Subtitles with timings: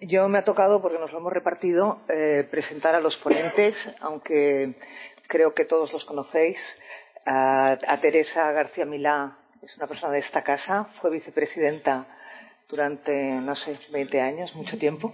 [0.00, 4.74] Yo me ha tocado, porque nos lo hemos repartido, eh, presentar a los ponentes, aunque
[5.26, 6.58] creo que todos los conocéis.
[7.26, 12.06] A, Teresa García Milá es una persona de esta casa, fue vicepresidenta
[12.68, 15.12] durante, no sé, 20 años, mucho tiempo.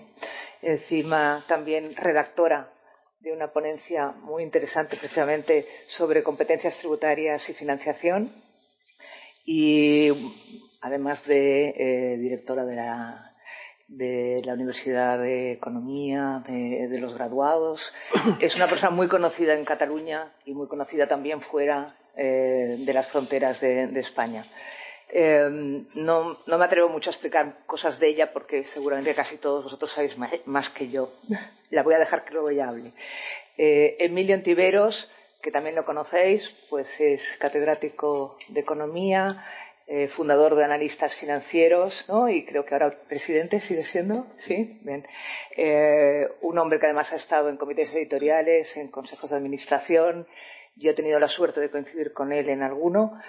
[0.61, 2.71] Encima también redactora
[3.21, 8.33] de una ponencia muy interesante precisamente sobre competencias tributarias y financiación
[9.45, 10.09] y
[10.83, 13.30] además de eh, directora de la
[13.91, 17.81] de la Universidad de Economía, de, los graduados.
[18.41, 23.09] Es una persona muy conocida en Cataluña y muy conocida también fuera eh, de las
[23.09, 24.45] fronteras de, España.
[25.13, 29.91] Eh, no, me atrevo mucho a explicar cosas de ella porque seguramente casi todos vosotros
[29.93, 30.17] sabéis
[30.47, 31.11] más, que yo.
[31.71, 32.93] La voy a dejar que luego ella hable.
[33.59, 35.11] Eh, Emilio Antiveros,
[35.43, 39.45] que también lo conocéis, pues es catedrático de Economía,
[39.93, 42.29] eh, fundador de analistas financieros, ¿no?
[42.29, 45.05] Y creo que ahora presidente sigue siendo, sí, bien.
[45.57, 50.29] Eh, un hombre que además ha estado en comités editoriales, en consejos de administración.
[50.77, 53.21] Yo he tenido la suerte de coincidir con él en alguno.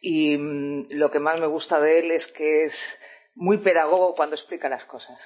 [0.00, 2.74] Y mm, lo que más me gusta de él es que es
[3.36, 5.20] muy pedagogo cuando explica las cosas.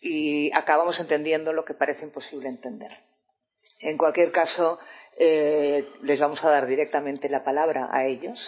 [0.00, 2.92] Y acabamos entendiendo lo que parece imposible entender.
[3.80, 4.78] En cualquier caso,
[5.18, 8.38] eh, les vamos a dar directamente la palabra a ellos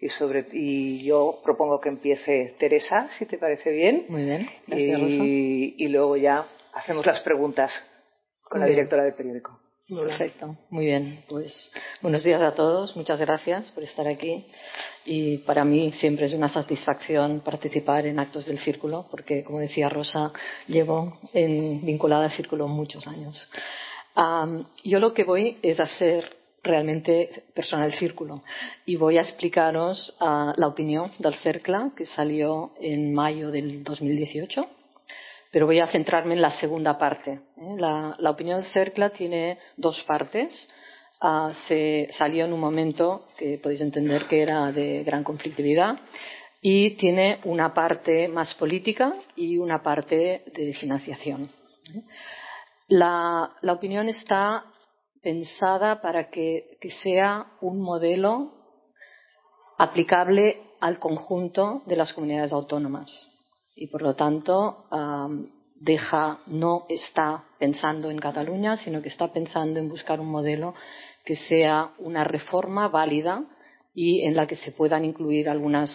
[0.00, 4.06] y sobre y yo propongo que empiece Teresa, si te parece bien.
[4.08, 4.48] Muy bien.
[4.66, 6.44] y, luego ya
[6.74, 7.72] hacemos las preguntas
[8.42, 9.58] con la directora del periódico.
[9.88, 11.22] Perfecto, muy bien.
[11.28, 11.70] Pues
[12.02, 14.44] buenos días a todos, muchas gracias por estar aquí.
[15.04, 19.88] Y para mí siempre es una satisfacción participar en actos del círculo, porque, como decía
[19.88, 20.32] Rosa,
[20.66, 23.48] llevo vinculada al círculo muchos años.
[24.82, 26.36] yo lo que voy es hacer
[26.66, 28.42] realmente personal círculo.
[28.84, 34.66] Y voy a explicaros ah, la opinión del CERCLA que salió en mayo del 2018,
[35.50, 37.40] pero voy a centrarme en la segunda parte.
[37.56, 37.74] ¿eh?
[37.78, 40.68] La, opinión del CERCLA tiene dos partes.
[41.20, 45.98] Ah, se salió en un momento que podéis entender que era de gran conflictividad
[46.60, 51.50] y tiene una parte más política y una parte de financiación.
[51.94, 52.02] ¿eh?
[52.88, 54.64] La, la, opinión está
[55.26, 58.52] pensada para que, sea un modelo
[59.76, 63.10] aplicable al conjunto de las comunidades autónomas
[63.74, 64.84] y por lo tanto
[65.80, 70.74] deja no está pensando en Cataluña sino que está pensando en buscar un modelo
[71.24, 73.42] que sea una reforma válida
[73.94, 75.90] y en la que se puedan incluir algunos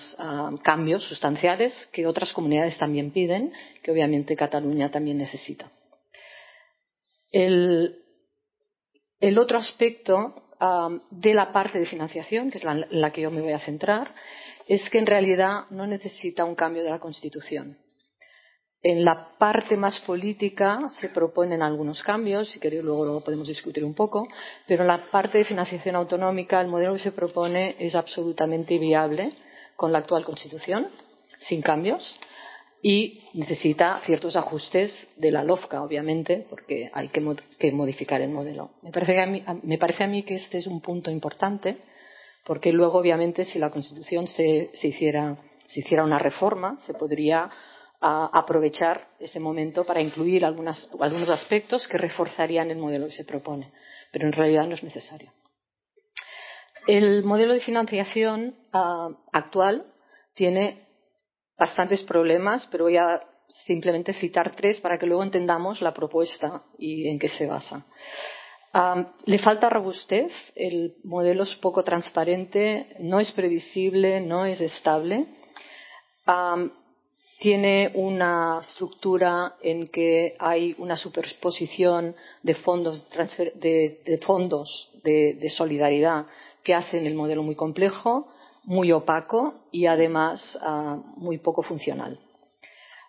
[0.62, 5.72] cambios sustanciales que otras comunidades también piden, que obviamente Cataluña también necesita.
[7.32, 8.01] El,
[9.22, 10.44] el otro aspecto
[11.10, 14.14] de la parte de financiación, que es la, la que yo me voy a centrar,
[14.68, 17.78] es que en realidad no necesita un cambio de la Constitución.
[18.84, 23.86] En la parte más política se proponen algunos cambios, si queréis luego lo podemos discutir
[23.86, 24.28] un poco,
[24.68, 29.34] pero en la parte de financiación autonómica el modelo que se propone es absolutamente viable
[29.76, 30.88] con la actual Constitución,
[31.40, 32.20] sin cambios
[32.82, 37.22] y necesita ciertos ajustes de la LOFCA, obviamente, porque hay que,
[37.72, 38.72] modificar el modelo.
[38.82, 41.78] Me parece, a mí, que este es un punto importante,
[42.44, 45.38] porque luego, obviamente, si la Constitución se, hiciera,
[46.04, 47.50] una reforma, se podría
[48.00, 53.72] aprovechar ese momento para incluir algunos aspectos que reforzarían el modelo que se propone,
[54.12, 55.32] pero en realidad no es necesario.
[56.88, 59.86] El modelo de financiación ah, actual
[60.34, 60.88] tiene
[61.62, 67.08] bastantes problemas, pero voy a simplemente citar tres para que luego entendamos la propuesta y
[67.08, 67.86] en qué se basa.
[69.26, 75.28] le falta robustez, el modelo es poco transparente, no es previsible, no es estable.
[77.40, 83.08] tiene una estructura en que hay una superposición de fondos,
[83.54, 86.26] de, solidaridad
[86.64, 88.32] que hacen el modelo muy complejo
[88.64, 92.20] muy opaco y además ah, muy poco funcional.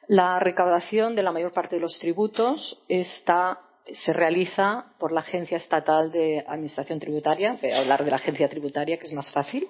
[0.08, 6.10] La recaudación de la mayor parte de los tributos se realiza por la Agencia Estatal
[6.10, 7.58] de Administración Tributaria.
[7.60, 9.66] Voy a hablar de la Agencia Tributaria, que es más fácil.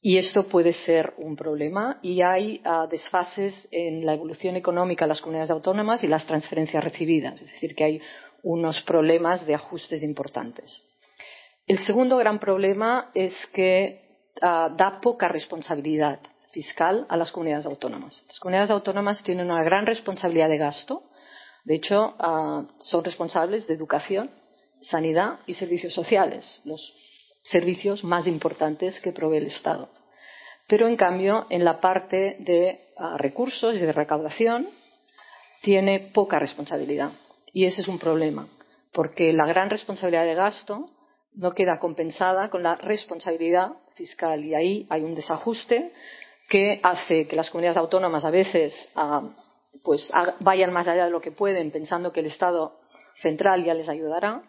[0.00, 1.98] Y esto puede ser un problema.
[2.02, 6.84] Y hay ah, desfases en la evolución económica de las comunidades autónomas y las transferencias
[6.84, 7.40] recibidas.
[7.40, 8.00] Es decir, que hay
[8.42, 10.84] unos problemas de ajustes importantes.
[11.66, 14.07] El segundo gran problema es que
[14.40, 16.20] Ah, da poca responsabilidad
[16.52, 18.22] fiscal a las comunidades autónomas.
[18.28, 21.02] Las comunidades autónomas tienen una gran responsabilidad de gasto.
[21.64, 24.30] De hecho, ah, son responsables de educación,
[24.80, 26.94] sanidad y servicios sociales, los
[27.42, 29.88] servicios más importantes que provee el Estado.
[30.68, 34.68] Pero, en cambio, en la parte de ah, recursos y de recaudación,
[35.62, 37.10] tiene poca responsabilidad.
[37.52, 38.46] Y ese es un problema,
[38.92, 40.90] porque la gran responsabilidad de gasto
[41.34, 44.42] no queda compensada con la responsabilidad fiscal.
[44.42, 45.92] Y ahí hay un desajuste
[46.48, 49.28] que hace que las comunidades autónomas a veces ah,
[49.82, 50.10] pues,
[50.40, 52.80] vayan más allá de lo que pueden, pensando que el Estado
[53.20, 54.42] central ya les ayudará,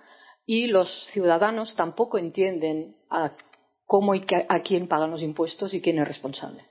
[0.45, 3.33] y los ciudadanos tampoco entienden a
[3.85, 6.63] cómo y a quién pagan los impuestos y quién es responsable.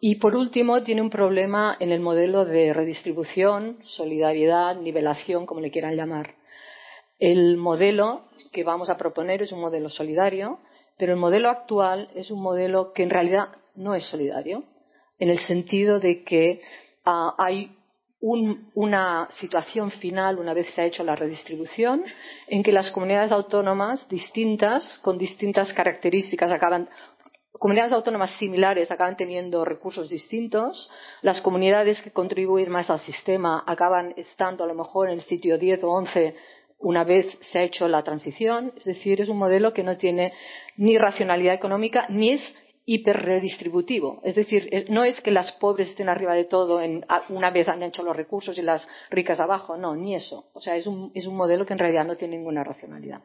[0.00, 5.70] Y por último, tiene un problema en el modelo de redistribución, solidaridad, nivelación, como le
[5.70, 6.34] quieran llamar.
[7.18, 10.58] El modelo que vamos a proponer es un modelo solidario,
[11.02, 14.62] pero el modelo actual es un modelo que en realidad no es solidario,
[15.18, 16.60] en el sentido de que
[17.04, 17.76] ah, hay
[18.20, 22.04] una situación final, una vez se ha hecho la redistribución,
[22.46, 26.88] en que las comunidades autónomas distintas, con distintas características, acaban
[27.58, 30.90] comunidades autónomas similares acaban teniendo recursos distintos,
[31.20, 35.58] las comunidades que contribuyen más al sistema acaban estando a lo mejor en el sitio
[35.58, 36.36] 10 o 11
[36.82, 40.32] una vez se ha hecho la transición, es decir, es un modelo que no tiene
[40.76, 44.20] ni racionalidad económica ni es hiperredistributivo.
[44.24, 46.80] Es decir, no es que las pobres estén arriba de todo
[47.28, 50.46] una vez han hecho los recursos y las ricas abajo, no, ni eso.
[50.52, 53.22] O sea, es un, modelo que en realidad no tiene ninguna racionalidad.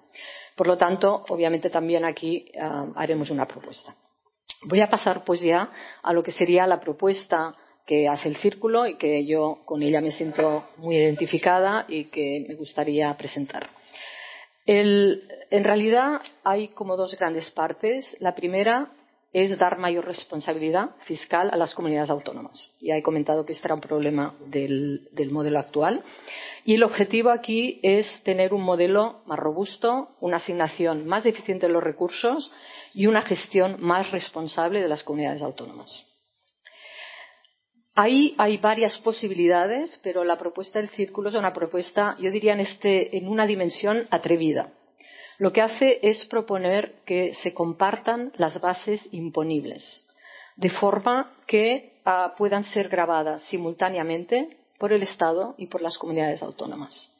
[0.55, 3.95] Por lo tanto, obviamente también aquí ah, haremos una propuesta.
[4.63, 5.69] Voy a pasar pues ya
[6.01, 7.55] a lo que sería la propuesta
[7.87, 12.45] que hace el círculo y que yo con ella me siento muy identificada y que
[12.47, 13.69] me gustaría presentar.
[14.65, 18.05] en realidad hay como dos grandes partes.
[18.19, 18.91] La primera
[19.31, 22.71] es dar mayor responsabilidad fiscal a las comunidades autónomas.
[22.81, 26.03] Ya he comentado que este era un problema del, del, modelo actual.
[26.65, 31.73] Y el objetivo aquí es tener un modelo más robusto, una asignación más eficiente de
[31.73, 32.51] los recursos
[32.93, 36.05] y una gestión más responsable de las comunidades autónomas.
[37.99, 42.59] Ahí hay varias posibilidades, pero la propuesta del círculo es una propuesta, yo diría, en,
[42.59, 44.71] este, en una dimensión atrevida.
[45.39, 50.05] Lo que hace es proponer que se compartan las bases imponibles,
[50.57, 56.43] de forma que ah, puedan ser grabadas simultáneamente por el Estado y por las comunidades
[56.43, 57.11] autónomas.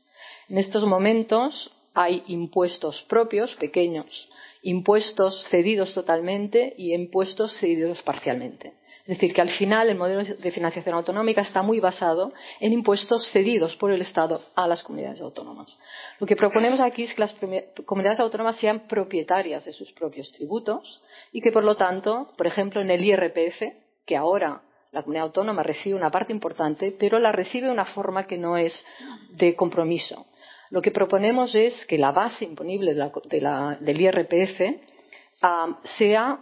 [0.48, 4.30] En estos momentos hay impuestos propios, pequeños,
[4.62, 8.74] impuestos cedidos totalmente y impuestos cedidos parcialmente.
[9.08, 13.30] Es decir, que al final el modelo de financiación autonómica está muy basado en impuestos
[13.32, 15.80] cedidos por el Estado a las comunidades autónomas.
[16.20, 17.34] Lo que proponemos aquí es que las
[17.86, 21.02] comunidades autónomas sean propietarias de sus propios tributos
[21.32, 23.62] y que, por lo tanto, por ejemplo, en el IRPF,
[24.06, 24.62] que ahora
[24.92, 28.58] la comunidad autónoma recibe una parte importante, pero la recibe de una forma que no
[28.58, 28.86] es
[29.32, 30.26] de compromiso.
[30.70, 34.62] Lo que proponemos es que la base imponible del IRPF
[35.98, 36.40] sea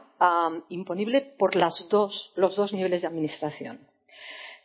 [0.69, 3.87] imponible por los dos niveles de administración.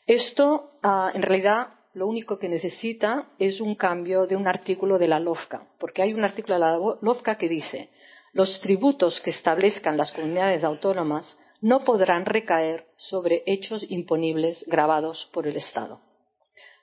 [0.07, 5.09] Esto, ah, en realidad, lo único que necesita es un cambio de un artículo de
[5.09, 7.91] la LOFCA, porque hay un artículo de la LOFCA que dice
[8.33, 15.47] los tributos que establezcan las comunidades autónomas no podrán recaer sobre hechos imponibles grabados por
[15.47, 16.01] el Estado.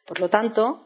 [0.05, 0.83] Por lo tanto,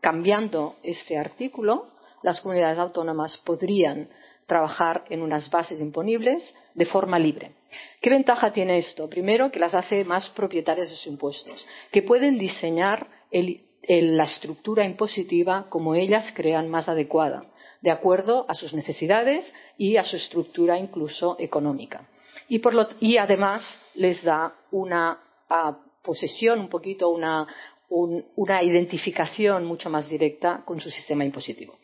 [0.00, 1.88] cambiando este artículo,
[2.22, 4.08] las comunidades autónomas podrían
[4.50, 6.42] trabajar en unas bases imponibles
[6.74, 7.52] de forma libre.
[8.00, 9.08] ¿Qué ventaja tiene esto?
[9.08, 15.66] Primero, que las hace más propietarias de sus impuestos, que pueden diseñar la estructura impositiva
[15.68, 17.44] como ellas crean más adecuada,
[17.80, 22.08] de acuerdo a sus necesidades y a su estructura incluso económica.
[22.48, 23.62] Y, además
[23.94, 25.16] les da una
[26.02, 27.46] posesión, un poquito una,
[28.62, 31.78] identificación mucho más directa con su sistema impositivo.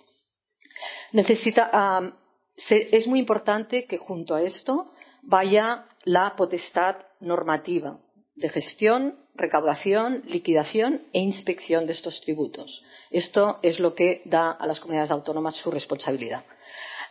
[2.56, 7.98] Es muy importante que junto a esto vaya la potestad normativa
[8.34, 12.84] de gestión, recaudación, liquidación e inspección de estos tributos.
[13.10, 16.44] Esto es lo que da a las comunidades autónomas su responsabilidad.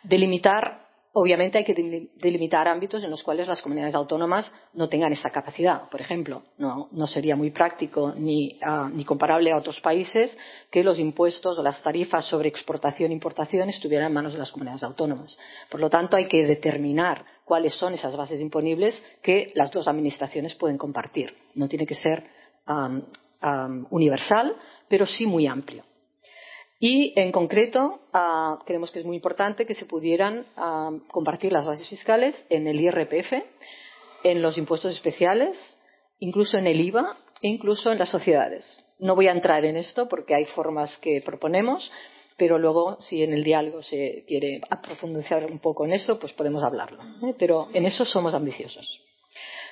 [0.04, 0.85] Delimitar
[1.18, 5.88] Obviamente hay que delimitar ámbitos en los cuales las comunidades autónomas no tengan esa capacidad.
[5.90, 10.38] Por ejemplo, no, sería muy práctico ah, ni, comparable a otros países
[10.70, 14.52] que los impuestos o las tarifas sobre exportación e importación estuvieran en manos de las
[14.52, 15.40] comunidades autónomas.
[15.70, 20.54] Por lo tanto, hay que determinar cuáles son esas bases imponibles que las dos administraciones
[20.56, 21.34] pueden compartir.
[21.54, 22.26] No tiene que ser
[23.90, 24.54] universal,
[24.90, 25.86] pero sí muy amplio.
[26.80, 31.66] Y, en concreto, ah, creemos que es muy importante que se pudieran ah, compartir las
[31.66, 33.34] bases fiscales en el IRPF,
[34.24, 35.80] en los impuestos especiales,
[36.20, 38.82] incluso en el IVA e incluso en las sociedades.
[39.00, 41.92] No voy a entrar en esto porque hay formas que proponemos,
[42.38, 46.64] pero luego, si en el diálogo se quiere profundizar un poco en esto, pues podemos
[46.64, 47.02] hablarlo.
[47.24, 47.36] ¿eh?
[47.38, 49.02] Pero en eso somos ambiciosos.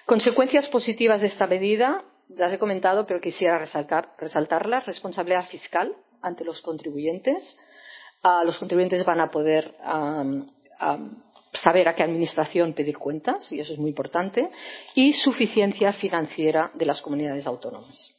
[0.06, 4.86] Consecuencias positivas de esta medida las he comentado, pero quisiera resaltar, resaltarlas.
[4.86, 5.94] Responsabilidad fiscal
[6.24, 7.56] ante los contribuyentes.
[8.24, 9.76] Ah, los contribuyentes van a poder
[11.54, 14.50] saber a qué administración pedir cuentas, y eso es muy importante.
[14.96, 18.12] Y suficiencia financiera de las comunidades autónomas.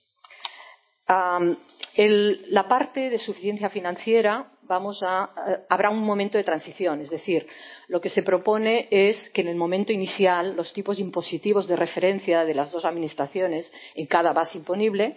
[1.97, 7.01] la parte de suficiencia financiera eh, habrá un momento de transición.
[7.01, 7.47] Es decir,
[7.89, 12.45] lo que se propone es que en el momento inicial los tipos impositivos de referencia
[12.45, 15.17] de las dos administraciones en cada base imponible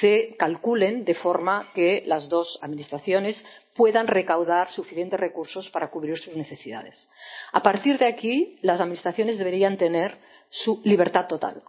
[0.00, 3.44] se calculen de forma que las dos administraciones
[3.74, 7.08] puedan recaudar suficientes recursos para cubrir sus necesidades.
[7.52, 10.18] A partir de aquí, las administraciones deberían tener
[10.50, 11.62] su libertad total.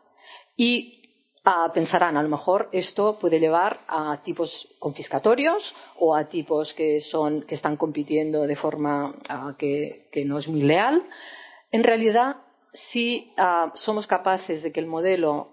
[0.58, 1.03] Y
[1.74, 7.76] pensarán, a lo mejor esto puede llevar a tipos confiscatorios o a tipos que, están
[7.76, 9.16] compitiendo de forma
[9.58, 11.04] que, no es muy leal.
[11.72, 12.38] En realidad,
[12.72, 13.34] si
[13.76, 15.50] somos capaces de que el modelo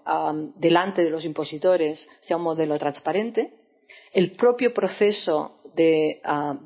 [0.55, 3.53] delante de los impositores sea un modelo transparente,
[4.13, 6.21] el propio proceso de,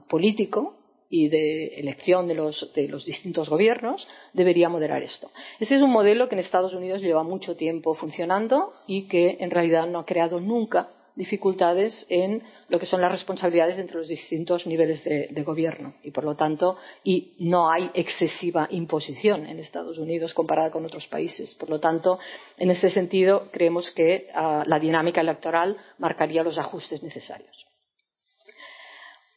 [0.07, 0.75] político
[1.15, 5.31] y de elección de los, distintos gobiernos debería moderar esto.
[5.61, 9.49] Este es un modelo que en Estados Unidos lleva mucho tiempo funcionando y que en
[9.49, 14.67] realidad no ha creado nunca dificultades en lo que son las responsabilidades entre los distintos
[14.67, 20.33] niveles de, gobierno y por lo tanto y no hay excesiva imposición en Estados Unidos
[20.33, 21.53] comparada con otros países.
[21.53, 22.19] Por lo tanto,
[22.57, 27.65] en ese sentido creemos que ah, la dinámica electoral marcaría los ajustes necesarios.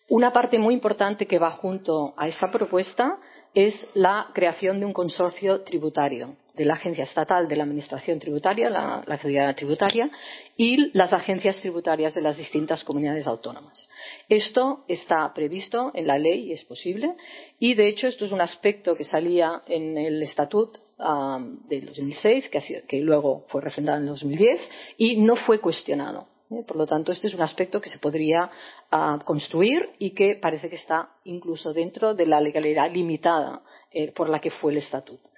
[0.09, 3.19] Una parte muy importante que va junto a esta propuesta
[3.53, 8.71] es la creación de un consorcio tributario de la Agencia Estatal de la Administración Tributaria,
[8.71, 10.11] la, Agencia Tributaria,
[10.57, 13.89] y las agencias tributarias de las distintas comunidades autónomas.
[14.29, 17.15] Esto está previsto en la ley es posible,
[17.61, 22.49] y de hecho esto es un aspecto que salía en el Estatut um, del 2006,
[22.49, 24.61] que, que luego fue refrendado en el 2010,
[24.97, 26.27] y no fue cuestionado.
[26.51, 26.63] ¿Eh?
[26.67, 28.51] Por lo tanto, este es un aspecto que se podría
[28.91, 34.29] ah, construir y que parece que está incluso dentro de la legalidad limitada eh, por
[34.29, 35.29] la que fue el estatuto.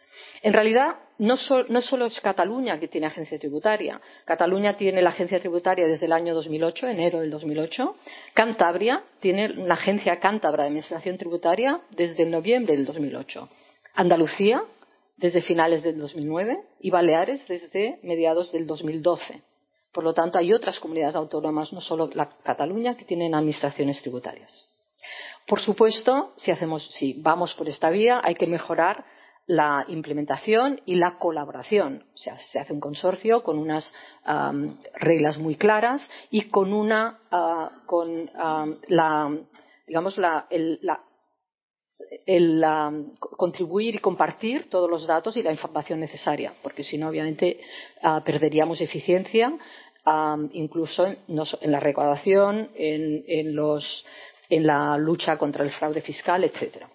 [0.43, 4.01] En realidad, no, solo es Cataluña que tiene agencia tributaria.
[4.25, 7.97] Cataluña tiene la agencia tributaria desde el año 2008, enero del 2008.
[8.35, 13.49] Cantabria tiene la agencia cántabra de administración tributaria desde noviembre del 2008.
[13.95, 14.63] Andalucía
[15.17, 19.43] desde finales del 2009 y Baleares desde mediados del 2012.
[19.93, 24.69] Por lo tanto, hay otras comunidades autónomas, no solo la Cataluña, que tienen administraciones tributarias.
[25.47, 26.53] Por supuesto, si,
[26.91, 29.05] si vamos por esta vía, hay que mejorar
[29.47, 32.05] la implementación y la colaboración.
[32.15, 33.93] O sea, se hace un consorcio con unas
[34.95, 38.31] reglas muy claras y con una, ah, con
[38.87, 39.37] la,
[39.89, 40.47] digamos, la,
[43.37, 47.61] contribuir y compartir todos los datos y la información necesaria, porque si no, obviamente,
[48.03, 49.53] ah, perderíamos eficiencia
[50.53, 53.55] incluso en, la recaudación, en,
[54.67, 56.87] la lucha contra el fraude fiscal, etc.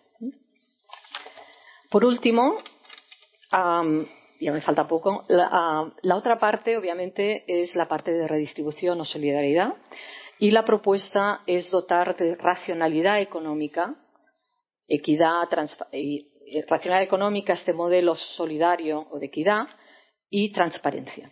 [1.90, 2.58] Por último,
[3.52, 9.76] ya me falta poco, la otra parte, obviamente, es la parte de redistribución o solidaridad.
[10.38, 13.96] Y la propuesta es dotar de racionalidad económica
[14.88, 15.48] equidad,
[16.68, 19.68] racionalidad económica, este modelo solidario o de equidad
[20.30, 21.32] y transparencia.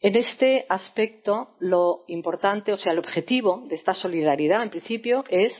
[0.00, 5.54] En este aspecto, lo importante, o sea, el objetivo de esta solidaridad, en principio, es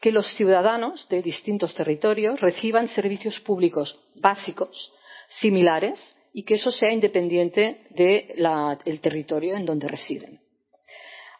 [0.00, 4.92] que los ciudadanos de distintos territorios reciban servicios públicos básicos
[5.28, 10.40] similares y que eso sea independiente del territorio en donde residen.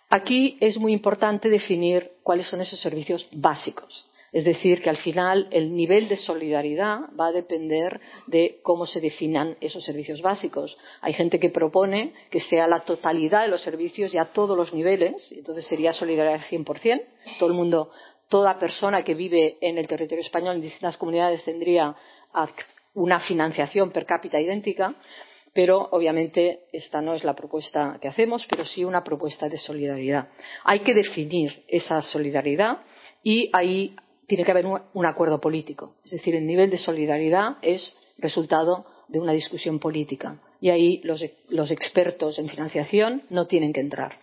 [0.08, 4.08] Aquí es muy importante definir cuáles son esos servicios básicos.
[4.34, 9.00] Es decir, que al final el nivel de solidaridad va a depender de cómo se
[9.00, 10.76] definan esos servicios básicos.
[11.02, 14.74] Hay gente que propone que sea la totalidad de los servicios y a todos los
[14.74, 17.02] niveles, entonces sería solidaridad 100%.
[17.38, 17.92] Todo el mundo,
[18.28, 21.94] toda persona que vive en el territorio español en distintas comunidades tendría
[22.94, 24.96] una financiación per cápita idéntica
[25.52, 30.30] pero obviamente esta no es la propuesta que hacemos, pero sí una propuesta de solidaridad.
[30.64, 32.78] Hay que definir esa solidaridad
[33.22, 33.94] y ahí
[34.26, 35.94] tiene que haber un, acuerdo político.
[36.04, 40.40] Es decir, el nivel de solidaridad es resultado de una discusión política.
[40.60, 44.18] Y ahí los, los expertos en financiación no tienen que entrar.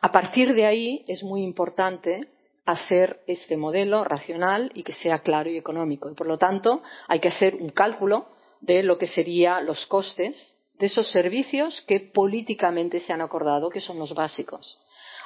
[0.00, 2.28] A partir de ahí es muy importante
[2.64, 6.10] hacer este modelo racional y que sea claro y económico.
[6.10, 8.28] Y por lo tanto, hay que hacer un cálculo
[8.60, 13.80] de lo que serían los costes de esos servicios que políticamente se han acordado que
[13.80, 14.78] son los básicos.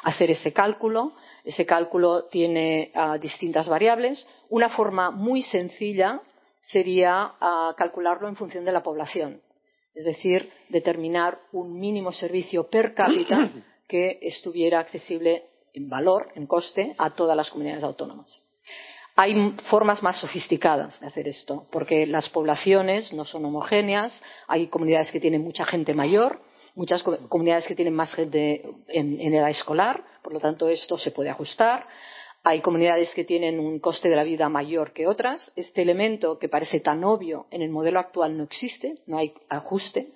[0.03, 1.13] Hacer ese cálculo,
[1.45, 4.27] ese cálculo tiene ah, distintas variables.
[4.49, 6.21] Una forma muy sencilla
[6.63, 9.41] sería ah, calcularlo en función de la población.
[9.95, 13.51] es decir, determinar un mínimo servicio per cápita
[13.89, 15.45] que estuviera accesible
[15.75, 18.43] en valor, en coste, a todas las comunidades autónomas.
[19.15, 25.11] Hay formas más sofisticadas de hacer esto, porque las poblaciones no son homogéneas, hay comunidades
[25.11, 26.41] que tienen mucha gente mayor,
[26.75, 31.31] muchas comunidades que tienen más gente en, edad escolar, por lo tanto esto se puede
[31.31, 31.87] ajustar.
[32.45, 35.53] Hay comunidades que tienen un coste de la vida mayor que otras.
[35.55, 40.13] Este elemento que parece tan obvio en el modelo actual no existe, no hay ajuste.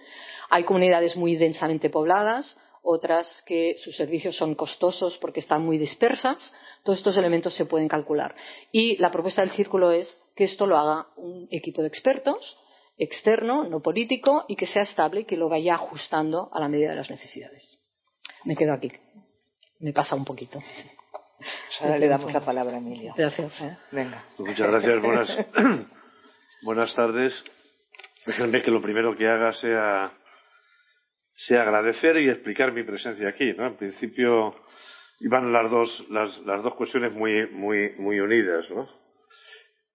[0.50, 6.52] Hay comunidades muy densamente pobladas, otras que sus servicios son costosos porque están muy dispersas.
[6.82, 8.34] Todos estos elementos se pueden calcular.
[8.72, 12.56] Y la propuesta del círculo es que esto lo haga un equipo de expertos
[12.98, 16.90] externo, no político, y que sea estable y que lo vaya ajustando a la medida
[16.90, 17.78] de las necesidades.
[18.44, 18.92] Me quedo aquí.
[19.80, 20.58] Me pasa un poquito.
[21.38, 23.12] Pues ahora le damos la palabra a Emilio.
[23.16, 23.52] Gracias.
[23.92, 24.24] Venga.
[24.36, 25.02] Pues muchas gracias.
[25.02, 25.36] Buenas,
[26.62, 27.44] buenas tardes.
[28.24, 30.12] Déjenme que lo primero que haga sea,
[31.34, 33.52] sea agradecer y explicar mi presencia aquí.
[33.52, 33.66] ¿no?
[33.66, 34.56] En principio
[35.20, 38.70] iban las dos, las, las dos cuestiones muy, muy, muy unidas.
[38.70, 38.86] ¿no?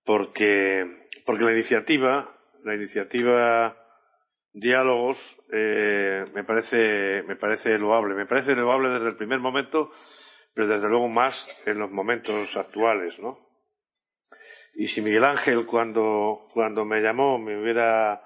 [0.05, 2.29] Porque, porque la iniciativa
[2.63, 3.77] la iniciativa
[4.53, 5.17] Diálogos
[5.51, 8.15] eh, me parece me parece loable.
[8.15, 9.91] Me parece loable desde el primer momento
[10.53, 11.33] pero desde luego más
[11.65, 13.39] en los momentos actuales no
[14.75, 18.21] y si Miguel Ángel cuando cuando me llamó me hubiera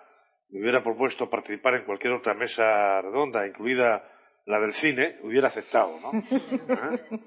[0.50, 4.04] me hubiera propuesto participar en cualquier otra mesa redonda incluida
[4.46, 7.20] la del cine hubiera aceptado no ¿Eh?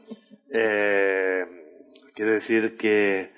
[0.53, 1.47] eh,
[2.15, 3.38] quiere decir que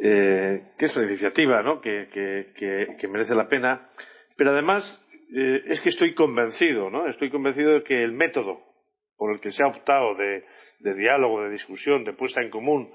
[0.00, 1.80] eh, que es una iniciativa ¿no?
[1.80, 2.08] que,
[3.08, 3.90] merece la pena,
[4.36, 4.84] pero además
[5.34, 7.06] eh, es que estoy convencido, ¿no?
[7.06, 8.60] estoy convencido de que el método
[9.16, 10.44] por el que se ha optado de,
[10.94, 12.86] diálogo, de discusión, de puesta en común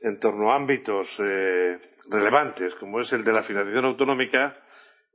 [0.00, 4.56] en torno a ámbitos eh, relevantes, como es el de la financiación autonómica,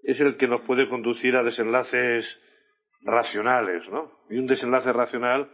[0.04, 2.40] es el que nos puede conducir a desenlaces
[3.02, 4.12] racionales, ¿no?
[4.30, 5.50] Y un desenlace racional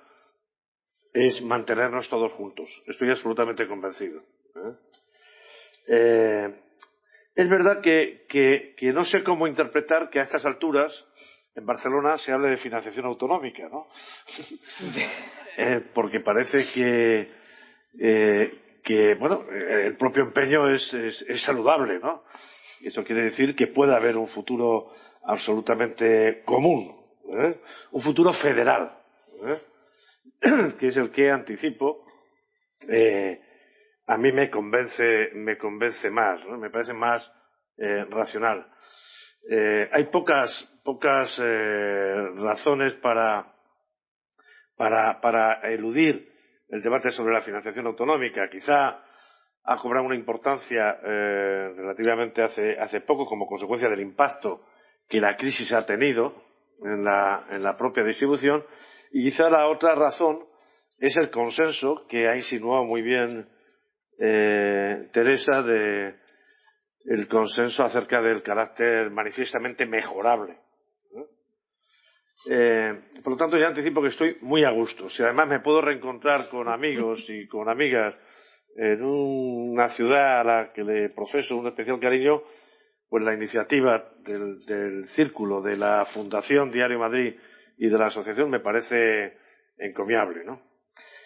[1.13, 2.69] es mantenernos todos juntos.
[2.87, 4.21] Estoy absolutamente convencido.
[4.21, 4.75] ¿eh?
[5.87, 6.53] Eh,
[7.35, 10.93] es verdad que, que, no sé cómo interpretar que a estas alturas
[11.55, 13.85] en Barcelona se hable de financiación autonómica, ¿no?
[15.57, 17.29] Eh, porque parece que,
[17.99, 22.23] eh, que, bueno, el propio empeño es, es, saludable, ¿no?
[22.81, 24.93] Esto quiere decir que puede haber un futuro
[25.25, 26.95] absolutamente común,
[27.91, 28.97] un futuro federal,
[30.79, 32.05] que es el que anticipo
[34.11, 37.31] a mí me convence, me convence más, me parece más
[37.77, 38.67] eh, racional.
[39.49, 40.51] Eh, hay pocas,
[40.83, 43.53] pocas eh, razones para,
[44.75, 46.29] para, eludir
[46.67, 48.49] el debate sobre la financiación autonómica.
[48.49, 49.01] Quizá
[49.63, 54.65] ha cobrado una importancia relativamente hace, hace poco como consecuencia del impacto
[55.07, 56.35] que la crisis ha tenido
[56.83, 58.65] en la, en la propia distribución
[59.11, 60.39] y quizá la otra razón
[60.97, 63.47] es el consenso que ha insinuado muy bien
[64.23, 66.15] eh, Teresa de
[67.05, 70.57] el consenso acerca del carácter manifiestamente mejorable.
[72.47, 75.09] Eh, por lo tanto, ya anticipo que estoy muy a gusto.
[75.09, 78.15] Si además me puedo reencontrar con amigos y con amigas
[78.75, 82.43] en una ciudad a la que le profeso un especial cariño,
[83.09, 87.35] pues la iniciativa del, del círculo de la Fundación Diario Madrid
[87.77, 89.37] y de la asociación me parece
[89.77, 90.70] encomiable, ¿no?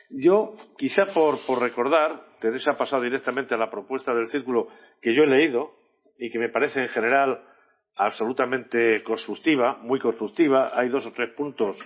[0.09, 4.67] Yo, quizá por, recordar, Teresa ha pasado directamente a la propuesta del círculo
[5.01, 5.71] que yo he leído
[6.17, 7.41] y que me parece en general
[7.95, 10.71] absolutamente constructiva, muy constructiva.
[10.73, 11.77] Hay dos o tres puntos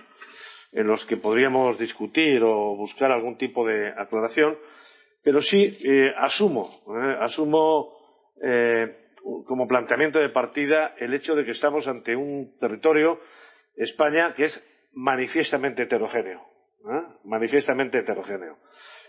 [0.72, 4.56] en los que podríamos discutir o buscar algún tipo de aclaración,
[5.22, 7.96] pero sí eh, asumo, eh, asumo
[8.42, 8.96] eh,
[9.46, 13.20] como planteamiento de partida el hecho de que estamos ante un territorio,
[13.76, 16.40] España, que es manifiestamente heterogéneo.
[16.88, 17.02] ¿Eh?
[17.24, 18.58] manifiestamente heterogéneo.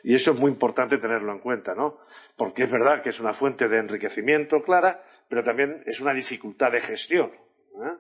[0.04, 2.00] Y eso es muy importante tenerlo en cuenta, ¿no?
[2.36, 6.72] Porque es verdad que es una fuente de enriquecimiento clara, pero también es una dificultad
[6.72, 7.32] de gestión.
[7.32, 7.98] ¿eh?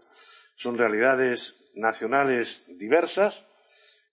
[0.55, 3.39] Son realidades nacionales diversas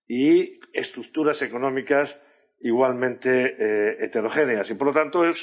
[0.06, 2.14] y estructuras económicas
[2.60, 4.70] igualmente eh, heterogéneas.
[4.70, 5.38] Y por lo tanto es,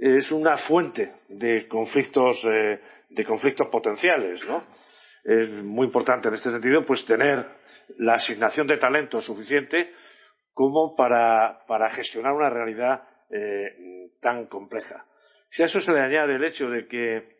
[0.00, 2.42] es una fuente de conflictos,
[3.10, 4.64] de conflictos potenciales, ¿no?
[5.24, 7.46] Es muy importante en este sentido, pues tener
[7.98, 9.92] la asignación de talento suficiente
[10.52, 15.04] como para, gestionar una realidad eh, tan compleja.
[15.50, 17.38] Si a eso se le añade el hecho de que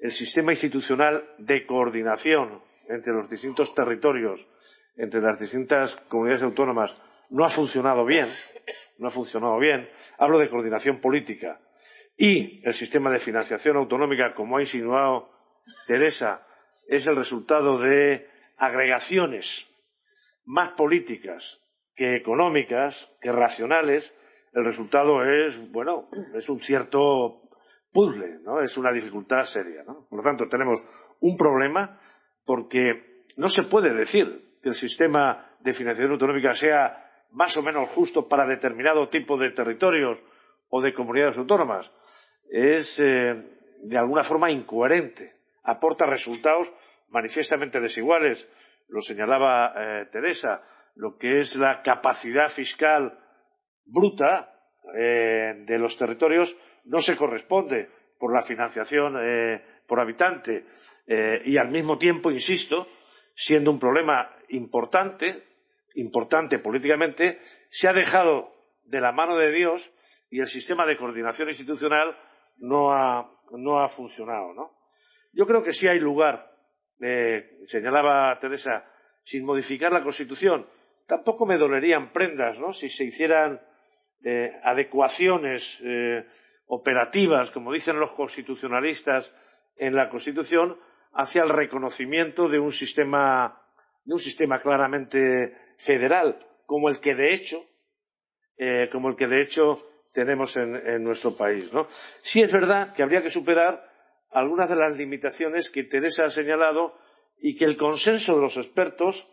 [0.00, 4.40] el sistema institucional de coordinación entre los distintos territorios,
[4.96, 6.94] entre las distintas comunidades autónomas,
[7.30, 8.28] no ha funcionado bien,
[8.98, 11.58] no ha funcionado bien, hablo de coordinación política,
[12.16, 15.30] y el sistema de financiación autonómica, como ha insinuado
[15.86, 16.46] Teresa,
[16.88, 18.26] es el resultado de
[18.58, 19.46] agregaciones
[20.44, 21.58] más políticas
[21.94, 24.12] que económicas, que racionales,
[24.52, 27.42] el resultado es, bueno, es un cierto
[27.92, 28.60] puzzle, ¿no?
[28.60, 29.84] Es una dificultad seria.
[29.84, 30.80] Por lo tanto, tenemos
[31.20, 31.98] un problema
[32.44, 37.88] porque no se puede decir que el sistema de financiación autonómica sea más o menos
[37.90, 40.18] justo para determinado tipo de territorios
[40.68, 41.90] o de comunidades autónomas.
[42.50, 43.42] Es, eh,
[43.84, 45.32] de alguna forma, incoherente.
[45.64, 46.70] Aporta resultados
[47.08, 48.46] manifiestamente desiguales.
[48.88, 50.62] Lo señalaba eh, Teresa.
[50.96, 53.18] Lo que es la capacidad fiscal
[53.86, 54.52] bruta
[54.94, 59.16] eh, de los territorios no se corresponde por la financiación
[59.88, 60.64] por habitante
[61.44, 62.86] y al mismo tiempo, insisto,
[63.34, 65.42] siendo un problema importante,
[65.94, 68.52] importante políticamente, se ha dejado
[68.84, 69.82] de la mano de Dios
[70.30, 72.16] y el sistema de coordinación institucional
[72.58, 74.54] no ha, no ha funcionado.
[74.54, 74.70] ¿no?
[75.32, 76.50] Yo creo que sí hay lugar,
[77.00, 78.84] eh, señalaba Teresa,
[79.24, 80.66] sin modificar la Constitución.
[81.06, 82.72] Tampoco me dolerían prendas ¿no?
[82.72, 83.60] si se hicieran
[84.24, 86.24] eh, adecuaciones eh,
[86.66, 89.30] operativas, como dicen los constitucionalistas,
[89.76, 90.76] en la Constitución
[91.14, 93.60] hacia el reconocimiento de un sistema,
[94.04, 97.64] de un sistema claramente federal, como el que de hecho,
[98.56, 101.72] eh, como el que de hecho tenemos en, nuestro país.
[101.72, 101.88] ¿no?
[102.22, 103.82] Sí es verdad que habría que superar
[104.32, 106.94] algunas de las limitaciones que Teresa ha señalado
[107.38, 109.26] y que el consenso de los expertos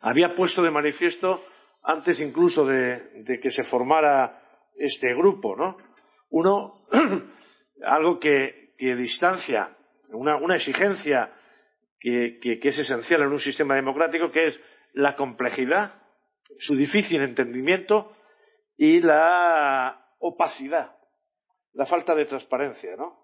[0.00, 1.44] había puesto de manifiesto
[1.82, 4.40] antes incluso de, que se formara
[4.76, 5.76] este grupo, ¿no?
[6.30, 6.86] Uno,
[7.84, 9.76] algo que, que distancia
[10.12, 11.32] una, exigencia
[12.00, 14.60] que, es esencial en un sistema democrático, que es
[14.92, 16.02] la complejidad,
[16.58, 18.12] su difícil entendimiento
[18.76, 20.96] y la opacidad,
[21.74, 23.19] la falta de transparencia, ¿no?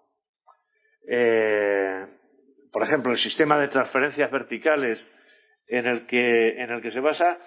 [1.07, 2.05] Eh,
[2.71, 5.03] por ejemplo, el sistema de transferencias verticales
[5.67, 7.37] en el que, se basa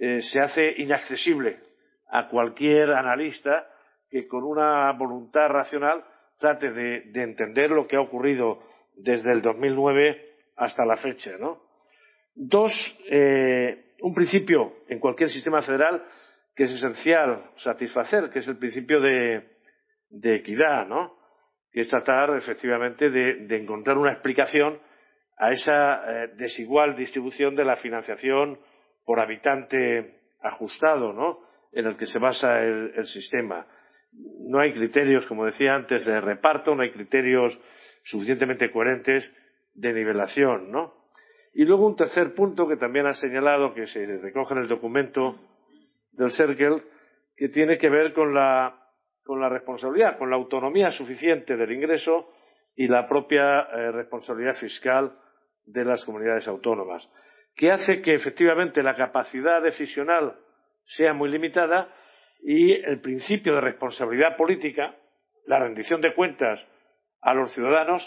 [0.00, 1.58] eh, se hace inaccesible
[2.10, 3.66] a cualquier analista
[4.10, 6.04] que con una voluntad racional
[6.38, 8.62] trate de entender lo que ha ocurrido
[8.96, 11.70] desde el 2009 hasta la fecha, ¿no?
[12.34, 12.72] Dos,
[13.10, 16.02] eh, un principio en cualquier sistema federal
[16.54, 19.42] que es esencial satisfacer, que es el principio de,
[20.22, 21.18] equidad, ¿no?
[21.72, 24.78] Que es tratar efectivamente de, encontrar una explicación
[25.38, 28.58] a esa eh, desigual distribución de la financiación
[29.04, 31.40] por habitante ajustado, ¿no?
[31.72, 33.66] En el que se basa el sistema.
[34.12, 37.56] No hay criterios, como decía antes, de reparto, no hay criterios
[38.04, 39.30] suficientemente coherentes
[39.74, 40.94] de nivelación, ¿no?
[41.52, 45.36] Y luego un tercer punto que también ha señalado, que se recoge en el documento
[46.12, 46.82] del CERCEL,
[47.36, 48.79] que tiene que ver con la,
[49.30, 52.32] con la responsabilidad, con la autonomía suficiente del ingreso
[52.74, 55.16] y la propia eh, responsabilidad fiscal
[55.64, 57.08] de las comunidades autónomas,
[57.54, 60.34] que hace que efectivamente la capacidad decisional
[60.84, 61.94] sea muy limitada
[62.42, 64.96] y el principio de responsabilidad política,
[65.46, 66.60] la rendición de cuentas
[67.20, 68.02] a los ciudadanos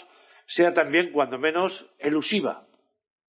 [0.46, 2.66] sea también, cuando menos, elusiva.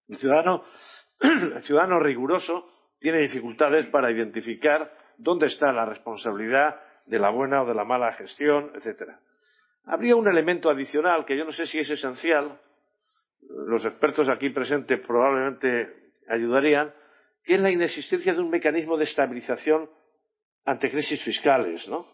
[0.10, 0.66] El ciudadano,
[1.22, 2.68] el ciudadano riguroso
[3.00, 8.12] tiene dificultades para identificar dónde está la responsabilidad de la buena o de la mala
[8.14, 9.20] gestión, etcétera.
[9.86, 12.60] Habría un elemento adicional que yo no sé si es esencial,
[13.68, 16.92] los expertos aquí presentes probablemente ayudarían,
[17.44, 19.90] que es la inexistencia de un mecanismo de estabilización
[20.66, 22.06] ante crisis fiscales, ¿no?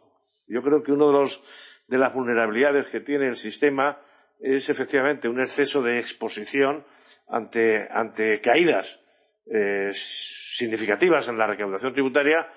[0.47, 1.43] Yo creo que uno de los
[1.91, 3.97] de las vulnerabilidades que tiene el sistema
[4.39, 6.85] es efectivamente un exceso de exposición
[7.27, 8.87] ante, caídas
[9.45, 9.91] eh,
[10.57, 12.47] significativas en la recaudación tributaria,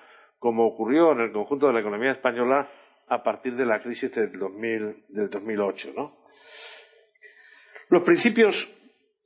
[0.45, 2.69] como ocurrió en el conjunto de la economía española
[3.07, 5.93] a partir de la crisis del, 2000, del 2008.
[5.95, 6.17] ¿no?
[7.89, 8.55] Los principios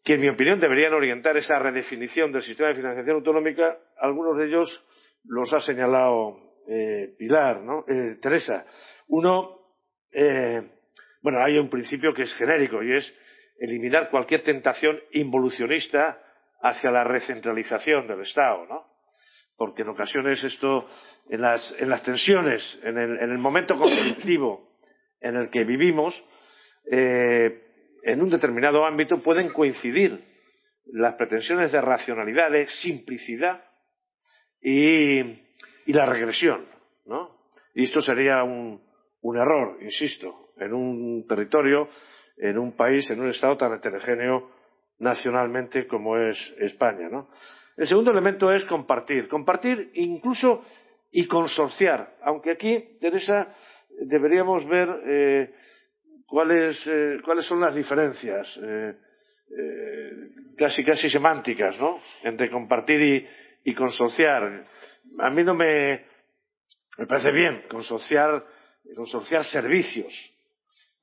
[0.01, 4.45] que, en mi opinión, deberían orientar esa redefinición del sistema de financiación autonómica, algunos de
[4.45, 4.86] ellos
[5.25, 6.38] los ha señalado
[6.69, 7.84] eh, Pilar, ¿no?
[7.86, 8.65] Eh, Teresa.
[9.10, 9.60] Uno
[10.13, 10.69] eh,
[11.21, 13.13] bueno, hay un principio que es genérico y es
[13.60, 16.17] eliminar cualquier tentación involucionista
[16.62, 18.98] hacia la recentralización del Estado, ¿no?
[19.59, 20.87] Porque en ocasiones esto,
[21.29, 24.69] en las, en las tensiones, en el, en el, momento conflictivo
[25.19, 26.15] en el que vivimos,
[26.89, 27.61] eh,
[28.03, 30.23] en un determinado ámbito pueden coincidir
[30.93, 33.61] las pretensiones de racionalidad, de simplicidad
[34.61, 36.65] y, y la regresión,
[37.05, 37.37] ¿no?
[37.75, 38.81] Y esto sería un,
[39.21, 41.89] un error, insisto, en un territorio,
[42.37, 44.51] en un país, en un Estado tan heterogéneo
[44.99, 47.09] nacionalmente como es España.
[47.09, 47.27] ¿no?
[47.79, 49.29] El segundo elemento es compartir.
[49.29, 50.65] Compartir incluso
[51.13, 52.17] y consorciar.
[52.23, 53.55] Aunque aquí, Teresa,
[54.01, 55.53] deberíamos ver eh,
[56.27, 58.59] cuáles, eh, cuáles son las diferencias.
[58.61, 58.95] Eh,
[60.57, 62.01] casi casi semánticas, ¿no?
[62.21, 63.27] Entre compartir y,
[63.71, 64.65] y consorciar.
[65.17, 66.03] A mí no me,
[66.97, 68.43] me parece bien consorciar,
[68.93, 70.13] consorciar servicios,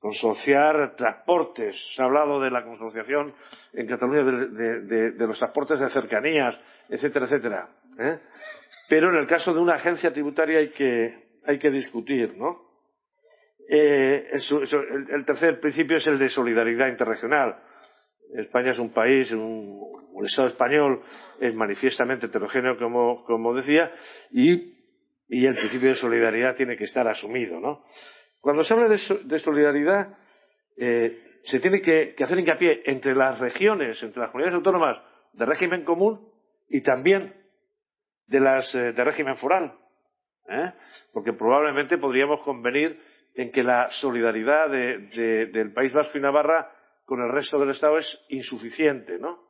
[0.07, 1.75] consorciar transportes.
[1.93, 3.33] Se ha hablado de la consorciación
[3.73, 7.69] en Cataluña de, los transportes de cercanías, etcétera, etcétera.
[7.99, 8.19] ¿eh?
[8.87, 12.67] Pero en el caso de una agencia tributaria hay que, hay que discutir, ¿no?
[13.69, 17.57] Eh, el, tercer principio es el de solidaridad interregional.
[18.33, 19.81] España es un país, un,
[20.21, 21.01] el Estado español
[21.41, 23.91] es manifiestamente heterogéneo, como, como decía,
[24.31, 24.73] y,
[25.27, 27.83] y, el principio de solidaridad tiene que estar asumido, ¿no?
[28.41, 30.17] Cuando se habla de, solidaridad,
[30.77, 34.97] eh, se tiene que, hacer hincapié entre las regiones, entre las comunidades autónomas
[35.33, 36.27] de régimen común
[36.69, 37.33] y también
[38.27, 39.73] de las eh, de régimen foral.
[40.49, 40.71] ¿eh?
[41.13, 42.99] Porque probablemente podríamos convenir
[43.35, 46.71] en que la solidaridad del País Vasco y Navarra
[47.05, 49.45] con el resto del Estado es insuficiente, ¿no?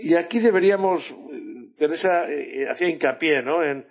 [0.00, 1.02] y aquí deberíamos,
[1.76, 2.26] Teresa
[2.70, 3.62] hacía hincapié, ¿no?
[3.62, 3.86] En,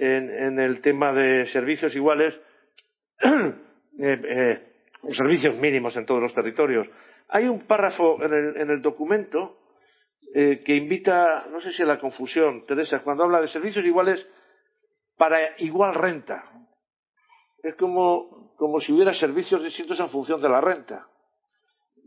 [0.00, 2.38] en, el tema de servicios iguales,
[3.22, 3.52] eh,
[3.98, 4.72] eh,
[5.10, 6.88] servicios mínimos en todos los territorios.
[7.28, 9.58] Hay un párrafo en el, en el documento
[10.34, 14.26] eh, que invita, no sé si a la confusión, Teresa, cuando habla de servicios iguales
[15.18, 16.44] para igual renta.
[17.62, 21.06] Es como, como si hubiera servicios distintos en función de la renta.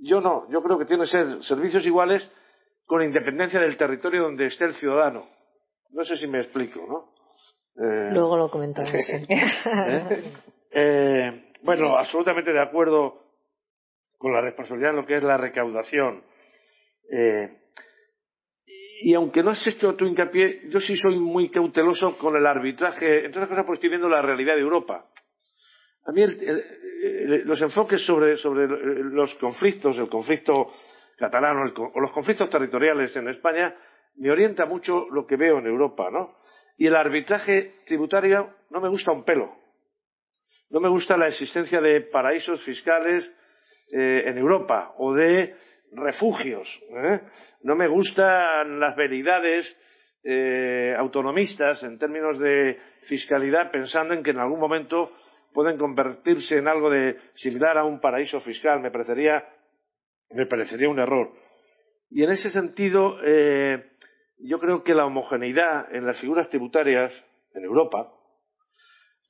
[0.01, 2.27] Yo no, yo creo que tiene que ser servicios iguales
[2.88, 5.21] con independencia del territorio donde esté el ciudadano.
[5.91, 7.12] No sé si me explico, ¿no?
[7.75, 8.93] Eh, Luego lo comentamos.
[8.93, 10.23] ¿Eh?
[10.71, 11.31] ¿Eh?
[11.63, 13.21] bueno, absolutamente de acuerdo
[14.17, 16.23] con la responsabilidad en lo que es la recaudación.
[19.01, 23.25] y aunque no has hecho tu hincapié, yo sí soy muy cauteloso con el arbitraje,
[23.25, 25.05] entre otras cosas porque estoy viendo la realidad de Europa.
[26.05, 26.21] A mí
[27.45, 30.71] los enfoques sobre, sobre, los conflictos, el conflicto
[31.17, 33.75] catalán o los conflictos territoriales en España,
[34.15, 36.36] me orienta mucho lo que veo en Europa, ¿no?
[36.77, 39.55] Y el arbitraje tributario no me gusta un pelo.
[40.69, 43.29] No me gusta la existencia de paraísos fiscales
[43.91, 45.55] eh, en Europa o de
[45.91, 46.67] refugios.
[46.89, 47.21] ¿eh?
[47.62, 49.71] No me gustan las veridades
[50.23, 55.12] eh, autonomistas en términos de fiscalidad pensando en que en algún momento
[55.53, 58.79] pueden convertirse en algo de similar a un paraíso fiscal.
[58.79, 59.43] Me parecería,
[60.31, 61.31] me parecería un error.
[62.09, 63.19] Y en ese sentido,
[64.43, 67.13] yo creo que la homogeneidad en las figuras tributarias
[67.53, 68.12] en Europa,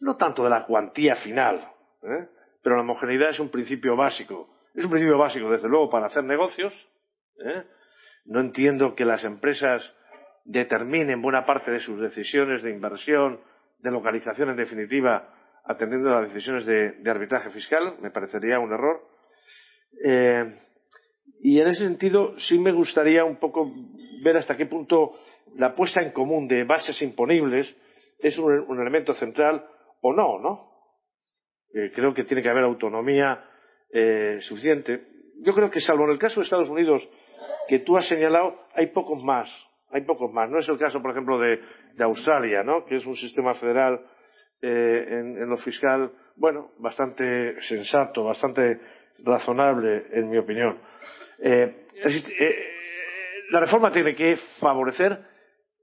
[0.01, 1.67] no tanto de la cuantía final,
[2.01, 2.27] ¿eh?
[2.63, 4.49] pero la homogeneidad es un principio básico.
[4.73, 6.73] Es un principio básico, desde luego, para hacer negocios.
[7.45, 7.63] ¿eh?
[8.25, 9.83] No entiendo que las empresas
[10.45, 13.39] determinen buena parte de sus decisiones de inversión,
[13.79, 15.29] de localización en definitiva,
[15.65, 17.97] atendiendo a las decisiones de, arbitraje fiscal.
[18.01, 19.07] Me parecería un error.
[20.03, 20.53] Eh,
[21.43, 23.69] y en ese sentido sí me gustaría un poco
[24.23, 25.11] ver hasta qué punto
[25.57, 27.75] la puesta en común de bases imponibles
[28.17, 29.65] es un, elemento central
[30.01, 30.59] o no, ¿no?
[31.73, 33.43] Eh, creo que tiene que haber autonomía
[33.91, 35.03] eh, suficiente.
[35.41, 37.07] Yo creo que salvo en el caso de Estados Unidos
[37.67, 39.49] que tú has señalado, hay pocos más.
[39.91, 40.49] Hay pocos más.
[40.49, 41.59] No es el caso, por ejemplo, de,
[41.99, 42.85] Australia, ¿no?
[42.85, 43.99] Que es un sistema federal
[44.61, 48.79] eh, en, lo fiscal, bueno, bastante sensato, bastante
[49.19, 50.79] razonable, en mi opinión.
[51.39, 52.73] Eh, eh,
[53.49, 55.19] la reforma tiene que favorecer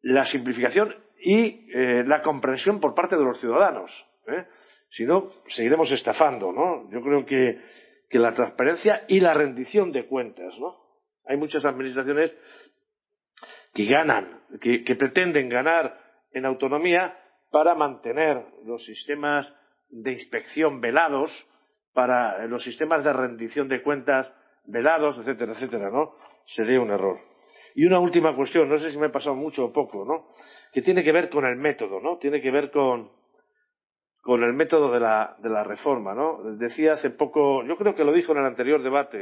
[0.02, 3.90] la simplificación y eh, la comprensión por parte de los ciudadanos.
[4.90, 6.90] Si no, seguiremos estafando, ¿no?
[6.90, 7.60] Yo creo que,
[8.18, 10.76] la transparencia y la rendición de cuentas, ¿no?
[11.26, 12.34] Hay muchas administraciones
[13.72, 15.96] que ganan, que, que pretenden ganar
[16.32, 17.16] en autonomía
[17.50, 19.52] para mantener los sistemas
[19.90, 21.30] de inspección velados,
[21.92, 24.32] para los sistemas de rendición de cuentas
[24.64, 26.14] velados, etcétera, etcétera, ¿no?
[26.46, 27.18] Sería un error.
[27.74, 30.28] Y una última cuestión, no sé si me he pasado mucho o poco, ¿no?
[30.72, 32.18] Que tiene que ver con el método, ¿no?
[32.18, 33.10] Tiene que ver con,
[34.22, 36.42] con el método de la, de la reforma, ¿no?
[36.56, 39.20] Decía hace poco, yo creo que lo dijo en el anterior debate.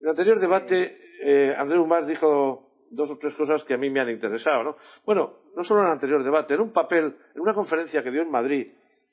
[0.00, 3.88] En el anterior debate, eh, Andrés Humás dijo dos o tres cosas que a mí
[3.88, 4.76] me han interesado, ¿no?
[5.06, 8.22] Bueno, no solo en el anterior debate, en un papel, en una conferencia que dio
[8.22, 8.70] en Madrid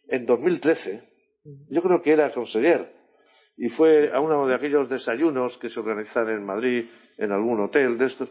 [0.07, 1.01] en 2013,
[1.69, 2.98] yo creo que era conseller,
[3.59, 6.85] y fue a uno de aquellos desayunos que se organizan en Madrid,
[7.17, 8.29] en algún hotel de estos,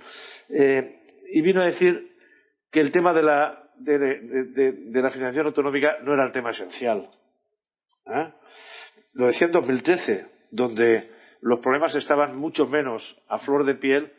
[0.48, 2.16] eh, y vino a decir
[2.72, 7.10] que el tema de la, de, la financiación autonómica no era el tema esencial.
[8.06, 8.32] ¿eh?
[9.12, 11.10] Lo decía en 2013, donde
[11.42, 14.10] los problemas estaban mucho menos a flor de piel,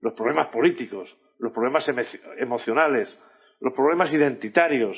[0.00, 1.86] los problemas políticos, los problemas
[2.38, 3.14] emocionales,
[3.60, 4.96] los problemas identitarios,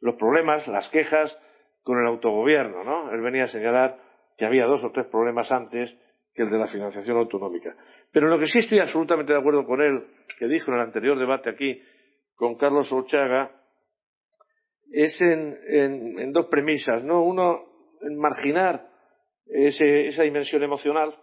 [0.00, 1.36] los problemas, las quejas
[1.82, 3.12] con el autogobierno, ¿no?
[3.12, 3.98] Él venía a señalar
[4.36, 5.94] que había dos o tres problemas antes
[6.34, 7.76] que el de la financiación autonómica.
[8.10, 10.06] Pero lo que sí estoy absolutamente de acuerdo con él,
[10.38, 11.80] que dijo en el anterior debate aquí
[12.34, 13.50] con Carlos Olchaga,
[14.90, 17.22] es en, dos premisas, ¿no?
[17.22, 17.64] Uno,
[18.02, 18.88] en marginar
[19.46, 21.14] esa dimensión emocional,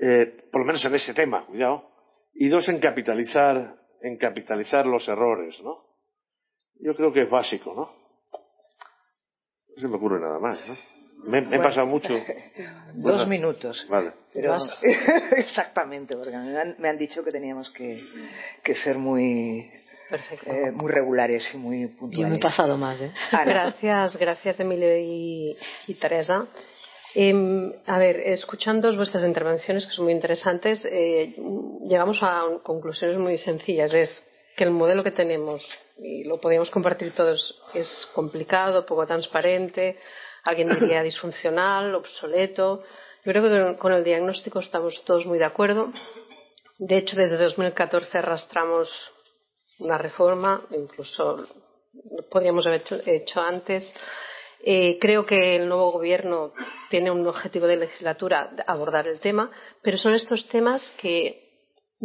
[0.00, 1.90] eh, por lo menos en ese tema, cuidado,
[2.34, 5.84] y dos, en capitalizar, en capitalizar los errores, ¿no?
[6.80, 7.88] Yo creo que es básico, ¿no?
[9.76, 10.99] No se me ocurre nada más, ¿no?
[11.24, 12.14] Me, he pasado mucho.
[12.94, 13.86] Dos minutos.
[13.88, 14.12] Vale.
[15.36, 18.04] exactamente, porque me han, dicho que teníamos que,
[18.82, 19.68] ser muy,
[20.46, 22.18] eh, muy regulares y muy puntuales.
[22.18, 23.12] Yo me he pasado más, ¿eh?
[23.32, 25.56] Gracias, gracias Emilio y,
[26.00, 26.46] Teresa.
[27.14, 31.34] Em, a ver, escuchando vuestras intervenciones, que son muy interesantes, eh,
[31.88, 33.92] llegamos a conclusiones muy sencillas.
[33.92, 34.22] Es
[34.56, 35.62] que el modelo que tenemos,
[35.98, 39.96] y lo podríamos compartir todos, es complicado, poco transparente,
[40.44, 42.82] alguien diría disfuncional, obsoleto.
[43.24, 45.92] Yo creo que con el diagnóstico estamos todos muy de acuerdo.
[46.78, 48.88] De hecho, desde 2014 arrastramos
[49.78, 51.46] una reforma, incluso
[52.30, 53.92] podríamos haber hecho, antes.
[54.62, 56.52] Eh, creo que el nuevo gobierno
[56.90, 59.50] tiene un objetivo de legislatura abordar el tema,
[59.82, 61.50] pero son estos temas que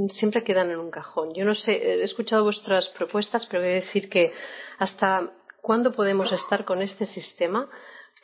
[0.10, 1.34] siempre quedan en un cajón.
[1.34, 4.34] Yo no sé, he escuchado vuestras propuestas, pero voy a decir que
[4.78, 7.70] hasta cuándo podemos estar con este sistema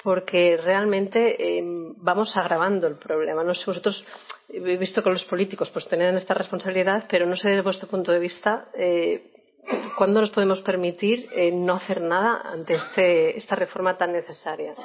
[0.04, 3.44] porque realmente em, vamos agravando el problema.
[3.44, 4.04] No sé, vosotros
[4.50, 8.12] he visto que los políticos pues tienen esta responsabilidad, pero no sé desde vuestro punto
[8.12, 9.32] de vista eh,
[9.98, 14.76] cuándo nos podemos permitir eh, no hacer nada ante este, esta reforma tan necesaria.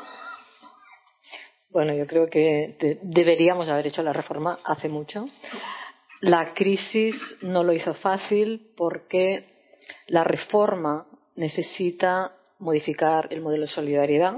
[1.70, 5.26] Bueno, yo creo que deberíamos haber hecho la reforma hace mucho.
[6.20, 9.44] La crisis no lo hizo fácil porque
[10.06, 14.36] la reforma necesita modificar el modelo de solidaridad,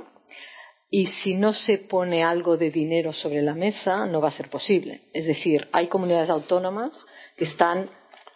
[0.91, 4.49] y si no se pone algo de dinero sobre la mesa, no va a ser
[4.49, 5.03] posible.
[5.13, 7.05] Es decir, hay comunidades autónomas
[7.37, 7.91] que están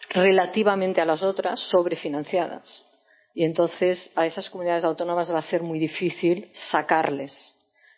[0.09, 2.85] relativamente a las otras sobrefinanciadas.
[3.33, 7.55] Y entonces a esas comunidades autónomas va a ser muy difícil sacarles.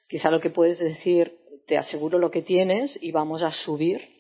[0.08, 1.36] Quizá lo que puedes decir,
[1.68, 4.16] te aseguro lo que tienes y vamos a subir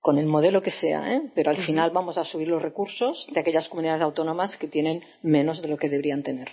[0.00, 1.30] con el modelo que sea, ¿eh?
[1.34, 5.60] pero al final vamos a subir los recursos de aquellas comunidades autónomas que tienen menos
[5.60, 6.48] de lo que deberían tener.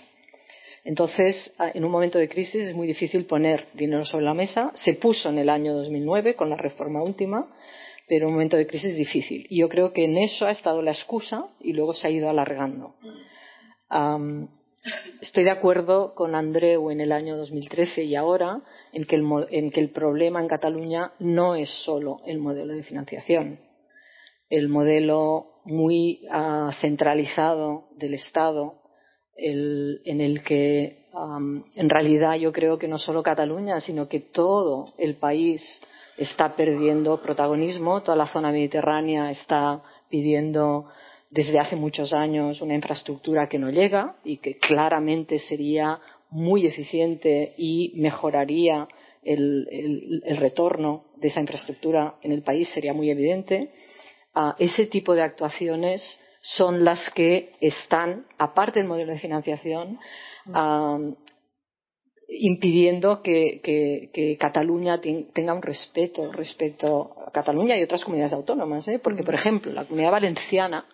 [0.84, 4.72] Entonces, en un momento de crisis es muy difícil poner dinero sobre la mesa.
[4.74, 7.48] Se puso en el año 2009 con la reforma última,
[8.06, 9.46] pero en un momento de crisis difícil.
[9.50, 12.28] Y yo creo que en eso ha estado la excusa y luego se ha ido
[12.30, 12.94] alargando.
[15.20, 18.62] estoy de acuerdo con Andreu en el año 2013 y ahora
[18.92, 23.60] en que, el, problema en Cataluña no es solo el modelo de financiación.
[24.48, 28.77] El modelo muy ah, centralizado del Estado
[29.38, 30.98] en el que
[31.74, 35.62] en realidad yo creo que no solo Cataluña, sino que todo el país
[36.16, 40.86] está perdiendo protagonismo, toda la zona mediterránea está pidiendo
[41.30, 47.54] desde hace muchos años una infraestructura que no llega y que claramente sería muy eficiente
[47.56, 48.88] y mejoraría
[49.22, 53.70] el, retorno de esa infraestructura en el país, sería muy evidente.
[54.34, 56.20] Ah, ese tipo de actuaciones
[56.56, 59.98] son las que están, aparte del modelo de financiación,
[62.28, 68.86] impidiendo que, Cataluña tenga un respeto respecto a Cataluña y otras comunidades autónomas.
[68.88, 68.98] ¿eh?
[68.98, 70.86] Porque, por ejemplo, la comunidad valenciana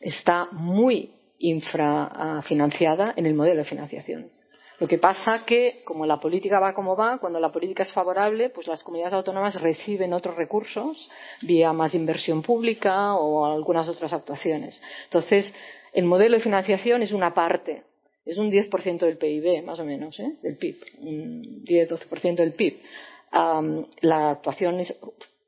[0.00, 4.35] está muy infrafinanciada en el modelo de financiación.
[4.78, 8.50] Lo que pasa que, como la política va como va, cuando la política es favorable,
[8.50, 11.08] pues las comunidades autónomas reciben otros recursos
[11.42, 14.80] vía más inversión pública o algunas otras actuaciones.
[15.04, 15.52] Entonces,
[15.94, 17.84] el modelo de financiación es una parte,
[18.26, 20.36] es un 10% del PIB, más o menos, ¿eh?
[20.42, 22.76] del PIB, un 10-12% del PIB.
[24.02, 24.82] la actuación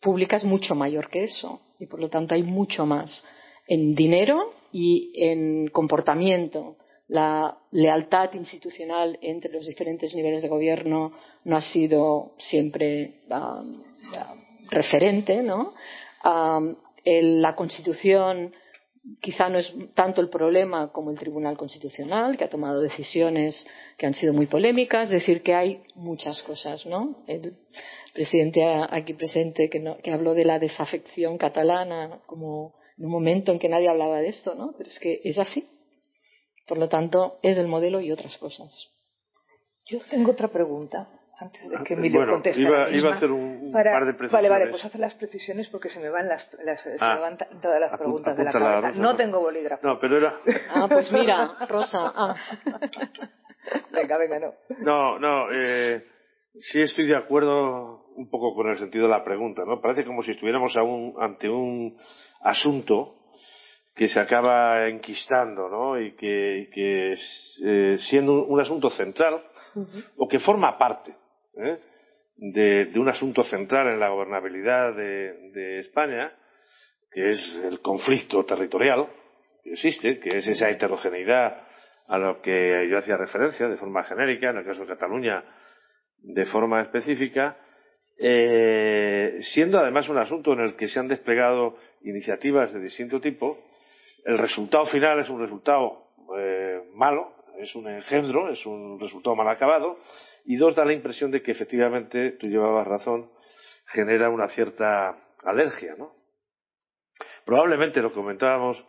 [0.01, 3.25] pública es mucho mayor que eso y, por lo tanto, hay mucho más
[3.67, 6.77] en dinero y en comportamiento
[7.09, 11.13] la lealtad institucional entre los diferentes niveles de gobierno
[11.45, 13.83] no ha sido siempre um,
[14.71, 15.73] referente, ¿no?
[16.25, 18.53] Um, la Constitución
[19.23, 23.67] quizá no es tanto el problema como el Tribunal Constitucional, que ha tomado decisiones
[23.97, 27.23] que han sido muy polémicas, es decir, que hay muchas cosas, ¿no?
[27.27, 27.55] El
[28.13, 33.59] presidente aquí presente que, que habló de la desafección catalana como en un momento en
[33.59, 34.75] que nadie hablaba de esto, ¿no?
[34.77, 35.67] Pero es que es así
[36.69, 38.71] por lo tanto, es el modelo y otras cosas.
[39.87, 41.09] Yo tengo otra pregunta
[41.41, 42.61] antes de que Emilio bueno, conteste.
[42.61, 44.33] Iba, iba, a hacer un, par de precisiones.
[44.33, 47.19] Vale, vale, pues hace las precisiones porque se me van las, las se me ah,
[47.19, 48.93] van todas las preguntas de la cabeza.
[49.01, 49.87] no tengo bolígrafo.
[49.87, 50.37] No, pero era.
[50.71, 52.13] Ah, pues mira, Rosa.
[52.15, 52.35] Ah.
[53.93, 54.55] venga, venga, no.
[54.81, 55.53] No, no.
[55.53, 56.05] Eh,
[56.55, 59.81] sí estoy de acuerdo un poco con el sentido de la pregunta, ¿no?
[59.81, 60.75] Parece como si estuviéramos
[61.19, 61.97] ante un
[62.43, 63.18] asunto
[63.99, 66.01] que se acaba enquistando, ¿no?
[66.01, 67.15] Y que,
[67.65, 69.43] eh, siendo un, asunto central,
[70.17, 71.13] o que forma parte
[71.57, 71.79] ¿eh?
[72.37, 76.33] de, un asunto central en la gobernabilidad de, España,
[77.11, 79.09] que es el conflicto territorial
[79.65, 81.65] que existe, que es esa heterogeneidad
[82.07, 85.45] a lo que yo hacía referencia de forma genérica, en el caso de Cataluña
[86.19, 87.57] de forma específica,
[88.17, 93.68] eh, siendo además un asunto en el que se han desplegado iniciativas de distinto tipo,
[94.25, 99.49] el resultado final es un resultado eh, malo, es un engendro, es un resultado mal
[99.49, 99.99] acabado,
[100.45, 103.31] y dos, da la impresión de que efectivamente, tú llevabas razón,
[103.87, 106.09] genera una cierta alergia, ¿no?
[107.45, 108.85] Probablemente lo comentábamos,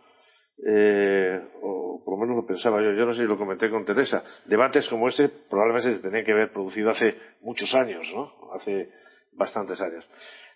[0.67, 3.85] eh, o por lo menos lo pensaba yo, yo no sé si lo comenté con
[3.85, 8.51] Teresa, debates como ese probablemente se tenían que haber producido hace muchos años, ¿no?
[8.53, 8.89] Hace
[9.33, 10.05] bastantes años.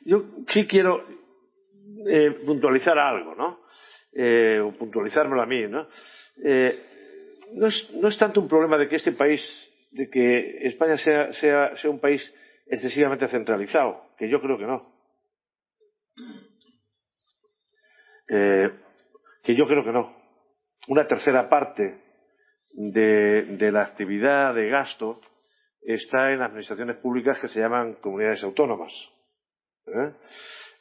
[0.01, 1.05] Yo sí quiero
[2.07, 3.59] eh, puntualizar algo, ¿no?
[4.15, 5.87] Eh, o puntualizármelo a mí, ¿no?
[6.43, 6.79] Eh,
[7.53, 9.41] no, es, no es tanto un problema de que este país,
[9.91, 12.21] de que España sea, sea, sea un país
[12.67, 14.93] excesivamente centralizado, que yo creo que no.
[18.29, 18.69] Eh,
[19.43, 20.15] que yo creo que no.
[20.87, 22.01] Una tercera parte
[22.71, 25.21] de, la actividad de gasto
[25.81, 28.93] está en administraciones públicas que se llaman comunidades autónomas.
[29.87, 30.13] ¿eh?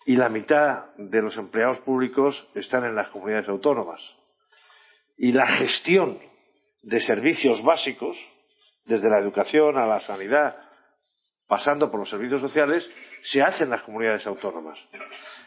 [0.06, 4.00] Y la mitad de los empleados públicos están en las comunidades autónomas.
[5.16, 6.18] Y la gestión
[6.82, 8.16] de servicios básicos,
[8.84, 10.56] desde la educación a la sanidad,
[11.46, 12.88] pasando por los servicios sociales,
[13.22, 14.78] se hace en las comunidades autónomas.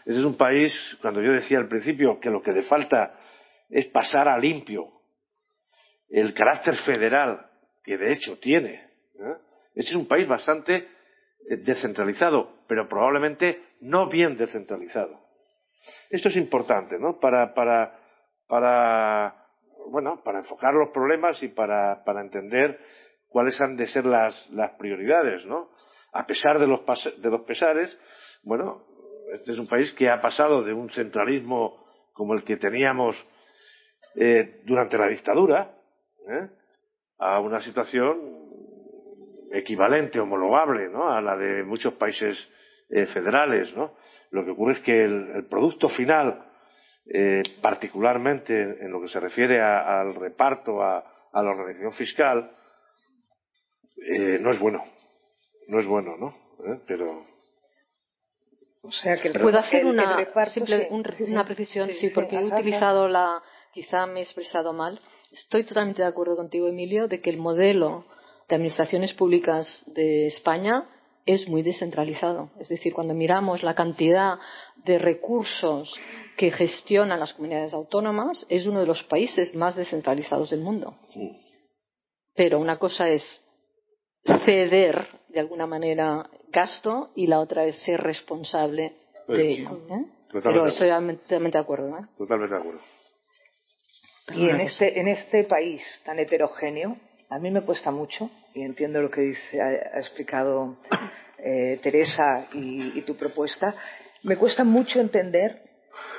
[0.06, 3.20] Este es un país, cuando yo decía al principio que lo que le falta
[3.70, 4.95] es pasar a limpio
[6.10, 7.49] el carácter federal
[7.84, 8.74] que de hecho tiene.
[9.20, 9.36] ¿eh?
[9.74, 15.20] Este es un país bastante eh, descentralizado, pero probablemente no bien descentralizado.
[16.09, 17.20] Esto es importante, ¿no?
[17.20, 17.99] Para, para,
[18.47, 19.45] para,
[19.91, 22.80] bueno, para enfocar los problemas y para, para entender
[23.28, 25.70] cuáles han de ser las, las prioridades, ¿no?
[26.13, 26.82] A pesar de los,
[27.22, 27.97] de los pesares,
[28.43, 28.84] bueno,
[29.34, 33.16] este es un país que ha pasado de un centralismo como el que teníamos
[34.16, 35.76] eh, durante la dictadura
[36.30, 36.47] ¿eh?
[37.18, 38.45] a una situación
[39.58, 41.12] equivalente, homologable, ¿no?
[41.12, 42.38] A la de muchos países
[42.89, 43.93] eh, federales, ¿no?
[44.32, 46.45] Lo que ocurre es que el, producto final,
[47.06, 51.03] eh, particularmente en, lo que se refiere al reparto, a,
[51.34, 52.51] la organización fiscal,
[54.14, 54.84] eh, no es bueno.
[55.68, 56.34] No es bueno, ¿no?
[56.88, 57.26] Pero.
[58.84, 60.18] O sea que Puedo hacer una,
[61.20, 63.41] una precisión, sí, porque he utilizado la.
[63.74, 65.01] Quizá me he expresado mal.
[65.32, 68.06] Estoy totalmente de acuerdo contigo, Emilio, de que el modelo
[68.48, 70.86] de administraciones públicas de España
[71.26, 72.52] es muy descentralizado.
[72.60, 74.38] Es decir, cuando miramos la cantidad
[74.84, 75.93] de recursos
[76.38, 80.96] que gestionan las comunidades autónomas, es uno de los países más descentralizados del mundo.
[82.36, 83.24] Pero una cosa es
[84.46, 88.93] ceder, de alguna manera, gasto y la otra es ser responsable
[89.28, 89.82] de ello.
[89.89, 90.06] ¿eh?
[90.32, 91.98] Pero estoy totalmente de acuerdo.
[91.98, 92.06] ¿eh?
[92.18, 92.82] Totalmente de acuerdo.
[94.34, 96.98] Y en este, en este país tan heterogéneo,
[97.30, 100.78] a mí me cuesta mucho, y entiendo lo que ha, explicado
[101.38, 103.76] eh, Teresa y, tu propuesta,
[104.23, 105.61] me cuesta mucho entender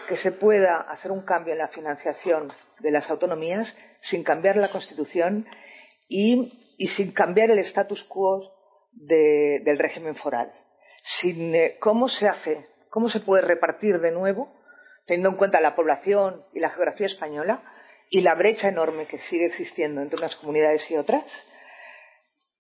[0.09, 4.71] que se pueda hacer un cambio en la financiación de las autonomías sin cambiar la
[4.71, 5.47] Constitución
[6.09, 8.53] y, sin cambiar el status quo
[8.93, 10.53] del régimen foral.
[11.21, 12.67] Sin, eh, ¿Cómo se hace?
[12.91, 14.53] ¿Cómo se puede repartir de nuevo,
[15.07, 17.63] teniendo en cuenta la población y la geografía española,
[18.11, 21.25] y la brecha enorme que sigue existiendo entre unas comunidades y otras,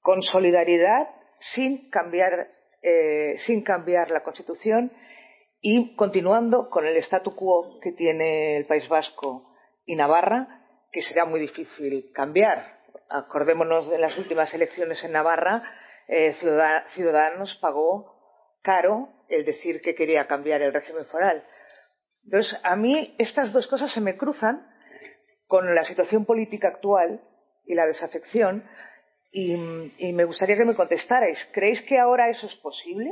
[0.00, 2.48] con solidaridad, sin cambiar,
[2.82, 4.92] eh, sin cambiar la Constitución
[5.60, 9.52] y continuando con el statu quo que tiene el País Vasco
[9.84, 12.76] y Navarra, que será muy difícil cambiar.
[13.08, 15.62] Acordémonos de las últimas elecciones en Navarra,
[16.08, 16.34] eh,
[16.94, 18.14] Ciudadanos pagó
[18.62, 21.42] caro el decir que quería cambiar el régimen foral.
[22.24, 24.66] Entonces, a mí estas dos cosas se me cruzan
[25.46, 27.20] con la situación política actual
[27.66, 28.64] y la desafección
[29.32, 29.54] y,
[30.12, 31.38] me gustaría que me contestarais.
[31.52, 33.10] ¿Creéis que ahora eso es posible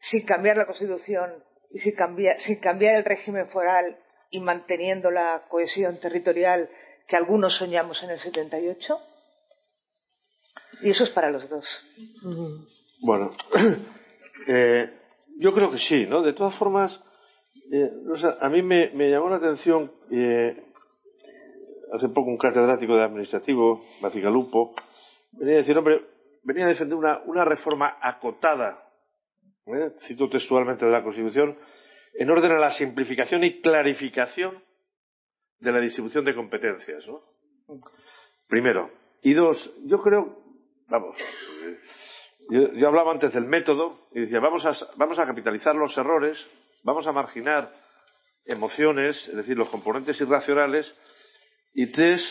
[0.00, 3.98] sin cambiar la Constitución y sin cambiar, sin cambiar el régimen foral
[4.30, 6.70] y manteniendo la cohesión territorial
[7.08, 9.00] que algunos soñamos en el 78?
[10.82, 11.66] Y eso es para los dos.
[13.00, 13.32] Bueno,
[14.46, 14.92] eh,
[15.38, 16.22] yo creo que sí, ¿no?
[16.22, 17.00] De todas formas,
[17.72, 17.90] eh,
[18.40, 20.67] a mí me, llamó la atención eh,
[21.92, 24.74] hace poco un catedrático de administrativo, Bacigalupo,
[25.32, 26.02] venía a decir, hombre,
[26.42, 28.88] venía a defender una, una reforma acotada
[29.74, 29.92] ¿eh?
[30.06, 31.56] cito textualmente de la Constitución,
[32.14, 34.62] en orden a la simplificación y clarificación
[35.60, 37.06] de la distribución de competencias.
[37.06, 37.20] ¿no?
[38.48, 38.90] Primero.
[39.22, 40.38] Y dos, yo creo,
[40.88, 41.78] vamos, eh,
[42.50, 46.38] yo, yo, hablaba antes del método y decía, vamos a, vamos a capitalizar los errores,
[46.84, 47.72] vamos a marginar
[48.44, 50.94] emociones, es decir, los componentes irracionales.
[51.74, 52.22] Y tres,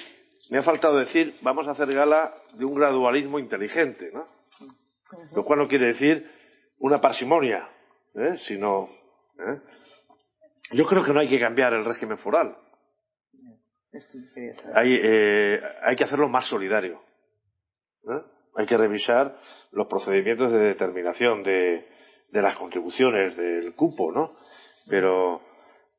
[0.49, 4.25] me ha faltado decir, vamos a hacer gala de un gradualismo inteligente, ¿no?
[5.33, 6.29] Lo cual no quiere decir
[6.79, 7.67] una parsimonia,
[8.15, 8.38] ¿eh?
[8.45, 8.89] sino.
[9.39, 9.59] ¿eh?
[10.71, 12.57] Yo creo que no hay que cambiar el régimen foral.
[14.75, 17.01] Hay, eh, hay que hacerlo más solidario.
[18.03, 18.21] ¿eh?
[18.57, 19.38] Hay que revisar
[19.71, 21.88] los procedimientos de determinación de,
[22.29, 24.35] de las contribuciones del cupo, ¿no?
[24.89, 25.41] Pero,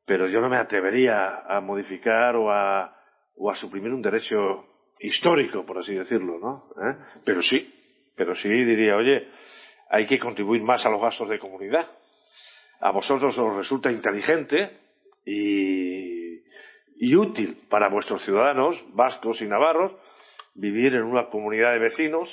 [0.05, 2.98] pero yo no me atrevería a modificar o a,
[3.39, 4.65] o a suprimir un derecho
[4.99, 6.65] histórico, por así decirlo, ¿no?
[6.75, 6.95] ¿Eh?
[7.23, 7.73] Pero sí,
[8.15, 9.29] pero sí diría, oye,
[9.89, 11.87] hay que contribuir más a los gastos de comunidad.
[12.81, 14.77] A vosotros os resulta inteligente
[15.25, 16.41] y,
[16.97, 19.93] y útil para vuestros ciudadanos, vascos y navarros,
[20.53, 22.29] vivir en una comunidad de vecinos,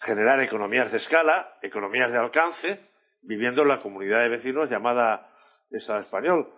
[0.00, 2.80] generar economías de escala, economías de alcance,
[3.22, 5.30] viviendo en la comunidad de vecinos llamada
[5.70, 6.48] esa español.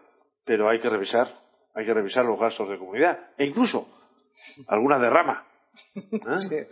[0.45, 1.28] Pero hay que revisar,
[1.75, 3.89] hay que revisar los gastos de comunidad e incluso
[4.68, 5.47] alguna derrama
[5.95, 6.66] ¿eh?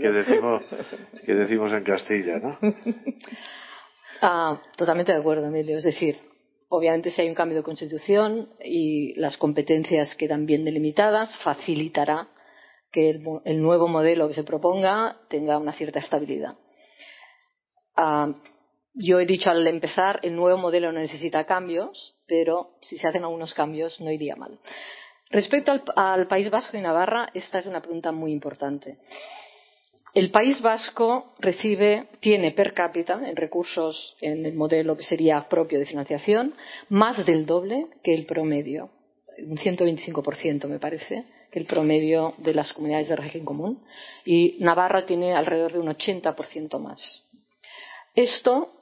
[0.00, 0.64] que decimos
[1.24, 2.58] que decimos en Castilla, ¿no?
[4.20, 5.76] Ah, totalmente de acuerdo, Emilio.
[5.76, 6.18] Es decir,
[6.68, 12.26] obviamente si hay un cambio de constitución y las competencias quedan bien delimitadas, facilitará
[12.90, 16.56] que el, el nuevo modelo que se proponga tenga una cierta estabilidad.
[17.94, 18.32] Ah,
[18.94, 23.24] yo he dicho al empezar, el nuevo modelo no necesita cambios, pero si se hacen
[23.24, 24.58] algunos cambios no iría mal.
[25.30, 28.98] Respecto al, País Vasco y Navarra, esta es una pregunta muy importante.
[30.14, 35.78] El País Vasco recibe, tiene per cápita en recursos en el modelo que sería propio
[35.78, 36.54] de financiación,
[36.88, 38.90] más del doble que el promedio,
[39.38, 43.84] un 125% me parece, que el promedio de las comunidades de régimen común,
[44.24, 47.24] y Navarra tiene alrededor de un 80% más.
[48.14, 48.72] Esto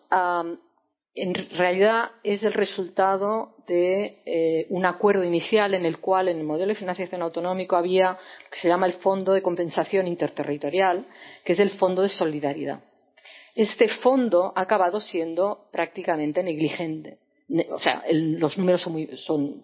[1.16, 6.44] en realidad es el resultado de eh, un acuerdo inicial en el cual en el
[6.44, 11.06] modelo de financiación autonómico había lo que se llama el Fondo de Compensación Interterritorial,
[11.42, 12.80] que es el Fondo de Solidaridad.
[13.54, 17.16] Este fondo ha acabado siendo prácticamente negligente.
[17.70, 19.06] O sea, los números son, muy,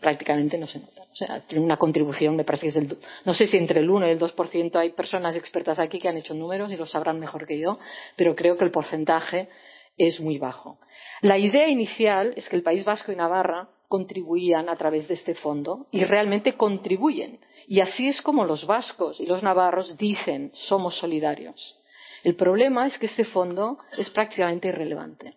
[0.00, 1.04] prácticamente no se notan.
[1.12, 2.96] O sea, tiene una contribución, me parece que es del.
[3.26, 6.16] No sé si entre el 1 y el 2% hay personas expertas aquí que han
[6.16, 7.78] hecho números y lo sabrán mejor que yo,
[8.16, 9.48] pero creo que el porcentaje
[9.96, 10.78] es muy bajo.
[11.20, 15.34] La idea inicial es que el País Vasco y Navarra contribuían a través de este
[15.34, 17.40] fondo y realmente contribuyen.
[17.68, 21.78] Y así es como los vascos y los navarros dicen somos solidarios.
[22.24, 25.34] El problema es que este fondo es prácticamente irrelevante.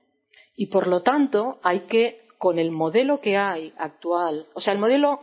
[0.56, 4.80] Y por lo tanto hay que, con el modelo que hay actual, o sea, el
[4.80, 5.22] modelo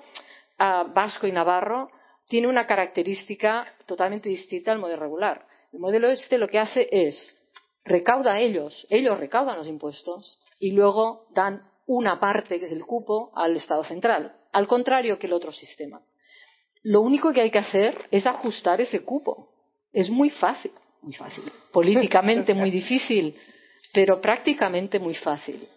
[0.58, 1.90] uh, vasco y navarro
[2.28, 5.46] tiene una característica totalmente distinta al modelo regular.
[5.72, 7.38] El modelo este lo que hace es
[7.84, 13.32] recauda ellos, ellos recaudan los impuestos y luego dan una parte, que es el cupo,
[13.34, 16.00] al Estado central, al contrario que el otro sistema.
[16.82, 19.48] Lo único que hay que hacer es ajustar ese cupo.
[19.92, 20.72] Es muy fácil,
[21.02, 23.36] muy fácil, políticamente muy difícil,
[23.92, 25.68] pero prácticamente muy fácil.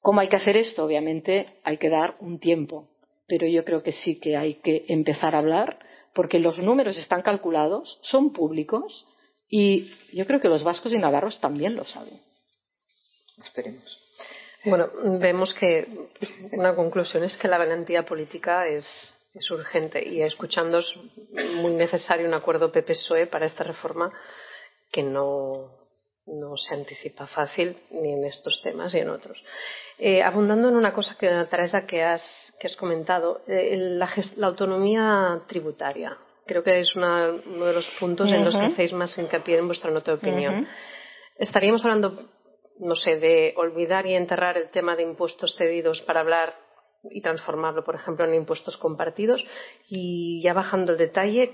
[0.00, 0.84] ¿Cómo hay que hacer esto?
[0.84, 2.88] Obviamente hay que dar un tiempo,
[3.26, 5.78] pero yo creo que sí que hay que empezar a hablar
[6.14, 9.06] porque los números están calculados, son públicos
[9.48, 12.20] y yo creo que los vascos y navarros también lo saben.
[13.42, 13.98] Esperemos.
[14.64, 15.86] Bueno, vemos que
[16.52, 18.84] una conclusión es que la valentía política es,
[19.50, 20.86] urgente y escuchando es
[21.56, 24.12] muy necesario un acuerdo PP-PSOE para esta reforma
[24.92, 25.70] que no,
[26.26, 29.42] no se anticipa fácil ni en estos temas ni en otros.
[29.98, 32.22] Eh, abundando en una cosa que, Teresa, que has,
[32.60, 36.16] que has comentado, eh, la, la autonomía tributaria
[36.46, 38.36] creo que es una, uno de los puntos uh -huh.
[38.36, 40.54] en los que hacéis más hincapié en vuestra nota de opinión.
[40.54, 40.68] Uh -huh.
[41.36, 42.28] Estaríamos hablando,
[42.78, 46.54] no sé, de olvidar y enterrar el tema de impuestos cedidos para hablar
[47.10, 49.44] y transformarlo, por ejemplo, en impuestos compartidos.
[49.88, 51.52] Y ya bajando el detalle,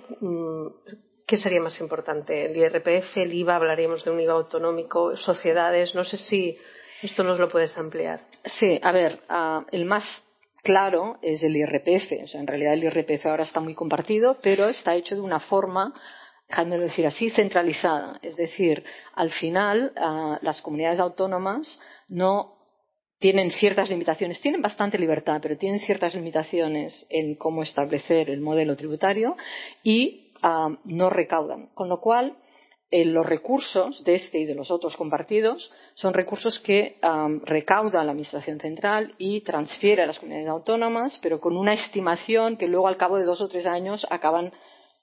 [1.26, 2.47] ¿qué sería más importante?
[2.47, 3.57] ¿El IRPF, el IVA?
[3.57, 5.16] ¿Hablaríamos de un IVA autonómico?
[5.16, 5.95] ¿Sociedades?
[5.95, 6.59] No sé si
[7.03, 8.20] esto nos lo puedes ampliar.
[8.45, 10.05] Sí, a ver, uh, el más
[10.62, 12.24] claro es el IRPF.
[12.24, 15.40] O sea, en realidad el IRPF ahora está muy compartido, pero está hecho de una
[15.40, 15.94] forma,
[16.48, 18.18] dejádmelo decir así, centralizada.
[18.22, 18.84] Es decir,
[19.14, 22.56] al final uh, las comunidades autónomas no
[23.18, 28.76] tienen ciertas limitaciones, tienen bastante libertad, pero tienen ciertas limitaciones en cómo establecer el modelo
[28.76, 29.36] tributario
[29.82, 31.66] y uh, no recaudan.
[31.74, 32.36] Con lo cual,
[32.91, 36.99] eh, los recursos de este y de los otros compartidos son recursos que
[37.45, 42.66] recauda la Administración Central y transfiere a las comunidades autónomas, pero con una estimación que
[42.66, 44.53] luego al cabo de dos o tres años acaban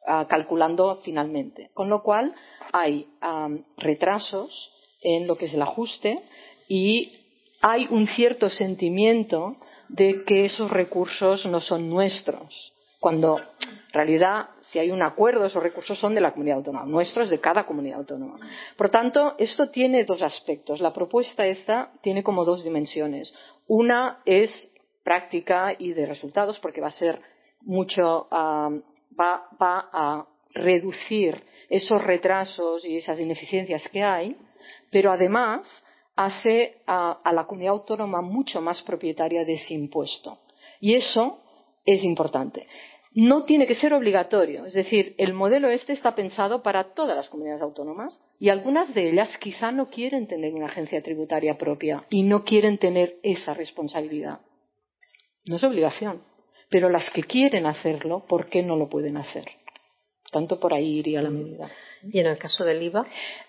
[0.06, 1.70] ah, calculando finalmente.
[1.74, 2.36] Con lo cual
[2.74, 3.08] hay
[3.78, 6.22] retrasos en lo que es el ajuste
[6.68, 7.14] y
[7.62, 9.56] hay un cierto sentimiento
[9.88, 15.64] de que esos recursos no son nuestros cuando en realidad si hay un acuerdo esos
[15.64, 18.40] recursos son de la comunidad autónoma, nuestros de cada comunidad autónoma.
[18.76, 20.82] Por tanto, esto tiene dos aspectos.
[20.82, 23.34] La propuesta esta tiene como dos dimensiones.
[23.68, 24.72] Una es
[25.04, 27.22] práctica y de resultados porque va a ser
[27.62, 28.70] mucho, va,
[29.60, 34.36] a reducir esos retrasos y esas ineficiencias que hay,
[34.92, 35.86] pero además
[36.16, 40.40] hace a la comunidad autónoma mucho más propietaria de ese impuesto.
[40.80, 41.40] Y eso
[41.88, 42.68] es importante.
[43.14, 47.30] No tiene que ser obligatorio, es decir, el modelo este está pensado para todas las
[47.30, 52.22] comunidades autónomas y algunas de ellas quizá no quieren tener una agencia tributaria propia y
[52.22, 54.42] no quieren tener esa responsabilidad.
[55.46, 56.22] No es obligación,
[56.70, 59.46] pero las que quieren hacerlo, ¿por qué no lo pueden hacer?
[60.32, 61.70] Tanto por ahí iría la medida.
[62.04, 63.04] ¿Y en el caso del IVA?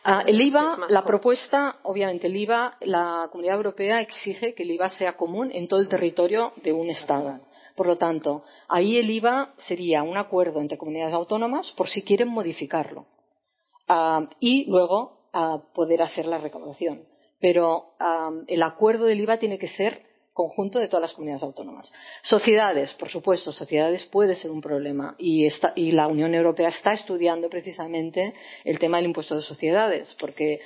[0.05, 4.89] Ah, el IVA, la propuesta, obviamente, el IVA, la Comunidad Europea exige que el IVA
[4.91, 7.41] sea común en todo el territorio de un Estado.
[7.79, 12.27] Por lo tanto, ahí el IVA sería un acuerdo entre comunidades autónomas por si quieren
[12.27, 13.07] modificarlo
[13.87, 17.05] ah, y luego ah, poder hacer la recaudación.
[17.39, 20.03] Pero ah, el acuerdo del IVA tiene que ser
[20.39, 21.93] conjunto de todas las comunidades autónomas.
[22.23, 25.49] Sociedades, por supuesto, sociedades puede ser un problema y,
[25.91, 28.35] la Unión Europea está estudiando precisamente
[28.65, 30.61] el tema del impuesto de sociedades, porque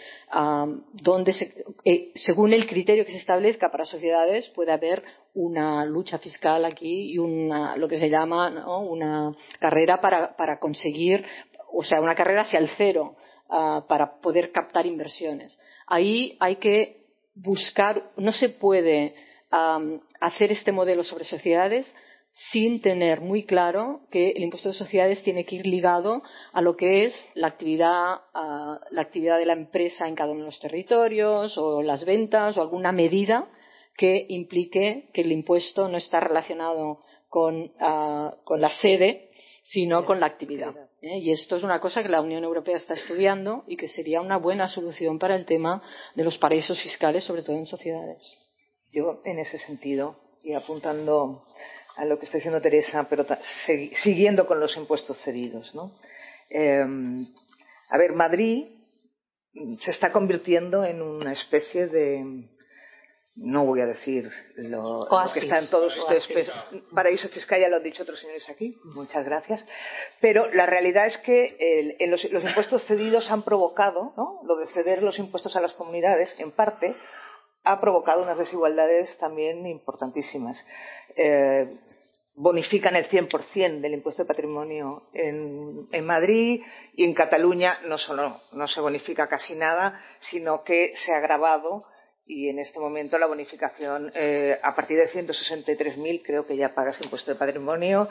[1.86, 5.02] eh, según el criterio que se establezca para sociedades puede haber
[5.32, 11.24] una lucha fiscal aquí y una, lo que se llama una carrera para, para, conseguir,
[11.72, 13.16] o sea, una carrera hacia el cero
[13.48, 15.58] ah, para poder captar inversiones.
[15.86, 19.31] Ahí hay que buscar, no se puede
[20.20, 21.94] hacer este modelo sobre sociedades
[22.32, 26.22] sin tener muy claro que el impuesto de sociedades tiene que ir ligado
[26.52, 28.22] a lo que es la actividad,
[28.90, 32.62] la actividad de la empresa en cada uno de los territorios o las ventas o
[32.62, 33.48] alguna medida
[33.96, 39.30] que implique que el impuesto no está relacionado con, la sede,
[39.62, 40.74] sino con la actividad.
[41.02, 41.18] ¿eh?
[41.18, 44.38] Y esto es una cosa que la Unión Europea está estudiando y que sería una
[44.38, 45.82] buena solución para el tema
[46.14, 48.38] de los paraísos fiscales, sobre todo en sociedades.
[48.92, 51.46] Yo, en ese sentido, y apuntando
[51.96, 53.24] a lo que está diciendo Teresa, pero
[54.02, 55.96] siguiendo con los impuestos cedidos, ¿no?
[56.48, 57.26] Em,
[57.88, 58.66] a ver, Madrid
[59.80, 62.48] se está convirtiendo en una especie de,
[63.34, 66.50] no voy a decir lo, que está en todos ustedes,
[66.94, 69.64] paraíso fiscal ya lo han dicho otros señores aquí, muchas gracias,
[70.20, 74.40] pero la realidad es que los, impuestos cedidos han provocado, ¿no?
[74.44, 76.94] lo de ceder los impuestos a las comunidades, en parte,
[77.64, 80.58] ha provocado unas desigualdades también importantísimas.
[81.16, 81.68] Eh,
[82.34, 86.62] bonifican el 100% del impuesto de patrimonio en, Madrid
[86.94, 90.00] y en Cataluña no solo no se bonifica casi nada,
[90.30, 91.84] sino que se ha agravado
[92.26, 97.00] y en este momento la bonificación eh, a partir de 163.000 creo que ya pagas
[97.02, 98.08] impuesto de patrimonio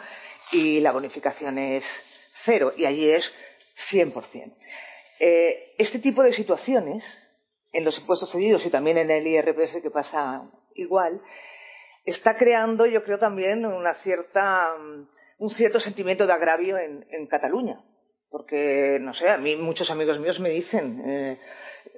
[0.51, 1.83] y la bonificación es
[2.45, 3.31] cero y allí es
[3.91, 4.53] 100%.
[5.19, 7.03] Eh, este tipo de situaciones
[7.73, 10.43] en los impuestos cedidos y también en el IRPF que pasa
[10.75, 11.21] igual,
[12.05, 15.07] está creando, yo creo, también una cierta, mm,
[15.39, 17.81] un cierto sentimiento de agravio en, Cataluña.
[18.29, 21.37] Porque, no sé, a mí muchos amigos míos me dicen, eh,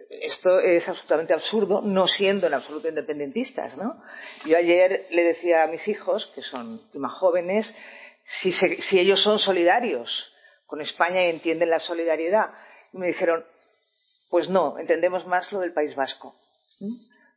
[0.09, 4.01] esto es absolutamente absurdo, no siendo en absoluto independentistas, ¿no?
[4.45, 7.73] Yo ayer le decía a mis hijos, que son más jóvenes,
[8.25, 10.31] si, si ellos son solidarios
[10.65, 12.49] con España y entienden la solidaridad,
[12.93, 13.45] y me dijeron,
[14.33, 16.33] pues no, entendemos más lo del País Vasco.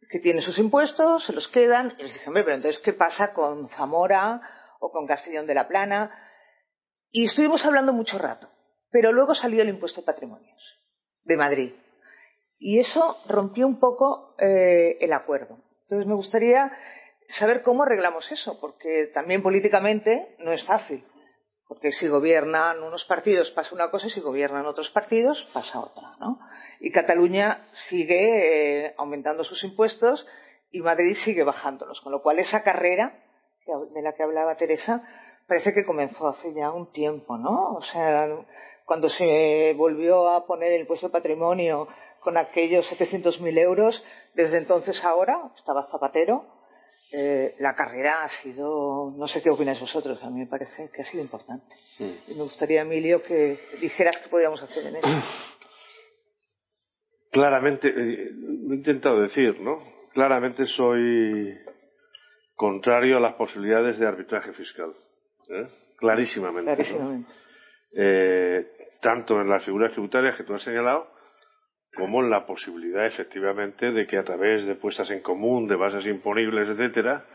[0.09, 1.95] Que tiene sus impuestos, se los quedan.
[1.99, 4.41] Y les dije, hombre, pero entonces, ¿qué pasa con Zamora
[4.81, 6.11] o con Castellón de la Plana?
[7.11, 8.49] Y estuvimos hablando mucho rato.
[8.91, 10.59] Pero luego salió el impuesto de patrimonios
[11.25, 11.75] de Madrid.
[12.59, 15.59] Y eso rompió un poco eh, el acuerdo.
[15.83, 16.73] Entonces me gustaría
[17.39, 21.05] saber cómo arreglamos eso, porque también políticamente no es fácil.
[21.69, 26.17] Porque si gobiernan unos partidos pasa una cosa y si gobiernan otros partidos pasa otra,
[26.21, 26.39] ¿no?
[26.81, 30.27] Y Cataluña sigue eh, aumentando sus impuestos
[30.71, 33.15] y Madrid sigue bajándolos, con lo cual esa carrera
[33.95, 35.03] de la que hablaba Teresa
[35.47, 37.75] parece que comenzó hace ya un tiempo, ¿no?
[37.75, 38.29] O sea,
[38.85, 41.89] cuando se volvió a poner el impuesto de patrimonio
[42.21, 44.03] con aquellos 700.000 euros,
[44.35, 46.45] desde entonces ahora, estaba Zapatero,
[47.13, 51.03] eh, la carrera ha sido, no sé qué opináis vosotros, a mí me parece que
[51.03, 51.77] ha sido importante.
[52.01, 55.09] Y me gustaría, Emilio, que dijeras qué podíamos hacer en eso.
[57.37, 59.79] Claramente, eh, lo he intentado decir, ¿no?
[60.13, 61.55] Claramente soy
[62.55, 64.93] contrario a las posibilidades de arbitraje fiscal.
[65.51, 65.67] ¿eh?
[65.99, 66.75] Clarísimamente.
[66.75, 67.31] Clarísimamente.
[67.95, 68.67] Eh,
[69.03, 71.09] tanto en las figuras tributarias que tú has señalado,
[71.95, 76.07] como en la posibilidad efectivamente de que a través de puestas en común, de bases
[76.07, 77.27] imponibles, etcétera,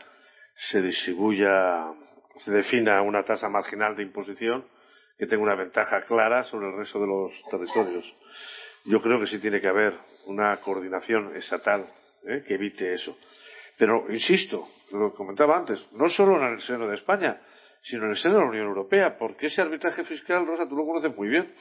[0.70, 1.92] se distribuya,
[2.38, 4.64] se defina una tasa marginal de imposición
[5.16, 8.04] que tenga una ventaja clara sobre el resto de los territorios.
[8.84, 11.86] Yo creo que sí tiene que haber una coordinación estatal
[12.26, 12.42] ¿eh?
[12.46, 13.16] que evite eso.
[13.78, 17.40] Pero, insisto, lo comentaba antes, no solo en el seno de España,
[17.82, 20.86] sino en el seno de la Unión Europea, porque ese arbitraje fiscal, Rosa, tú lo
[20.86, 21.52] conoces muy bien,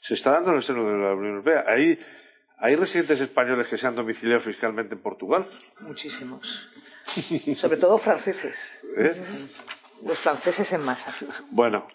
[0.00, 1.64] se está dando en el seno de la Unión Europea.
[1.66, 1.98] Hay,
[2.58, 5.48] hay residentes españoles que se han domiciliado fiscalmente en Portugal.
[5.80, 6.46] Muchísimos.
[7.56, 8.56] Sobre todo franceses.
[8.96, 9.48] ¿Eh?
[10.04, 11.14] Los franceses en masa.
[11.50, 11.88] Bueno,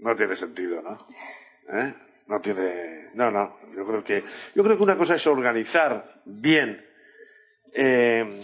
[0.00, 0.98] no tiene sentido, ¿no?
[1.72, 1.94] ¿Eh?
[2.28, 3.56] No tiene, no, no.
[3.76, 4.24] Yo creo que,
[4.54, 6.84] yo creo que una cosa es organizar bien
[7.72, 8.40] eh,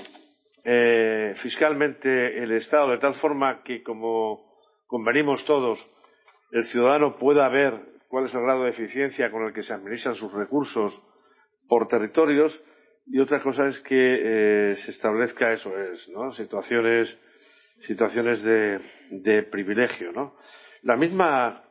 [0.64, 4.52] eh, fiscalmente el Estado de tal forma que, como
[4.86, 5.84] convenimos todos,
[6.52, 7.74] el ciudadano pueda ver
[8.08, 11.00] cuál es el grado de eficiencia con el que se administran sus recursos
[11.66, 12.62] por territorios
[13.06, 13.96] y otra cosa es que
[14.72, 16.30] eh, se establezca eso es, ¿no?
[16.32, 17.18] Situaciones,
[17.80, 18.78] situaciones de,
[19.10, 20.36] de privilegio, ¿no?
[20.82, 21.64] La misma,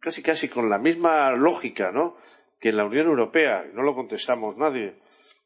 [0.00, 2.16] casi casi con la misma lógica, ¿no?
[2.60, 4.94] Que en la Unión Europea, y no lo contestamos nadie,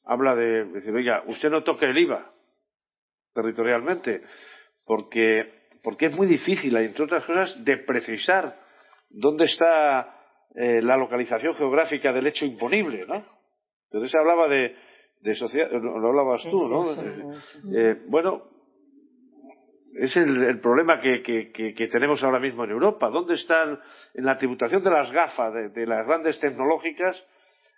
[0.05, 2.31] habla de decir, oiga, usted no toque el IVA
[3.35, 4.23] territorialmente,
[4.87, 8.57] porque, porque es muy difícil, entre otras cosas, de precisar
[9.11, 10.15] dónde está
[10.55, 13.25] eh, la localización geográfica del hecho imponible, ¿no?
[13.87, 14.77] Entonces se hablaba de,
[15.21, 16.85] de sociedad, lo hablabas tú, ¿no?
[17.77, 18.54] Eh, bueno,
[19.97, 23.09] es el, problema que, que, tenemos ahora mismo en Europa.
[23.11, 23.79] ¿Dónde están
[24.15, 27.23] en la tributación de las gafas de, las grandes tecnológicas?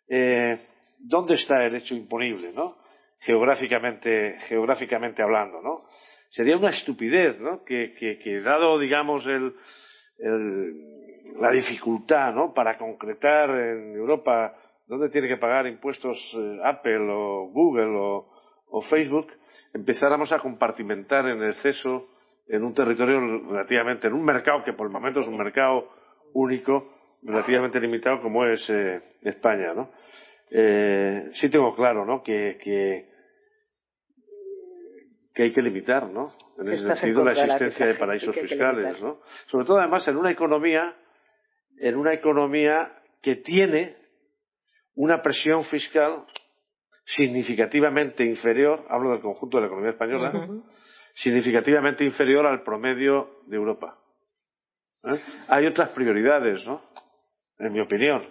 [0.09, 0.59] Eh,
[0.99, 2.79] ¿Dónde está el hecho imponible, no?
[3.21, 5.85] Geográficamente, geográficamente hablando, ¿no?
[6.31, 7.62] Sería una estupidez, ¿no?
[7.64, 9.55] Que, dado, digamos, el,
[11.39, 12.55] la dificultad, ¿no?
[12.55, 14.55] Para concretar en Europa
[14.87, 18.29] dónde tiene que pagar impuestos eh, Apple o Google o,
[18.71, 19.33] o Facebook,
[19.73, 22.09] empezáramos a compartimentar en exceso
[22.49, 25.89] en un territorio relativamente, en un mercado que por el momento es un mercado
[26.33, 26.89] único,
[27.23, 29.91] relativamente limitado como es eh, España, ¿no?
[30.51, 32.23] Eh, sí tengo claro, ¿no?
[32.23, 33.09] Que, que,
[35.35, 36.33] que hay que limitar, ¿no?
[36.59, 39.21] En ese sentido la existencia de paraísos fiscales, ¿no?
[39.47, 40.95] Sobre todo además en una economía,
[41.79, 43.97] en una economía que tiene
[44.95, 46.25] una presión fiscal
[47.07, 50.63] significativamente inferior, hablo del conjunto de la economía española, uh -huh.
[51.15, 53.97] significativamente inferior al promedio de Europa.
[55.05, 55.21] ¿Eh?
[55.49, 56.83] Hay otras prioridades, ¿no?
[57.59, 58.23] En mi opinión.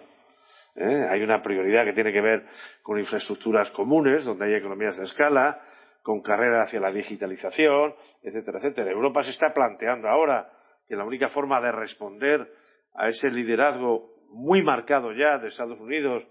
[0.74, 1.06] ¿Eh?
[1.08, 2.44] Hay una prioridad que tiene que ver
[2.82, 5.58] con infraestructuras comunes, donde hay economías de escala,
[6.02, 8.90] con carrera hacia la digitalización, etcétera, etcétera.
[8.90, 10.48] Europa se está planteando ahora
[10.86, 12.46] que la única forma de responder
[12.94, 16.22] a ese liderazgo muy marcado ya de Estados Unidos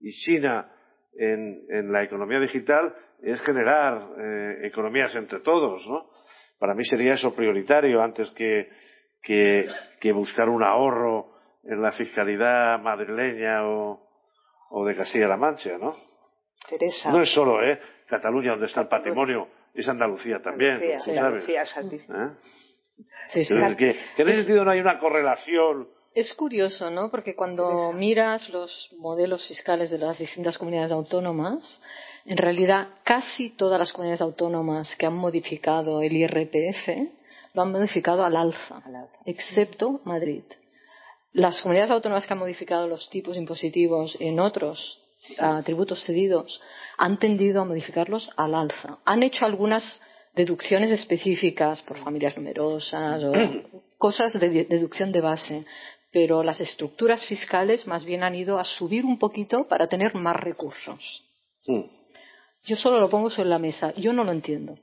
[0.00, 0.68] y China
[1.16, 6.10] en, en la economía digital es generar eh, economías entre todos, ¿no?
[6.58, 8.68] Para mí sería eso prioritario antes que,
[9.22, 9.68] que,
[10.00, 11.32] que buscar un ahorro
[11.64, 14.00] en la fiscalidad madrileña o,
[14.70, 15.92] o de Castilla-La Mancha, ¿no?
[16.68, 17.10] Teresa.
[17.10, 17.78] No es solo, ¿eh?
[18.08, 21.18] Cataluña donde está el patrimonio, es Andalucía también, Andalucía, ¿sabes?
[21.18, 21.96] Andalucía, Santi.
[21.96, 22.30] ¿Eh?
[23.28, 23.54] Sí, sí.
[23.54, 27.10] Entonces, que, que en ese sentido no hay una correlación es curioso, ¿no?
[27.10, 31.80] Porque cuando miras los modelos fiscales de las distintas comunidades autónomas,
[32.24, 36.88] en realidad casi todas las comunidades autónomas que han modificado el IRPF
[37.54, 39.18] lo han modificado al alza, Al alza.
[39.26, 40.42] excepto Madrid.
[41.32, 45.00] Las comunidades autónomas que han modificado los tipos impositivos en otros
[45.38, 46.60] uh, tributos cedidos
[46.98, 48.98] han tendido a modificarlos al alza.
[49.04, 50.00] Han hecho algunas
[50.34, 53.32] deducciones específicas por familias numerosas o
[53.98, 55.64] cosas de deducción de base,
[56.12, 60.36] pero las estructuras fiscales más bien han ido a subir un poquito para tener más
[60.36, 61.24] recursos.
[61.66, 61.82] Mm.
[62.64, 64.76] Yo solo lo pongo sobre la mesa, yo no lo entiendo.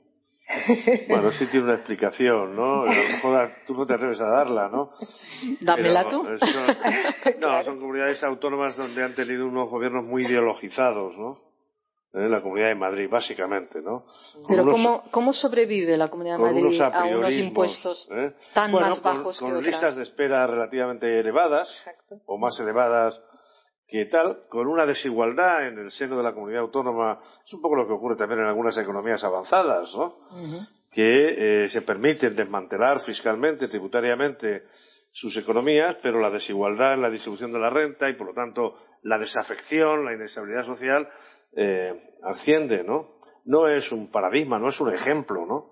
[1.08, 2.82] Bueno, sí tiene una explicación, ¿no?
[2.82, 4.90] A lo mejor tú no te atreves a darla, ¿no?
[5.60, 6.24] Dámela tú.
[7.38, 11.49] No, son comunidades autónomas donde han tenido unos gobiernos muy ideologizados, ¿no?
[12.12, 12.28] ¿Eh?
[12.28, 14.04] La Comunidad de Madrid, básicamente, ¿no?
[14.34, 18.32] Con Pero unos- ¿cómo, ¿cómo sobrevive la Comunidad de con Madrid a unos impuestos ¿eh?
[18.52, 19.70] tan Bueno, más con- bajos con, que otras?
[19.70, 22.16] listas de espera relativamente elevadas Exacto.
[22.26, 23.20] o más elevadas
[23.86, 27.74] que tal, con una desigualdad en el seno de la comunidad autónoma, es un poco
[27.76, 30.14] lo que ocurre también en algunas economías avanzadas, ¿no?
[30.92, 34.62] Que eh, se permiten desmantelar fiscalmente, tributariamente
[35.12, 38.76] sus economías, pero la desigualdad en la distribución de la renta y, por lo tanto,
[39.02, 41.08] la desafección, la inestabilidad social
[41.56, 43.08] eh, asciende, ¿no?
[43.44, 45.70] No es un paradigma, no es un ejemplo, ¿no?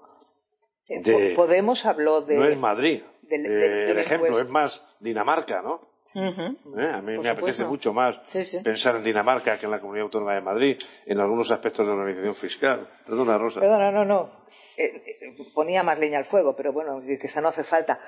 [0.88, 2.36] Eh, Podemos habló de...
[2.36, 3.02] No es Madrid.
[3.28, 5.86] el ejemplo es más Dinamarca, ¿no?
[6.14, 6.90] ¿Eh?
[6.94, 8.16] A mí me apetece mucho más
[8.64, 11.98] pensar en Dinamarca que en la Comunidad Autónoma de Madrid, en algunos aspectos de la
[11.98, 12.88] organización fiscal.
[13.06, 13.60] Perdona, Rosa.
[13.60, 14.30] Perdona, no, no.
[14.78, 18.00] Eh, ponía más leña al fuego, pero bueno, quizá no hace falta.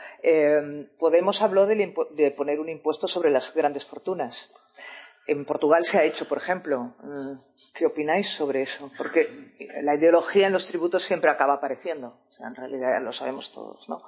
[0.98, 4.50] Podemos habló de poner un impuesto sobre las grandes fortunas.
[5.30, 6.92] En Portugal se ha hecho, por ejemplo.
[7.04, 7.38] Mm,
[7.72, 8.90] ¿Qué opináis sobre eso?
[8.98, 9.28] Porque
[9.80, 12.08] la ideología en los tributos siempre acaba apareciendo.
[12.30, 14.02] O sea, en realidad ya lo sabemos todos, ¿no?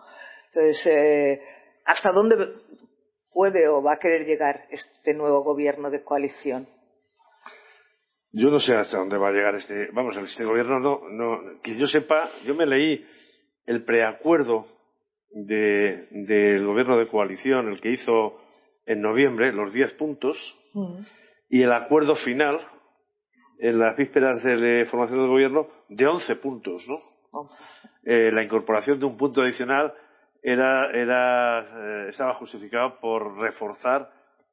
[0.48, 1.40] Entonces, eh,
[1.84, 2.36] ¿hasta dónde
[3.32, 6.66] puede o va a querer llegar este nuevo gobierno de coalición?
[8.32, 11.76] Yo no sé hasta dónde va a llegar este, vamos, este gobierno no, no, que
[11.76, 13.06] yo sepa, yo me leí
[13.66, 14.66] el preacuerdo
[15.30, 18.40] del gobierno de coalición, el que hizo
[18.86, 20.36] en noviembre, los diez puntos,
[21.48, 22.60] y el acuerdo final,
[23.58, 26.98] en las vísperas de formación del gobierno, de once puntos, ¿no?
[28.04, 29.92] Eh, la incorporación de un punto adicional
[30.42, 34.10] era, era, eh, estaba justificado por reforzar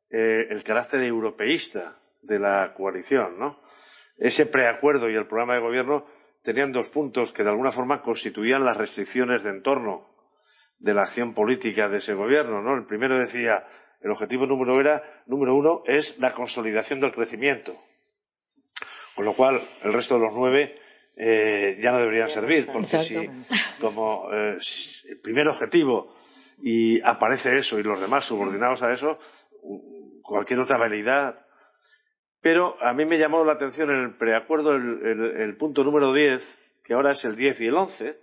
[0.09, 3.59] eh, el carácter europeísta de la coalición, ¿no?
[4.17, 6.05] Ese preacuerdo y el programa de gobierno
[6.43, 10.07] tenían dos puntos que de alguna forma constituían las restricciones de entorno
[10.77, 12.75] de la acción política de ese gobierno, ¿no?
[12.75, 13.65] El primero decía
[14.01, 17.75] el objetivo número, era, número uno es la consolidación del crecimiento.
[19.15, 20.75] Con lo cual, el resto de los nueve
[21.17, 23.15] eh, ya no deberían servir, porque si
[23.81, 24.57] como eh,
[25.09, 26.15] el primer objetivo
[26.61, 29.19] y aparece eso y los demás subordinados a eso,
[30.21, 31.45] cualquier otra validad.
[32.41, 36.41] Pero a mí me llamó la atención en el preacuerdo el, punto número 10,
[36.85, 38.17] que ahora es el 10 y el 11,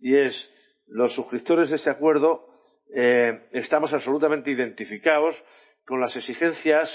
[0.00, 0.50] y es
[0.86, 2.46] los suscriptores de ese acuerdo
[2.96, 5.34] eh, estamos absolutamente identificados
[5.84, 6.88] con las exigencias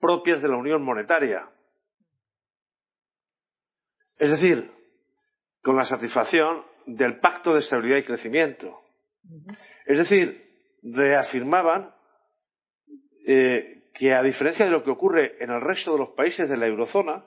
[0.00, 1.48] propias de la Unión Monetaria.
[4.18, 4.70] Es decir,
[5.60, 8.82] con la satisfacción del Pacto de Estabilidad y Crecimiento.
[9.84, 10.48] Es decir,
[10.82, 11.92] reafirmaban
[13.26, 16.56] eh, que, a diferencia de lo que ocurre en el resto de los países de
[16.56, 17.24] la eurozona,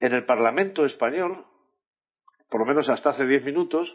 [0.00, 1.46] en el Parlamento español,
[2.50, 3.94] por lo menos hasta hace diez minutos,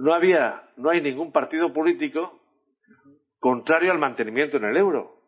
[0.00, 2.40] no había, no hay ningún partido político
[3.38, 5.20] contrario al mantenimiento en el euro,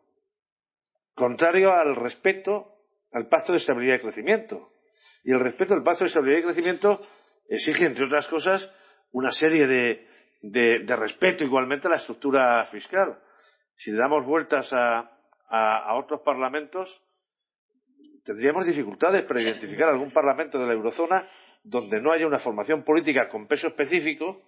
[1.13, 2.69] contrario al respeto
[3.11, 4.71] al pacto de estabilidad y crecimiento.
[5.23, 7.01] Y el respeto al pacto de estabilidad y crecimiento
[7.47, 8.67] exige, entre otras cosas,
[9.11, 10.07] una serie de,
[10.41, 13.19] de, respeto igualmente a la estructura fiscal.
[13.75, 15.07] Si le damos vueltas a,
[15.49, 16.89] a otros parlamentos,
[18.25, 21.27] tendríamos dificultades para identificar algún parlamento de la eurozona
[21.63, 24.41] donde no haya una formación política con peso específico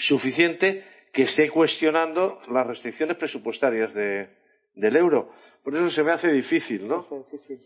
[0.00, 5.30] suficiente que esté cuestionando las restricciones presupuestarias del euro.
[5.62, 7.04] Por eso se me hace difícil, ¿no?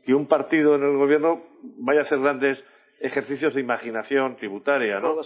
[0.04, 1.42] Que un partido en el gobierno
[1.78, 2.64] vaya a hacer grandes
[3.00, 5.16] ejercicios de imaginación tributaria, ¿no?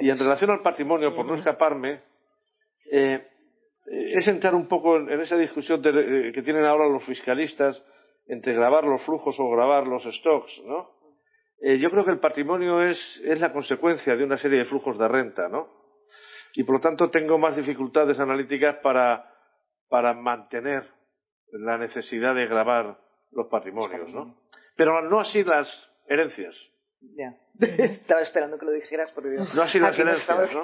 [0.00, 2.00] Y en relación al patrimonio, por no escaparme,
[2.90, 3.26] eh,
[3.86, 7.82] es entrar un poco en, esa discusión eh, que tienen ahora los fiscalistas
[8.26, 10.90] entre grabar los flujos o grabar los stocks, ¿no?
[11.60, 14.96] Eh, yo creo que el patrimonio es, es la consecuencia de una serie de flujos
[14.98, 15.77] de renta, ¿no?
[16.58, 19.32] Y por lo tanto tengo más dificultades analíticas para,
[19.88, 20.82] para mantener
[21.52, 22.98] la necesidad de grabar
[23.30, 24.34] los patrimonios, ¿no?
[24.74, 25.68] Pero no así las
[26.08, 26.56] herencias.
[27.00, 27.32] Ya.
[27.60, 30.62] Estaba esperando que lo dijeras porque no así las herencias, ¿no?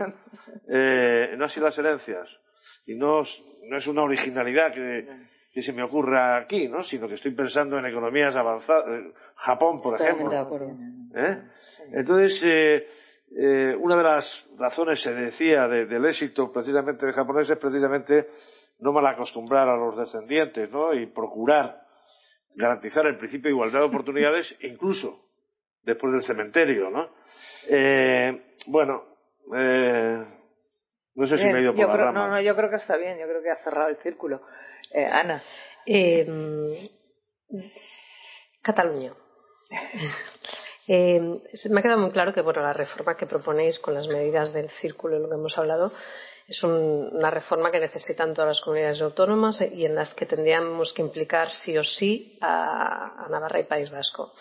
[0.68, 2.28] Eh, no así las herencias.
[2.86, 3.22] Y no,
[3.68, 5.06] no es una originalidad que,
[5.52, 6.82] que, se me ocurra aquí, ¿no?
[6.82, 8.84] Sino que estoy pensando en economías avanzadas,
[9.36, 10.28] Japón, por ejemplo.
[11.14, 11.42] ¿Eh?
[11.92, 12.88] Entonces, eh,
[13.36, 18.28] eh, una de las razones, se decía, del éxito precisamente de japonés es precisamente
[18.80, 20.92] no mal acostumbrar a los descendientes, ¿no?
[20.94, 21.80] Y procurar
[22.54, 25.24] garantizar el principio de igualdad de oportunidades, incluso
[25.82, 27.10] después del cementerio, ¿no?
[27.68, 29.04] Eh, bueno,
[29.56, 30.24] eh,
[31.14, 32.76] no sé si me he ido por yo la creo, No, no, yo creo que
[32.76, 34.42] está bien, yo creo que ha cerrado el círculo.
[34.92, 35.42] Eh, Ana.
[38.62, 39.12] Cataluña.
[40.86, 41.20] Eh,
[41.70, 44.68] me ha quedado muy claro que bueno, la reforma que proponéis con las medidas del
[44.68, 45.92] círculo y lo que hemos hablado
[46.46, 51.00] es una reforma que necesitan todas las comunidades autónomas y en las que tendríamos que
[51.00, 54.34] implicar sí o sí a, Navarra y País Vasco.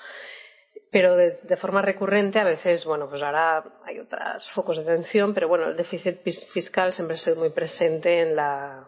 [0.92, 5.48] Pero de, forma recurrente, a veces, bueno, pues ahora hay otros focos de atención, pero
[5.48, 6.22] bueno, el déficit
[6.52, 8.86] fiscal siempre ha sido muy presente en la,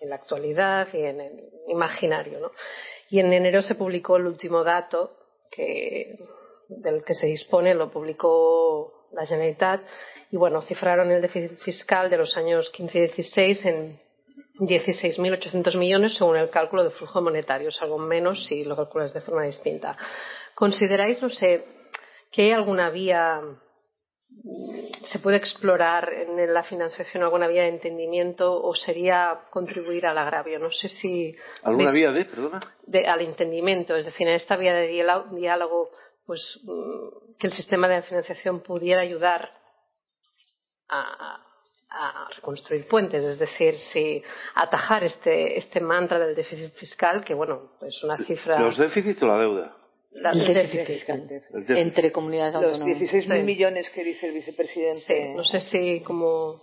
[0.00, 2.50] en la actualidad y en el imaginario, ¿no?
[3.10, 5.12] Y en enero se publicó el último dato
[5.50, 6.18] que
[6.68, 9.82] del que se dispone lo publicó la Generalitat
[10.30, 14.00] y bueno, cifraron el déficit fiscal de los años 15 y 16 en
[14.58, 19.20] 16.800 millones según el cálculo de flujo monetario, es algo menos si lo calculas de
[19.20, 19.96] forma distinta.
[20.54, 21.64] ¿Consideráis, no sé,
[22.30, 23.40] que hay alguna vía,
[25.04, 30.60] se puede explorar en la financiación alguna vía de entendimiento o sería contribuir al agravio?
[30.60, 31.34] No sé si.
[31.64, 32.60] ¿Alguna vía de, perdona?
[32.86, 35.90] De, al entendimiento, es decir, en esta vía de diálogo,
[36.26, 39.50] pues mm, que el sistema de financiación pudiera ayudar
[40.88, 41.44] a,
[41.94, 44.22] a reconstruir puentes, es decir, si
[44.54, 48.58] atajar este, este mantra del déficit fiscal, que bueno, es una cifra.
[48.58, 49.76] ¿Los déficits o la deuda?
[50.14, 51.28] el déficit fiscal
[51.68, 53.00] entre comunidades autónomas.
[53.00, 55.34] Los 16.000 millones que dice el vicepresidente.
[55.34, 56.60] no sé si como.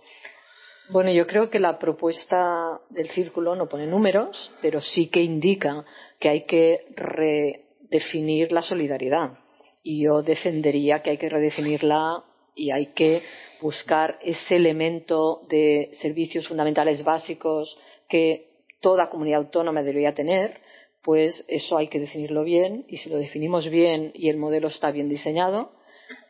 [0.88, 5.84] Bueno, yo creo que la propuesta del círculo no pone números, pero sí que indica
[6.18, 9.38] que hay que redefinir la solidaridad.
[9.82, 12.24] Y yo defendería que hay que redefinirla
[12.54, 13.22] y hay que
[13.60, 17.78] buscar ese elemento de servicios fundamentales básicos
[18.08, 18.48] que
[18.80, 20.60] toda comunidad autónoma debería tener,
[21.02, 24.90] pues eso hay que definirlo bien y si lo definimos bien y el modelo está
[24.90, 25.72] bien diseñado,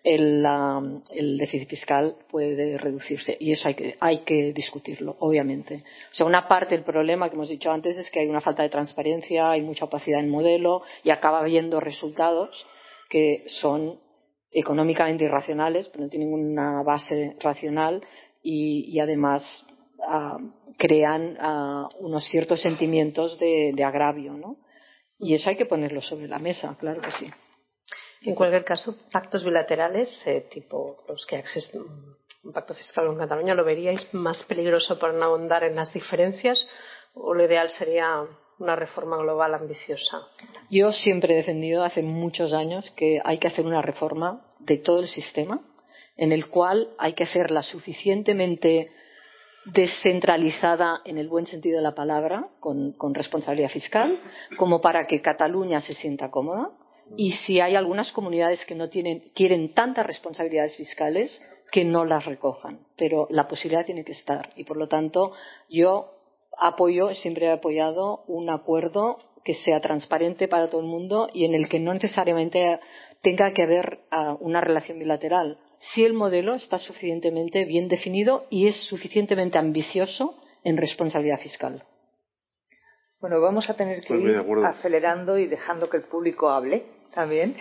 [0.04, 0.42] el,
[1.38, 5.84] déficit fiscal puede reducirse y eso hay que, hay que discutirlo, obviamente.
[6.10, 8.62] O sea, una parte del problema que hemos dicho antes es que hay una falta
[8.62, 12.66] de transparencia, hay mucha opacidad en el modelo y acaba habiendo resultados
[13.12, 14.00] que son
[14.50, 18.02] económicamente irracionales, pero no tienen ninguna base racional
[18.42, 19.42] y, además
[20.08, 20.38] ah,
[20.78, 24.56] crean ah, unos ciertos sentimientos de, agravio, ¿no?
[25.18, 27.30] Y eso hay que ponerlo sobre la mesa, claro que sí.
[28.22, 31.82] En cualquier caso, pactos bilaterales, eh, tipo los que existen,
[32.42, 36.66] un pacto fiscal con Cataluña, ¿lo veríais más peligroso para no ahondar en las diferencias
[37.12, 38.24] o lo ideal sería
[38.58, 40.22] una reforma global ambiciosa.
[40.70, 45.00] Yo siempre he defendido hace muchos años que hay que hacer una reforma de todo
[45.00, 45.60] el sistema
[46.16, 48.90] en el cual hay que hacerla suficientemente
[49.64, 54.18] descentralizada en el buen sentido de la palabra, con, responsabilidad fiscal,
[54.56, 56.70] como para que Cataluña se sienta cómoda.
[57.16, 62.24] Y si hay algunas comunidades que no tienen, quieren tantas responsabilidades fiscales, que no las
[62.24, 62.80] recojan.
[62.96, 64.50] Pero la posibilidad tiene que estar.
[64.56, 65.32] Y por lo tanto,
[65.68, 66.10] yo
[66.58, 71.54] apoyo, siempre he apoyado un acuerdo que sea transparente para todo el mundo y en
[71.54, 72.80] el que no necesariamente
[73.22, 75.58] tenga que haber ah, una relación bilateral.
[75.94, 81.82] Si el modelo está suficientemente bien definido y es suficientemente ambicioso en responsabilidad fiscal.
[83.20, 86.84] Bueno, vamos a tener que pues ir acelerando y dejando que el público hable
[87.14, 87.56] también.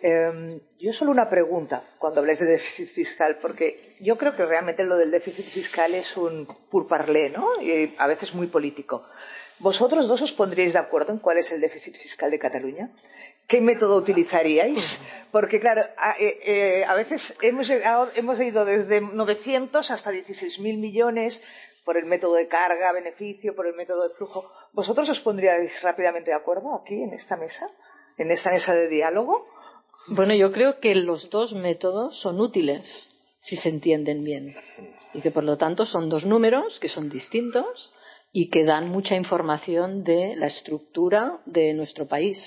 [0.00, 4.84] Em, yo solo una pregunta cuando habléis de déficit fiscal, porque yo creo que realmente
[4.84, 6.46] lo del déficit fiscal es un
[6.88, 7.60] parler, ¿no?
[7.62, 9.04] Y a veces muy político.
[9.58, 12.90] ¿Vosotros dos os pondríais de acuerdo en cuál es el déficit fiscal de Cataluña?
[13.48, 14.84] ¿Qué método utilizaríais?
[15.32, 21.40] Porque, claro, a, eh, eh, a veces hemos, hemos ido desde 900 hasta 16.000 millones
[21.86, 24.44] por el método de carga, beneficio, por el método de flujo.
[24.72, 27.70] ¿Vosotros os pondríais rápidamente de acuerdo aquí, en esta mesa?
[28.18, 29.46] ¿En esta mesa de diálogo?
[30.08, 33.08] Bueno, yo creo que los dos métodos son útiles
[33.40, 34.54] si se entienden bien
[35.14, 37.92] y que por lo tanto son dos números que son distintos
[38.32, 42.38] y que dan mucha información de la estructura de nuestro país.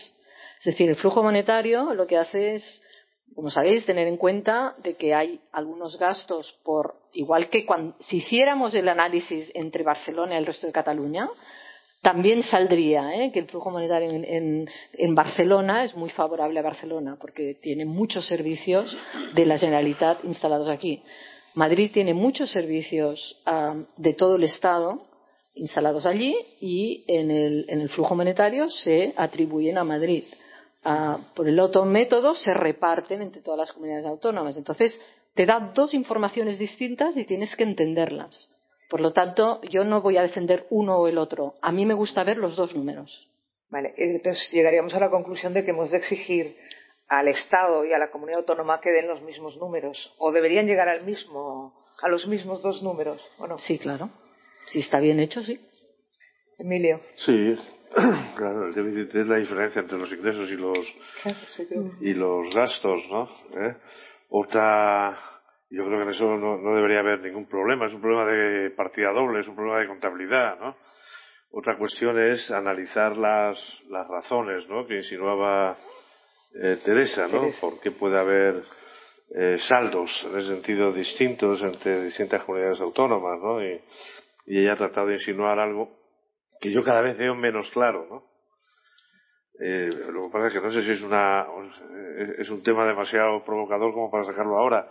[0.59, 2.83] Es decir, el flujo monetario lo que hace es,
[3.33, 7.65] como sabéis, tener en cuenta de que hay algunos gastos por, igual que
[8.01, 11.29] si hiciéramos el análisis entre Barcelona y el resto de Cataluña,
[12.01, 13.31] también saldría ¿eh?
[13.31, 18.97] que el flujo monetario en, Barcelona es muy favorable a Barcelona porque tiene muchos servicios
[19.33, 21.03] de la Generalitat instalados aquí.
[21.55, 25.07] Madrid tiene muchos servicios ah, de todo el Estado
[25.55, 30.23] instalados allí y en el, flujo monetario se atribuyen a Madrid.
[30.85, 34.55] Ah, por el otro método se reparten entre todas las comunidades autónomas.
[34.55, 34.97] Entonces,
[35.33, 38.49] te da dos informaciones distintas y tienes que entenderlas.
[38.89, 41.55] Por lo tanto, yo no voy a defender uno o el otro.
[41.61, 43.29] A mí me gusta ver los dos números.
[43.69, 46.57] Vale, entonces llegaríamos a la conclusión de que hemos de exigir
[47.07, 50.13] al Estado y a la comunidad autónoma que den los mismos números.
[50.17, 53.59] O deberían llegar al mismo, a los mismos dos números, ¿o no?
[53.59, 54.09] Sí, claro.
[54.65, 55.59] Si está bien hecho, sí.
[56.57, 56.99] Emilio.
[57.25, 57.55] Sí,
[58.35, 60.79] claro, el déficit es la diferencia entre los ingresos y los,
[62.01, 63.29] y los gastos, ¿no?
[63.53, 63.75] ¿Eh?
[64.29, 65.38] Otra
[65.71, 67.85] yo creo que en eso no, debería haber ningún problema.
[67.85, 70.75] Es un problema de partida doble, es un problema de contabilidad, ¿no?
[71.51, 73.57] Otra cuestión es analizar las,
[73.89, 74.85] las razones, ¿no?
[74.87, 75.75] Que insinuaba
[76.55, 77.49] eh, Teresa, ¿no?
[77.61, 78.63] ¿Por qué puede haber
[79.35, 83.63] eh, saldos en ese sentido distintos entre distintas comunidades autónomas, ¿no?
[83.63, 83.79] Y,
[84.47, 85.91] ella ha tratado de insinuar algo
[86.59, 88.23] que yo cada vez veo menos claro, ¿no?
[89.63, 91.45] Eh, lo que pasa es que no sé si es una
[92.39, 94.89] es un tema demasiado provocador como para sacarlo ahora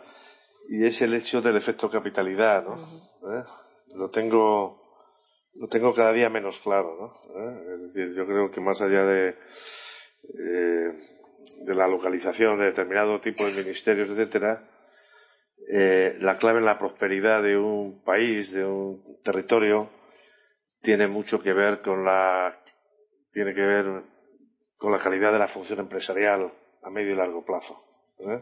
[0.69, 2.77] y es el hecho del efecto capitalidad, ¿no?
[2.77, 3.45] ¿Eh?
[3.95, 4.87] Lo tengo
[5.55, 7.41] lo tengo cada día menos claro, ¿no?
[7.41, 7.75] ¿Eh?
[7.75, 9.29] Es decir, yo creo que más allá de,
[10.39, 10.93] eh,
[11.65, 14.63] de la localización de determinado tipo de ministerios, etcétera,
[16.21, 19.91] la clave en la prosperidad de un país, de un territorio,
[20.83, 22.57] tiene mucho que ver con la
[23.33, 24.03] tiene que ver
[24.77, 26.51] con la calidad de la función empresarial
[26.83, 27.77] a medio y largo plazo.
[28.21, 28.41] ¿eh?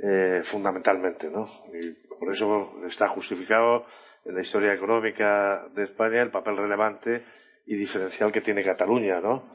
[0.00, 1.48] Eh, fundamentalmente, ¿no?
[1.72, 1.90] Y
[2.20, 3.84] por eso está justificado
[4.24, 7.24] en la historia económica de España el papel relevante
[7.66, 9.52] y diferencial que tiene Cataluña, ¿no?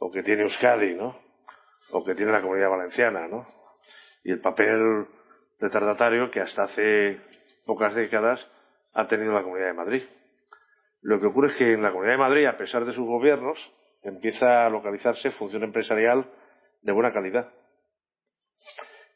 [0.00, 1.16] O que tiene Euskadi, ¿no?
[1.92, 3.46] O que tiene la Comunidad Valenciana, ¿no?
[4.24, 5.06] Y el papel
[5.58, 7.22] retardatario que hasta hace
[7.64, 8.46] pocas décadas
[8.92, 10.02] ha tenido la Comunidad de Madrid.
[11.00, 13.58] Lo que ocurre es que en la Comunidad de Madrid, a pesar de sus gobiernos,
[14.02, 16.30] empieza a localizarse función empresarial
[16.82, 17.50] de buena calidad.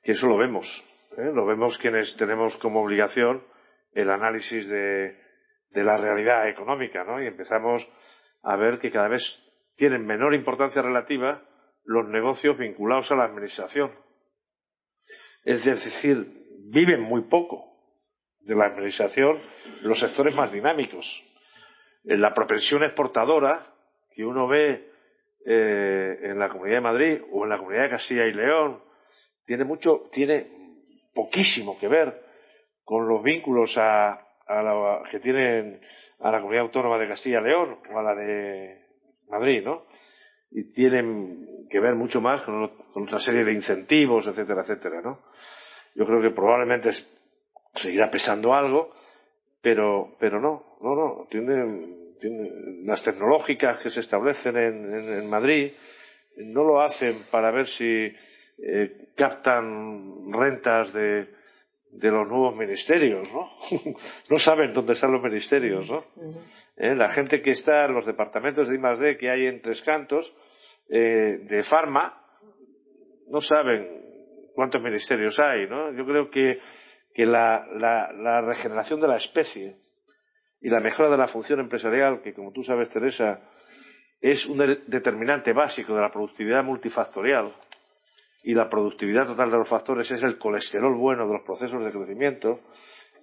[0.02, 0.66] Que eso lo vemos.
[1.16, 1.30] ¿eh?
[1.32, 3.42] Lo vemos quienes tenemos como obligación
[3.94, 5.16] el análisis de,
[5.74, 7.22] la realidad económica, ¿no?
[7.22, 7.86] Y empezamos
[8.42, 9.22] a ver que cada vez
[9.76, 11.42] tienen menor importancia relativa
[11.84, 13.92] los negocios vinculados a la administración.
[15.44, 16.26] Es decir,
[16.70, 17.72] viven muy poco
[18.40, 19.38] de la administración
[19.82, 21.06] los sectores más dinámicos.
[22.04, 23.66] En la propensión exportadora
[24.14, 24.90] que uno ve
[25.46, 28.82] eh, en la Comunidad de Madrid o en la Comunidad de Castilla y León
[29.52, 30.46] tiene mucho, tiene
[31.14, 32.22] poquísimo que ver
[32.86, 34.12] con los vínculos a,
[34.46, 35.78] a la, que tienen
[36.20, 38.80] a la Comunidad Autónoma de Castilla y León o a la de
[39.28, 39.82] Madrid, ¿no?
[40.52, 42.62] Y tienen que ver mucho más con,
[42.94, 45.18] otra serie de incentivos, etcétera, etcétera, ¿no?
[45.96, 46.92] Yo creo que probablemente
[47.74, 48.90] seguirá pesando algo,
[49.60, 55.72] pero, pero no, no, no, tienen las tecnológicas que se establecen en, en, Madrid
[56.38, 58.10] no lo hacen para ver si
[58.58, 61.26] eh, captan rentas de,
[61.92, 63.50] de los nuevos ministerios, ¿no?
[64.30, 66.04] no saben dónde están los ministerios, ¿no?
[66.76, 66.94] ¿Eh?
[66.94, 70.32] La gente que está en los departamentos de I+D que hay en Tres Cantos,
[70.88, 72.18] eh, de Farma,
[73.28, 74.02] no saben
[74.54, 75.92] cuántos ministerios hay, ¿no?
[75.92, 76.60] Yo creo que,
[77.14, 79.76] que la, la, la regeneración de la especie
[80.60, 83.40] y la mejora de la función empresarial, que como tú sabes, Teresa,
[84.20, 87.52] es un determinante básico de la productividad multifactorial
[88.42, 91.92] y la productividad total de los factores es el colesterol bueno de los procesos de
[91.92, 92.60] crecimiento,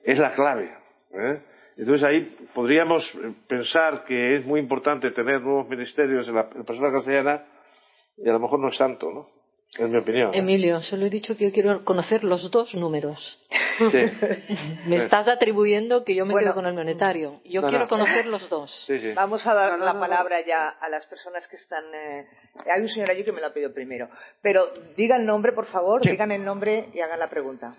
[0.04, 0.72] es la clave.
[1.12, 1.42] ¿eh?
[1.78, 3.10] Entonces ahí podríamos
[3.48, 7.46] pensar que es muy importante tener nuevos ministerios en la, persona castellana
[8.18, 9.39] y a lo mejor no es tanto, ¿no?
[9.78, 10.32] En mi opinión.
[10.34, 13.40] Emilio, solo he dicho que yo quiero conocer los dos números.
[14.88, 17.40] me estás atribuyendo que yo me quedo con el monetario.
[17.46, 18.88] Yo quiero conocer los dos.
[19.16, 21.84] Vamos a dar la palabra ya a las personas que están.
[21.94, 22.26] Eh,
[22.74, 24.10] hay un señor allí que me lo ha pedido primero.
[24.42, 27.76] Pero digan el nombre, por favor, digan el nombre y hagan la pregunta.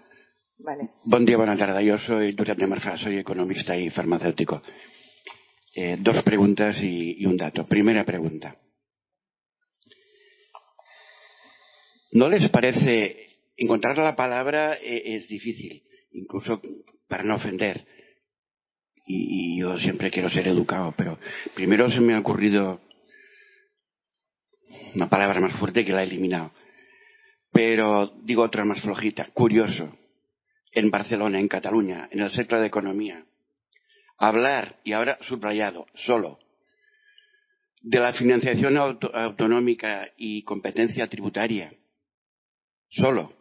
[0.59, 0.91] Vale.
[1.05, 1.85] Buen día, buena tarde.
[1.85, 4.63] Yo soy Josep de Marja, soy economista y farmacéutico.
[5.75, 7.67] Eh, dos preguntas y un dato.
[7.67, 8.55] Primera pregunta.
[12.13, 15.83] ¿No les parece encontrar la palabra eh, es difícil,
[16.13, 16.61] incluso
[17.09, 17.87] para no ofender?
[19.07, 21.19] Y, yo siempre quiero ser educado, pero
[21.55, 22.81] primero se me ha ocurrido
[24.95, 26.53] una palabra más fuerte que la he eliminado.
[27.53, 29.97] Pero digo otra más flojita, curioso.
[30.73, 33.25] En Barcelona, en Cataluña, en el sector de economía,
[34.19, 36.39] hablar, y ahora subrayado, solo,
[37.83, 41.73] de la financiación autonómica y competencia tributaria
[42.91, 43.33] solo.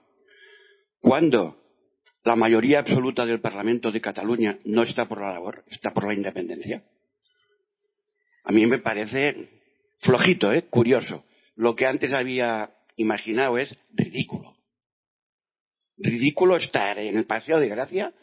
[1.01, 1.57] Cuando
[2.23, 6.13] la mayoría absoluta del Parlamento de Cataluña no está por la labor, está por la
[6.13, 6.83] independencia.
[8.43, 9.49] A mí me parece
[9.99, 10.63] flojito, ¿eh?
[10.69, 11.25] curioso.
[11.55, 14.55] Lo que antes había imaginado es ridículo.
[15.97, 18.13] Ridículo estar en el Paseo de Gracia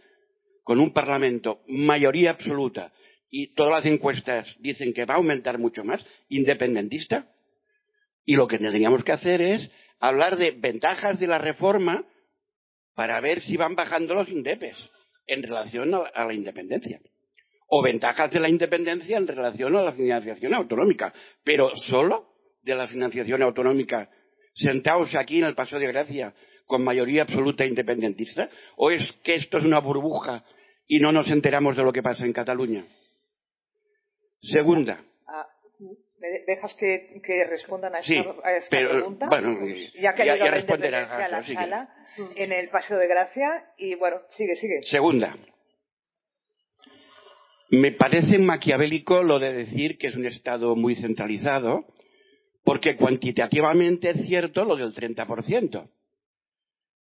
[0.63, 2.93] con un Parlamento mayoría absoluta
[3.31, 7.29] y todas las encuestas dicen que va a aumentar mucho más, independentista.
[8.25, 9.71] Y lo que tendríamos que hacer es
[10.01, 12.05] hablar de ventajas de la reforma
[12.95, 14.77] para ver si van bajando los indepes
[15.27, 17.01] en relación a la independencia.
[17.69, 21.13] O ventajas de la independencia en relación a la financiación autonómica.
[21.45, 22.29] Pero solo
[22.63, 24.09] de la financiación autonómica,
[24.55, 26.35] sentados aquí en el Paseo de Gracia
[26.67, 28.49] con mayoría absoluta independentista.
[28.77, 30.45] ¿O es que esto es una burbuja
[30.87, 32.85] y no nos enteramos de lo que pasa en Cataluña?
[34.41, 35.05] Segunda,
[36.47, 39.27] dejas que, que respondan a esta, a esta pregunta?
[39.29, 39.59] Bueno,
[40.01, 41.89] ya que ha ya, a la sala
[42.35, 44.83] en el Paseo de Gracia y bueno, sigue, sigue.
[44.85, 45.37] Segunda.
[47.71, 51.85] Me parece maquiavélico lo de decir que es un Estado muy centralizado,
[52.65, 55.89] porque cuantitativamente es cierto lo del 30%.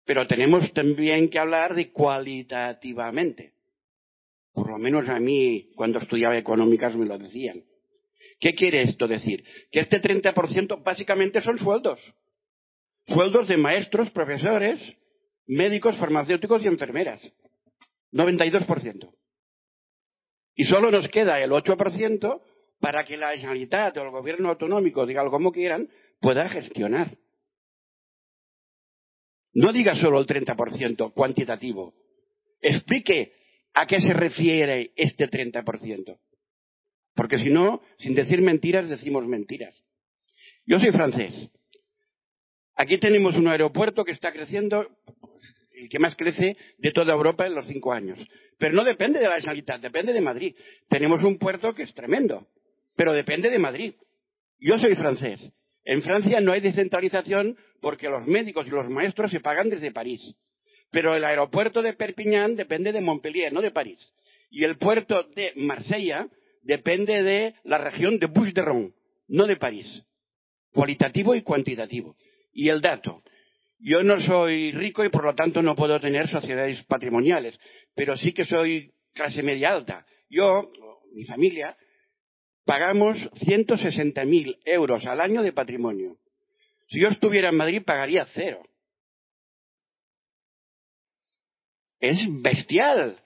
[0.04, 3.52] Pero tenemos también que hablar de cualitativamente.
[4.52, 7.62] Por lo menos a mí cuando estudiaba económicas me lo decían.
[8.40, 9.44] ¿Qué quiere esto decir?
[9.70, 12.00] Que este 30% básicamente son sueldos.
[13.06, 14.80] Sueldos de maestros, profesores,
[15.46, 17.20] médicos, farmacéuticos y enfermeras.
[18.12, 19.14] 92%.
[20.54, 22.42] Y solo nos queda el 8%
[22.80, 25.88] para que la Generalitat o el gobierno autonómico, digan como quieran,
[26.20, 27.18] pueda gestionar.
[29.52, 31.94] No diga solo el 30% cuantitativo.
[32.60, 33.32] Explique
[33.74, 36.18] a qué se refiere este 30%.
[37.14, 39.74] Porque si no, sin decir mentiras, decimos mentiras.
[40.66, 41.50] Yo soy francés.
[42.76, 44.86] Aquí tenemos un aeropuerto que está creciendo,
[45.72, 48.18] el que más crece de toda Europa en los cinco años.
[48.58, 50.54] Pero no depende de la Generalitat, depende de Madrid.
[50.88, 52.46] Tenemos un puerto que es tremendo,
[52.96, 53.94] pero depende de Madrid.
[54.58, 55.50] Yo soy francés.
[55.84, 60.34] En Francia no hay descentralización porque los médicos y los maestros se pagan desde París.
[60.90, 63.98] Pero el aeropuerto de Perpiñán depende de Montpellier, no de París.
[64.50, 66.28] Y el puerto de Marsella
[66.62, 68.92] depende de la región de Bouches-de-Rhône,
[69.28, 70.02] no de París.
[70.72, 72.16] Cualitativo y cuantitativo.
[72.52, 73.22] Y el dato.
[73.78, 77.58] Yo no soy rico y por lo tanto no puedo tener sociedades patrimoniales,
[77.94, 80.04] pero sí que soy clase media alta.
[80.28, 80.70] Yo,
[81.14, 81.76] mi familia,
[82.64, 86.18] pagamos 160.000 euros al año de patrimonio.
[86.88, 88.62] Si yo estuviera en Madrid pagaría cero.
[92.00, 93.18] Es bestial.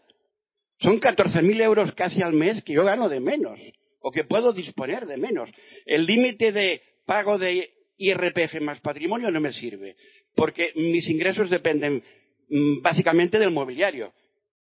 [0.84, 3.58] Son 14.000 euros casi al mes que yo gano de menos
[4.00, 5.50] o que puedo disponer de menos.
[5.86, 9.96] El límite de pago de IRPF más patrimonio no me sirve,
[10.36, 12.04] porque mis ingresos dependen
[12.50, 14.12] mm, básicamente del mobiliario.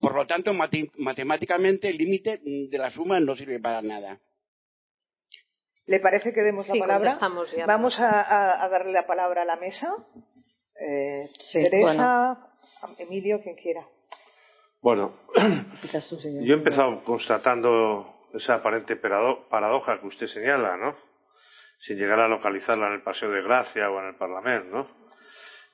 [0.02, 0.52] Por lo tanto,
[0.98, 4.20] matemáticamente el límite de la suma no sirve para nada.
[5.86, 7.18] ¿Le parece que demos la palabra?
[7.66, 9.96] Vamos a, darle la palabra a la mesa.
[10.76, 12.52] Eh, Teresa,
[13.00, 13.88] Emilio, quien quiera.
[14.82, 15.14] Bueno,
[16.44, 20.96] yo he empezado constatando esa aparente paradoja que usted señala, ¿no?
[21.80, 24.88] Sin llegar a localizarla en el Paseo de Gracia o en el Parlamento, ¿no?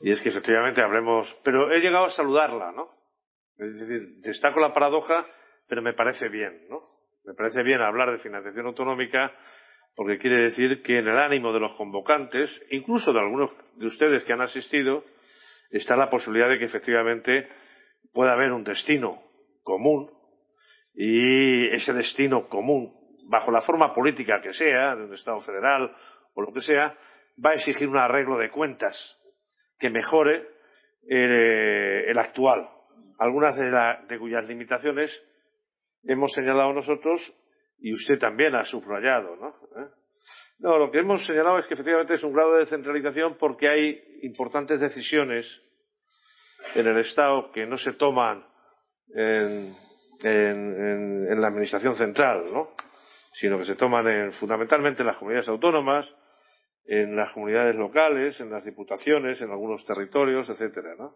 [0.02, 2.90] Y es que efectivamente hablemos, pero he llegado a saludarla, ¿no?
[3.58, 5.26] Es decir, destaco la paradoja,
[5.68, 6.82] pero me parece bien, ¿no?
[7.24, 9.32] Me parece bien hablar de financiación autonómica
[9.96, 14.24] porque quiere decir que en el ánimo de los convocantes, incluso de algunos de ustedes
[14.26, 15.04] que han asistido,
[15.72, 17.48] está la posibilidad de que efectivamente
[18.18, 19.22] pueda haber un destino
[19.62, 20.10] común
[20.96, 22.92] y ese destino común,
[23.30, 25.96] bajo la forma política que sea, de un Estado federal
[26.34, 26.98] o lo que sea,
[27.46, 28.98] va a exigir un arreglo de cuentas
[29.78, 30.48] que mejore
[31.08, 32.68] eh, el actual.
[33.20, 35.12] Algunas de, cuyas limitaciones
[36.04, 37.22] hemos señalado nosotros
[37.78, 39.50] y usted también ha subrayado, ¿no?
[39.50, 39.90] ¿Eh?
[40.58, 44.02] No, lo que hemos señalado es que efectivamente es un grado de descentralización porque hay
[44.24, 45.46] importantes decisiones
[46.76, 48.46] en el Estado que no se toman
[49.14, 49.76] en,
[51.42, 52.70] la Administración central, ¿no?
[53.34, 56.08] sino que se toman fundamentalmente en las comunidades autónomas,
[56.86, 61.16] en las comunidades locales, en las diputaciones, en algunos territorios, etcétera, ¿no?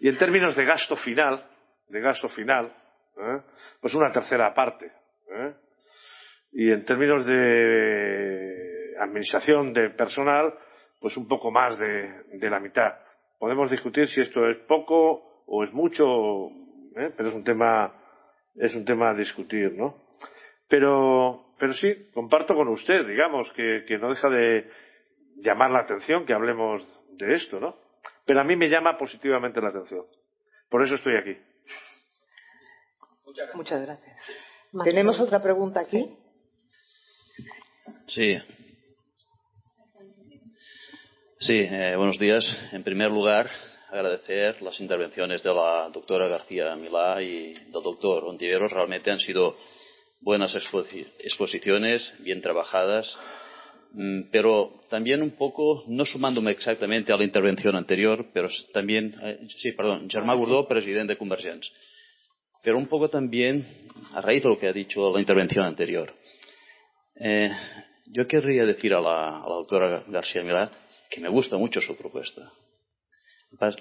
[0.00, 1.46] Y en términos de gasto final,
[1.88, 2.74] de gasto final,
[3.16, 3.40] ¿eh?
[3.80, 4.86] pues una tercera parte.
[4.86, 5.54] ¿eh?
[6.52, 10.54] Y en términos de administración de personal,
[10.98, 12.92] pues un poco más de la mitad.
[13.42, 16.46] Podemos discutir si esto es poco o es mucho,
[16.94, 17.12] ¿eh?
[17.16, 17.92] pero es un tema
[18.54, 20.04] es un tema a discutir, ¿no?
[20.68, 24.70] Pero, pero sí, comparto con usted, digamos, que, que no deja de
[25.38, 26.86] llamar la atención que hablemos
[27.18, 27.74] de esto, ¿no?
[28.24, 30.04] Pero a mí me llama positivamente la atención.
[30.70, 31.36] Por eso estoy aquí.
[33.54, 34.32] Muchas gracias.
[34.84, 36.16] ¿Tenemos otra pregunta aquí?
[38.06, 38.38] Sí,
[41.44, 42.44] Sí, eh, buenos días.
[42.70, 43.50] En primer lugar,
[43.90, 48.70] agradecer las intervenciones de la doctora García Milá y del doctor Ontiveros.
[48.70, 49.56] Realmente han sido
[50.20, 53.18] buenas exposiciones, bien trabajadas,
[53.90, 59.40] mm, pero también un poco, no sumándome exactamente a la intervención anterior, pero también, eh,
[59.56, 61.72] sí, perdón, Germán Gurdó, presidente de Convergents,
[62.62, 63.66] pero un poco también
[64.12, 66.14] a raíz de lo que ha dicho la intervención anterior.
[67.16, 67.50] Eh,
[68.12, 70.70] yo querría decir a la, a la doctora García Milá
[71.12, 72.50] que me gusta mucho su propuesta.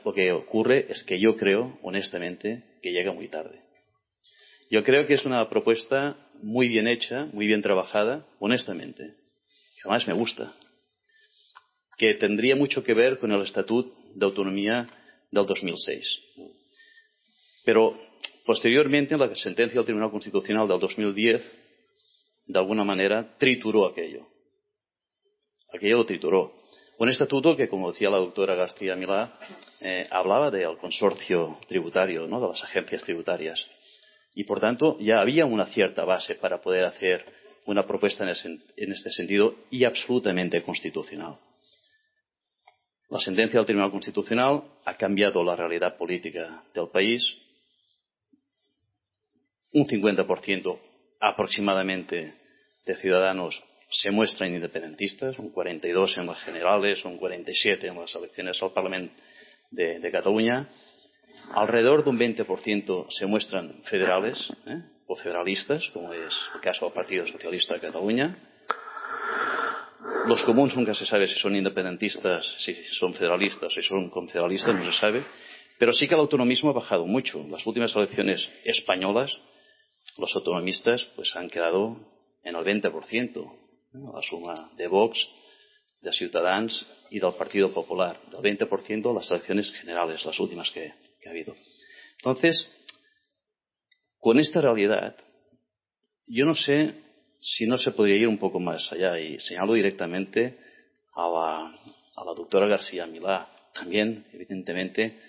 [0.04, 3.62] Lo que ocurre es que yo creo, honestamente, que llega muy tarde.
[4.70, 9.16] Yo creo que es una propuesta muy bien hecha, muy bien trabajada, honestamente.
[9.84, 10.54] además me gusta.
[11.98, 14.88] Que tendría mucho que ver con el Estatuto de Autonomía
[15.32, 16.06] del 2006.
[17.64, 17.98] Pero
[18.46, 21.42] posteriormente, la sentencia del Tribunal Constitucional del 2010,
[22.48, 24.28] de alguna manera, trituró aquello.
[25.74, 26.61] Aquello lo trituró.
[27.02, 29.34] Un estatuto que, como decía la doctora García Milá,
[29.80, 33.68] eh, hablaba del consorcio tributario, de las agencias tributarias.
[34.36, 37.26] Y por tanto, ya había una cierta base para poder hacer
[37.66, 41.40] una propuesta en este sentido y absolutamente constitucional.
[43.10, 47.24] La sentencia del Tribunal Constitucional ha cambiado la realidad política del país.
[49.74, 50.80] Un 50%
[51.20, 52.36] aproximadamente
[52.86, 53.60] de ciudadanos
[53.92, 59.14] se muestran independentistas, un 42 en las generales, un 47 en las elecciones al Parlamento
[59.70, 60.70] de, Cataluña.
[61.54, 64.82] Alrededor de un 20% se muestran federales ¿eh?
[65.08, 68.38] o federalistas, como es el caso del Partido Socialista de Cataluña.
[70.26, 74.86] Los comuns nunca se sabe si son independentistas, si son federalistas, si son confederalistas, no
[74.86, 75.26] se sabe.
[75.78, 77.44] Pero sí que el autonomismo ha bajado mucho.
[77.50, 79.32] Las últimas elecciones españolas,
[80.18, 81.98] los autonomistas pues han quedado
[82.44, 83.61] en el 20%,
[83.94, 85.28] la suma de Vox,
[86.02, 91.30] de Ciutadans y del Partido Popular, del 20% las elecciones generales, las últimas que, que
[91.30, 91.56] ha habido.
[92.18, 92.70] Entonces,
[94.20, 95.16] con esta realidad,
[96.28, 96.96] yo no sé
[97.42, 100.58] si no se podría ir un poco más allá y señalo directamente
[101.16, 105.20] a la, doctora García Milá, también, evidentemente,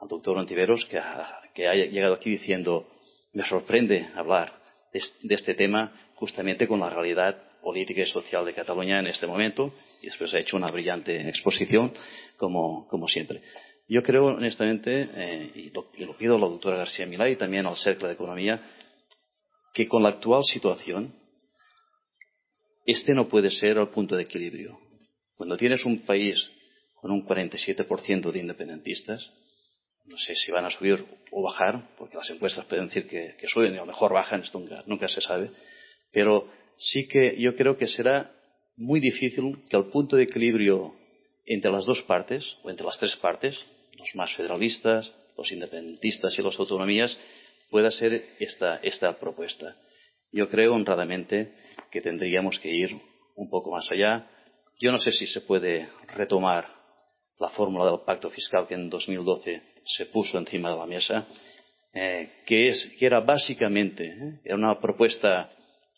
[0.00, 2.88] al doctor Antiveros, que ha, llegado aquí diciendo,
[3.32, 4.52] me sorprende hablar
[4.92, 9.72] de, este tema justamente con la realidad política y social de Cataluña en este momento,
[10.02, 11.92] y después ha hecho una brillante exposición,
[12.36, 13.42] como, siempre.
[13.88, 17.36] Yo creo, honestamente, eh, y, lo, y, lo, pido a la doctora García Milá y
[17.36, 18.62] también al Cercle de Economía,
[19.72, 21.14] que con la actual situación
[22.84, 24.78] este no puede ser el punto de equilibrio.
[25.36, 26.50] Cuando tienes un país
[27.00, 29.32] con un 47% de independentistas,
[30.04, 33.74] no sé si van a subir o bajar, porque las encuestas pueden decir que, suben
[33.74, 35.50] y a lo mejor bajan, esto nunca, se sabe,
[36.10, 36.50] pero
[36.82, 38.32] sí que yo creo que será
[38.76, 40.94] muy difícil que el punto de equilibrio
[41.46, 43.58] entre las dos partes, o entre las tres partes,
[43.96, 47.18] los más federalistas, los independentistas y las autonomías,
[47.70, 49.76] pueda ser esta propuesta.
[50.32, 51.52] Yo creo honradamente
[51.90, 52.98] que tendríamos que ir
[53.36, 54.28] un poco más allá.
[54.80, 56.68] Yo no sé si se puede retomar
[57.38, 61.26] la fórmula del pacto fiscal que en 2012 se puso encima de la mesa,
[61.92, 65.50] eh, que, era básicamente eh, era una propuesta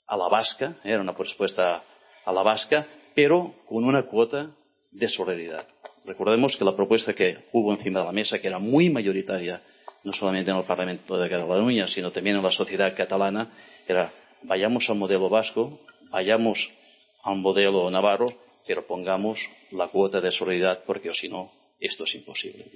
[0.06, 1.82] a la vasca, era una propuesta
[2.24, 4.51] a la vasca, pero con una cuota
[4.90, 5.66] de solidaridad.
[6.05, 9.62] Recordemos que la propuesta que hubo encima de la mesa, que era muy mayoritaria,
[10.05, 13.51] no solamente en el Parlamento de Cataluña, sino también en la sociedad catalana,
[13.89, 14.12] era
[14.43, 16.59] vayamos al modelo vasco, vayamos
[17.22, 18.26] al modelo navarro,
[18.66, 19.40] pero pongamos
[19.70, 21.51] la cuota de solidaridad porque si no,
[21.81, 22.66] esto es imposible.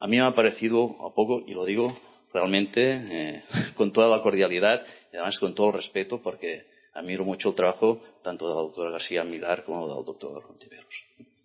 [0.00, 1.96] A mí me ha parecido a poco, y lo digo
[2.32, 3.42] realmente eh,
[3.76, 4.82] con toda la cordialidad
[5.12, 8.90] y además con todo el respeto porque admiro mucho el trabajo tanto de la doctora
[8.90, 10.86] García Milar como del doctor Ontiveros.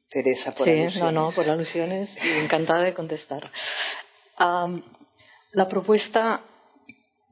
[0.10, 3.52] Teresa, por sí, no, no, por alusiones y encantada de contestar.
[4.38, 6.42] la propuesta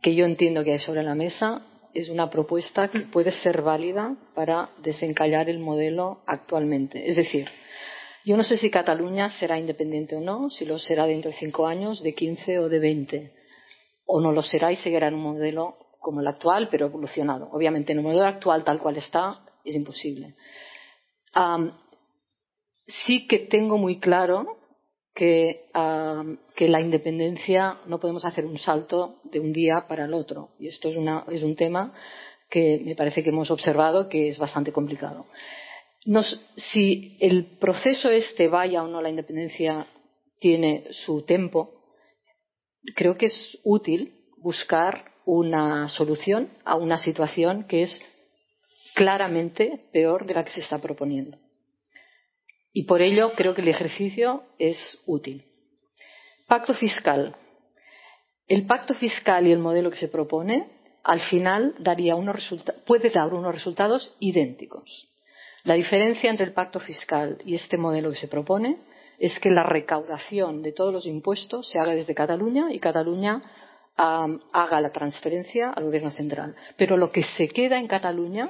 [0.02, 1.62] que yo entiendo que hay sobre la mesa
[1.94, 7.10] es una propuesta que puede ser válida para desencallar el modelo actualmente.
[7.10, 7.48] Es decir,
[8.26, 11.68] yo no sé si Cataluña será independiente o no, si lo será dentro de cinco
[11.68, 13.32] años, de quince o de veinte,
[14.06, 17.50] o no lo será y seguirá en un modelo como el actual, pero evolucionado.
[17.52, 20.36] Obviamente, en el modelo actual, tal cual está, es imposible.
[22.88, 24.58] sí que tengo muy claro
[25.16, 30.52] que, la independencia no podemos hacer un salto de un día para el otro.
[30.60, 31.94] Y esto es, un tema
[32.50, 35.26] que me parece que hemos observado que es bastante complicado.
[36.56, 39.88] si el proceso este vaya o no la independencia
[40.40, 41.83] tiene su tiempo,
[42.96, 48.02] creo que es útil buscar una solución a una situación que es
[48.94, 51.38] claramente peor de la que se está proponiendo.
[52.74, 55.46] Y por ello creo que el ejercicio es útil.
[56.48, 57.36] Pacto fiscal.
[58.48, 60.70] El pacto fiscal y el modelo que se propone
[61.04, 62.16] al final daría
[62.86, 65.10] puede dar unos resultados idénticos.
[65.64, 68.78] La diferencia entre el pacto fiscal y este modelo que se propone
[69.20, 73.42] es que la recaudación de todos los impuestos se haga desde Cataluña y Cataluña
[73.96, 76.56] haga la transferencia al gobierno central.
[76.78, 78.50] Pero lo que se queda en Cataluña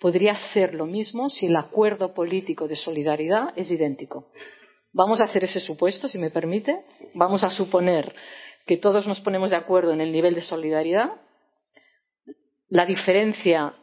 [0.00, 4.28] podría ser lo mismo si el acuerdo político de solidaridad es idéntico.
[4.92, 6.84] Vamos a hacer ese supuesto, si me permite.
[7.14, 8.12] Vamos a suponer
[8.66, 11.10] que todos nos ponemos de acuerdo en el nivel de solidaridad.
[12.68, 13.74] La diferencia,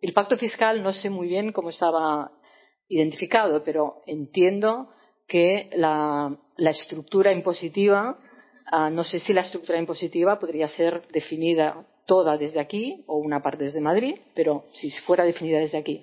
[0.00, 2.32] el pacto fiscal no sé muy bien cómo estaba
[2.88, 4.90] identificado, pero entiendo
[5.26, 8.18] que la, estructura impositiva,
[8.66, 13.42] ah, no sé si la estructura impositiva podría ser definida toda desde aquí o una
[13.42, 16.02] parte desde Madrid, pero si fuera definida desde aquí.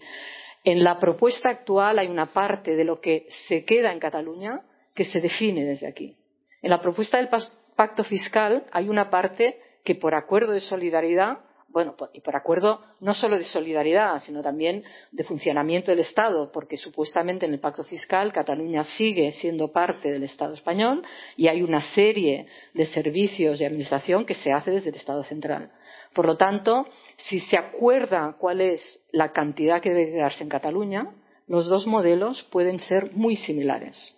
[0.64, 4.62] En la propuesta actual hay una parte de lo que se queda en Cataluña
[4.95, 6.16] que se define desde aquí.
[6.62, 7.30] En la propuesta del
[7.76, 11.40] pacto fiscal hay una parte que por acuerdo de solidaridad
[11.74, 16.78] bueno, y por acuerdo no solo de solidaridad, sino también de funcionamiento del Estado, porque
[16.78, 21.04] supuestamente en el pacto fiscal Cataluña sigue siendo parte del Estado español
[21.36, 22.45] y hay una serie
[22.76, 25.72] de servicios de administración que se hace desde el Estado central.
[26.14, 26.86] Por lo tanto,
[27.18, 31.10] si se acuerda cuál es la cantidad que debe darse en Cataluña,
[31.48, 34.16] los dos modelos pueden ser muy similares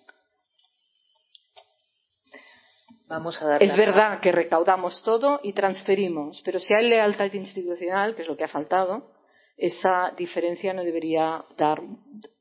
[3.59, 8.35] es verdad que recaudamos todo y transferimos, pero si hay lealtad institucional, que es lo
[8.35, 9.11] que ha faltado,
[9.57, 11.81] esa diferencia no debería dar,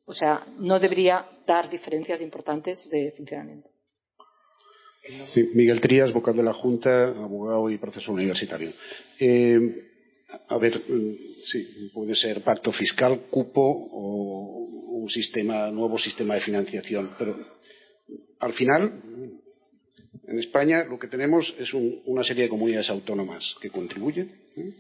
[0.07, 3.69] o sea, no debería dar diferencias importantes de funcionamiento.
[5.35, 8.71] Sí, Miguel Trías, vocal de la Junta, abogado y profesor universitario.
[9.21, 9.59] Eh,
[10.49, 14.67] a ver, mm, sí, puede ser pacto fiscal, cupo o
[15.03, 17.37] un sistema, nuevo sistema de financiación, pero
[18.41, 19.43] al final
[20.27, 24.31] en España lo que tenemos es una serie de comunidades autónomas que contribuyen.
[24.57, 24.73] ¿eh?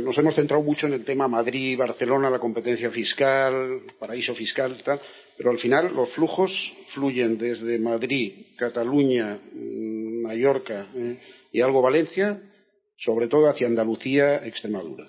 [0.00, 5.00] Nos hemos centrado mucho en el tema Madrid, Barcelona, la competencia fiscal, paraíso fiscal, tal,
[5.36, 6.50] pero al final los flujos
[6.92, 11.18] fluyen desde Madrid, Cataluña, mm, Mallorca ¿eh?
[11.52, 12.42] y algo Valencia,
[12.96, 15.08] sobre todo hacia Andalucía, Extremadura.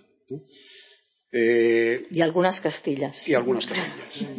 [1.31, 2.05] ¿eh?
[2.11, 3.27] y algunas Castillas.
[3.27, 4.37] Y algunas Castillas.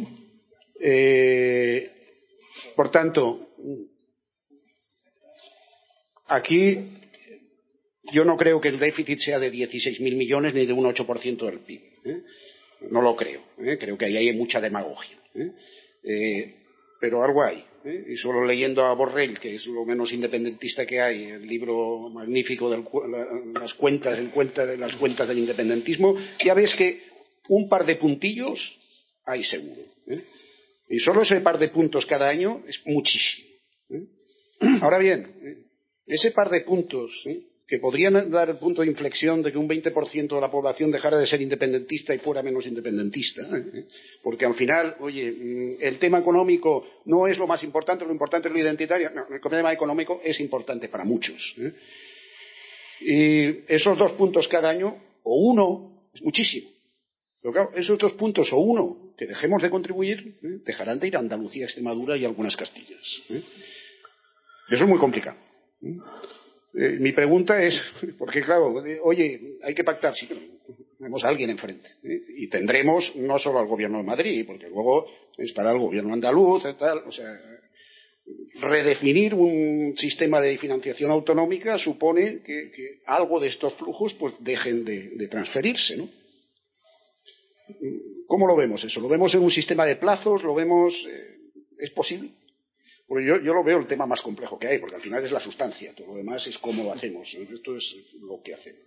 [2.77, 3.49] por tanto,
[6.29, 6.77] Aquí
[8.11, 11.59] yo no creo que el déficit sea de 16.000 millones ni de un 8% del
[11.59, 11.81] PIB.
[12.05, 12.21] ¿eh?
[12.89, 13.41] No lo creo.
[13.57, 13.77] ¿eh?
[13.79, 15.17] Creo que ahí hay mucha demagogia.
[15.35, 16.55] ¿eh?
[17.01, 17.63] pero algo hay.
[18.09, 22.69] Y solo leyendo a Borrell, que es lo menos independentista que hay, el libro magnífico
[22.69, 22.83] de
[23.57, 27.01] las cuentas, en cuenta las cuentas del independentismo, ya ves que
[27.47, 28.59] un par de puntillos
[29.25, 29.81] hay seguro.
[30.89, 33.47] Y solo ese par de puntos cada año es muchísimo.
[34.81, 35.68] Ahora bien,
[36.09, 37.11] ese par de puntos
[37.69, 41.17] que podrían dar el punto de inflexión de que un 20% de la población dejara
[41.17, 43.41] de ser independentista y fuera menos independentista.
[43.43, 43.85] ¿eh?
[44.23, 48.47] Porque al final, oye, mm, el tema económico no es lo más importante, lo importante
[48.47, 49.11] es lo identitario.
[49.11, 51.55] No, el tema económico es importante para muchos.
[51.59, 51.73] ¿eh?
[53.01, 56.69] Y esos dos puntos cada año, o uno, es muchísimo.
[57.39, 60.47] Pero claro, esos dos puntos, o uno, que dejemos de contribuir, ¿eh?
[60.65, 63.21] dejarán de ir a Andalucía, Extremadura y algunas Castillas.
[63.29, 65.48] Eso es muy complicado.
[65.81, 67.79] Eh, mi pregunta es,
[68.17, 68.73] porque claro,
[69.03, 70.27] oye, hay que pactar, sí,
[70.97, 71.89] tenemos a alguien enfrente.
[72.03, 72.21] ¿eh?
[72.37, 75.07] Y tendremos no solo al gobierno de Madrid, porque luego
[75.37, 77.39] estará el gobierno andaluz, tal, o sea,
[78.61, 85.27] redefinir un sistema de financiación autonómica supone que, algo de estos flujos pues dejen de,
[85.27, 86.09] transferirse, ¿no?
[88.27, 88.99] ¿Cómo lo vemos eso?
[88.99, 90.43] ¿Lo vemos en un sistema de plazos?
[90.43, 90.93] ¿Lo vemos?
[91.07, 91.37] Eh,
[91.79, 92.31] ¿Es posible?
[93.09, 95.39] Porque yo, lo veo el tema más complejo que hay, porque al final es la
[95.39, 97.27] sustancia, todo lo demás es cómo lo hacemos.
[97.33, 98.83] Esto es lo que hacemos.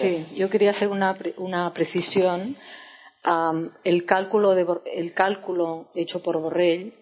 [0.00, 2.56] sí, yo quería hacer una, precisión.
[3.84, 6.94] el, cálculo el cálculo hecho por Borrell,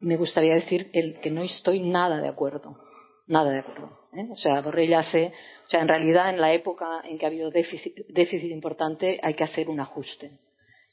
[0.00, 2.78] me gustaría decir el que no estoy nada de acuerdo.
[3.26, 3.98] Nada de acuerdo.
[4.12, 4.28] ¿eh?
[4.30, 5.32] O sea, Borrell hace.
[5.66, 9.32] O sea, en realidad, en la época en que ha habido déficit, déficit importante, hay
[9.32, 10.32] que hacer un ajuste.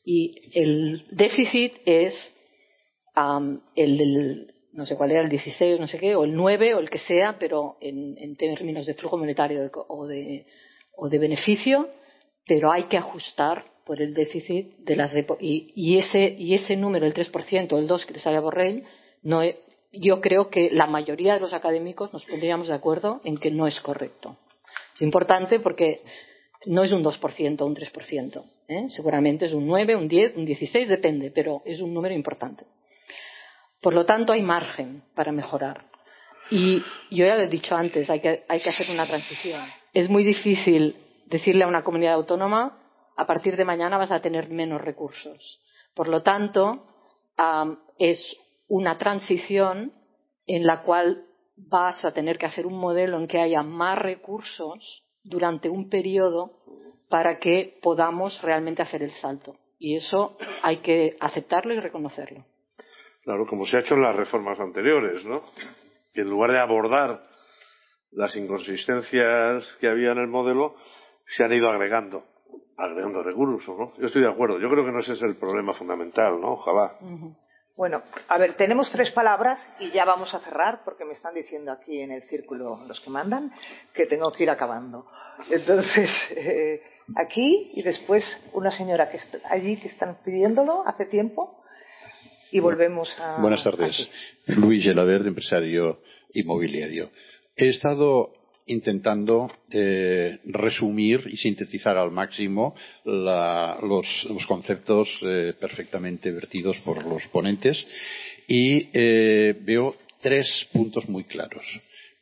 [0.06, 2.14] Y el déficit es
[3.16, 6.80] el del, no sé cuál era, el 16, no sé qué, o el 9, o
[6.80, 10.46] el que sea, pero en, términos de flujo monetario o, de,
[10.96, 11.90] o de beneficio,
[12.48, 17.06] pero hay que ajustar por el déficit de las y, y, ese y ese número
[17.06, 18.84] el 3% o el 2 que te sale a Borrell
[19.24, 19.42] no
[19.92, 23.66] yo creo que la mayoría de los académicos nos pondríamos de acuerdo en que no
[23.66, 24.38] es correcto
[24.94, 26.02] es importante porque
[26.66, 28.44] no es un 2% o un 3%.
[28.68, 28.86] ¿eh?
[28.90, 32.66] Seguramente es un 9, un 10, un 16, depende, pero es un número importante.
[33.82, 35.86] Por lo tanto, hay margen para mejorar.
[36.52, 39.66] Y yo ya lo he dicho antes, hay que, hacer una transición.
[39.94, 40.96] Es muy difícil
[41.28, 42.78] decirle a una comunidad autónoma,
[43.16, 45.62] a partir de mañana vas a tener menos recursos.
[45.96, 46.86] Por lo tanto,
[47.98, 48.38] es
[48.68, 49.94] una transición
[50.46, 51.26] en la cual
[51.56, 56.52] vas a tener que hacer un modelo en que haya más recursos durante un periodo
[57.10, 59.56] para que podamos realmente hacer el salto.
[59.80, 62.46] Y eso hay que aceptarlo y reconocerlo.
[63.24, 65.42] Claro, como se ha hecho en las reformas anteriores, ¿no?
[66.14, 67.22] Que en lugar de abordar
[68.12, 70.76] las inconsistencias que había en el modelo,
[71.28, 72.26] se han ido agregando,
[72.78, 73.96] agregando recursos, ¿no?
[73.98, 74.60] Yo estoy de acuerdo.
[74.60, 76.54] Yo creo que no ese es el problema fundamental, ¿no?
[76.54, 76.92] Ojalá.
[77.78, 81.72] Bueno, a ver, tenemos tres palabras y ya vamos a cerrar porque me están diciendo
[81.72, 83.52] aquí en el círculo los que mandan
[83.94, 85.08] que tengo que ir acabando.
[85.50, 86.82] Entonces, eh,
[87.16, 88.24] aquí y después
[88.54, 91.61] una señora que está allí que están pidiéndolo hace tiempo
[92.52, 93.40] y volvemos a.
[93.42, 94.08] Buenas tardes.
[94.48, 96.02] Luis Gelaverde, empresario
[96.34, 97.10] inmobiliario.
[97.56, 98.34] He estado
[98.68, 107.84] intentando eh, resumir y sintetizar al máximo los, conceptos eh, perfectamente vertidos por los ponentes
[108.48, 111.66] y eh, veo tres puntos muy claros.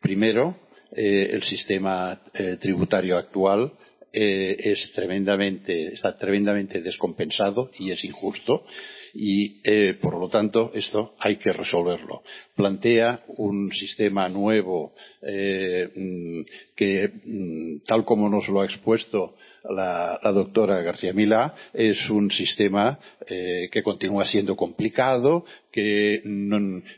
[0.01, 0.55] Primero,
[0.91, 2.19] el sistema
[2.59, 3.73] tributario actual
[4.11, 8.65] es tremendamente, está tremendamente descompensado y es injusto
[9.13, 12.23] y eh, por lo tanto esto hay que resolverlo.
[12.55, 16.41] Plantea un sistema nuevo eh, mm,
[16.75, 22.99] que, mm, tal como nos lo ha expuesto la, doctora García Milá, es un sistema
[23.27, 26.21] eh, que continúa siendo complicado, que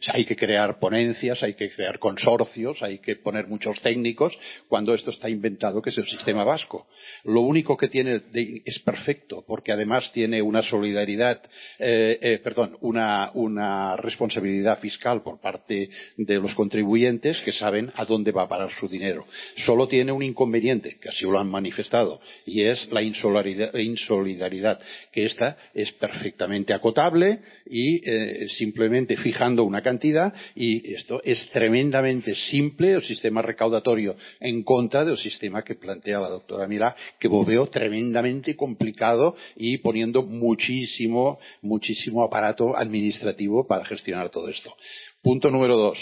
[0.07, 5.11] hay que crear ponencias, hay que crear consorcios, hay que poner muchos técnicos, cuando esto
[5.11, 6.87] está inventado, que es el sistema vasco.
[7.25, 8.21] Lo único que tiene
[8.65, 11.41] es perfecto, porque además tiene una solidaridad,
[11.79, 18.31] eh, eh, perdón, una responsabilidad fiscal por parte de los contribuyentes que saben a dónde
[18.31, 19.25] va a parar su dinero.
[19.57, 22.21] Solo tiene un inconveniente, que así lo han manifestado,
[22.51, 24.79] y es la insolidaridad,
[25.11, 32.35] que esta es perfectamente acotable y eh, simplemente fijando una cantidad y esto es tremendamente
[32.35, 37.67] simple el sistema recaudatorio en contra del sistema que plantea la doctora Mirá, que veo
[37.67, 44.75] tremendamente complicado y poniendo muchísimo, muchísimo aparato administrativo para gestionar todo esto.
[45.21, 45.97] Punto número dos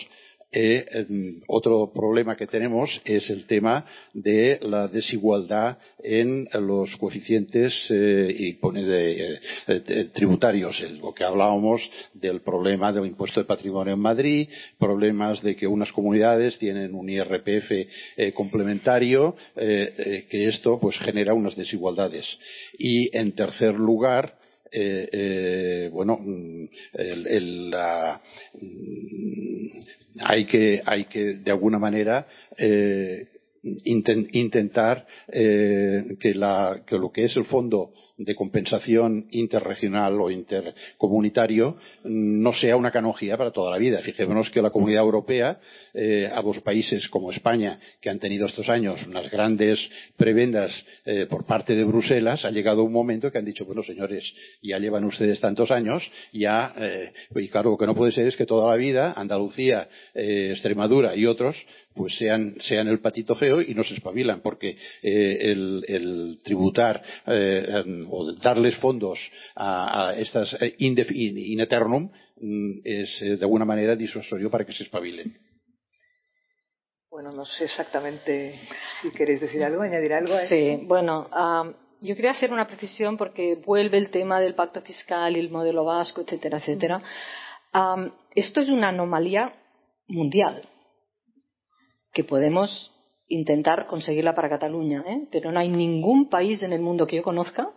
[0.51, 1.05] eh,
[1.47, 9.39] otro problema que tenemos es el tema de la desigualdad en los coeficientes eh, de,
[9.67, 10.81] eh, tributarios.
[11.01, 14.49] Lo que hablábamos del problema del impuesto de patrimonio en Madrid,
[14.79, 22.25] problemas de que unas comunidades tienen un IRPF complementario, que esto pues genera unas desigualdades.
[22.77, 24.38] Y en tercer lugar,
[24.71, 26.65] eh, eh, bueno, mm,
[27.69, 28.21] la,
[28.53, 29.79] mm,
[30.21, 32.27] hay, que, hay que, de alguna manera,
[32.57, 33.27] eh,
[33.63, 36.33] intentar que,
[36.87, 43.37] que, lo que es el fondo de compensación interregional o intercomunitario no sea una canonjía
[43.37, 44.01] para toda la vida.
[44.01, 45.59] Fijémonos que la Comunidad Europea,
[45.93, 49.79] eh, a los países como España, que han tenido estos años unas grandes
[50.17, 54.33] prebendas eh, por parte de Bruselas, ha llegado un momento que han dicho, bueno, señores,
[54.61, 58.35] ya llevan ustedes tantos años, ya, eh, y claro, lo que no puede ser es
[58.35, 61.55] que toda la vida Andalucía, Extremadura y otros
[61.95, 67.01] pues sean, sean el patito feo y no se espabilan, porque el, tributar
[68.09, 69.19] o darles fondos
[69.55, 74.83] a, estas eh, in eternum mm, es eh, de alguna manera disuasorio para que se
[74.83, 75.37] espabilen.
[77.09, 78.55] Bueno, no sé exactamente
[79.01, 80.33] si queréis decir algo, añadir algo.
[80.47, 81.27] sí, bueno,
[82.01, 85.83] yo quería hacer una precisión porque vuelve el tema del pacto fiscal y el modelo
[85.83, 87.01] vasco, etcétera, etcétera.
[88.35, 89.53] esto es una anomalía
[90.07, 90.69] mundial
[92.13, 92.93] que podemos
[93.27, 95.27] intentar conseguirla para Cataluña, ¿eh?
[95.31, 97.69] pero no hay ningún país en el mundo que yo conozca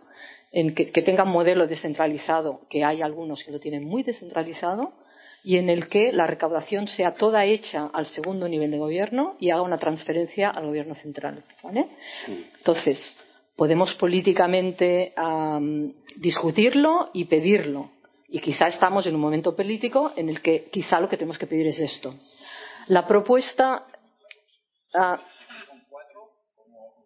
[0.53, 4.93] en que, tenga un modelo descentralizado, que hay algunos que lo tienen muy descentralizado,
[5.43, 9.49] y en el que la recaudación sea toda hecha al segundo nivel de gobierno y
[9.49, 11.43] haga una transferencia al gobierno central.
[12.57, 13.17] Entonces,
[13.57, 15.13] podemos políticamente
[16.15, 17.89] discutirlo y pedirlo.
[18.29, 21.47] Y quizá estamos en un momento político en el que quizá lo que tenemos que
[21.47, 22.13] pedir es esto.
[22.87, 23.85] La propuesta.
[24.95, 25.19] Ah,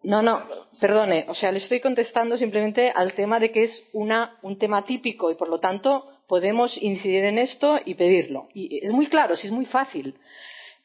[0.08, 0.42] no, no,
[0.80, 5.30] perdone, o sea, le estoy contestando simplemente al tema de que es un tema típico
[5.30, 8.48] y por lo tanto podemos incidir en esto y pedirlo.
[8.54, 10.14] Y es muy claro, sí es muy fácil.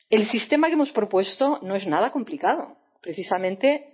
[0.09, 2.75] El sistema que hemos propuesto no es nada complicado.
[3.01, 3.93] Precisamente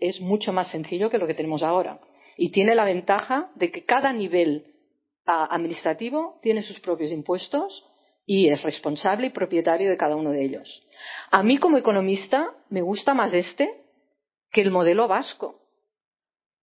[0.00, 1.98] es mucho más sencillo que lo que tenemos ahora.
[2.36, 4.66] Y tiene la ventaja de que cada nivel
[5.24, 7.86] administrativo tiene sus propios impuestos
[8.26, 10.86] y es responsable y propietario de cada uno de ellos.
[11.30, 13.87] A mí como economista me gusta más este
[14.50, 15.60] que el modelo vasco.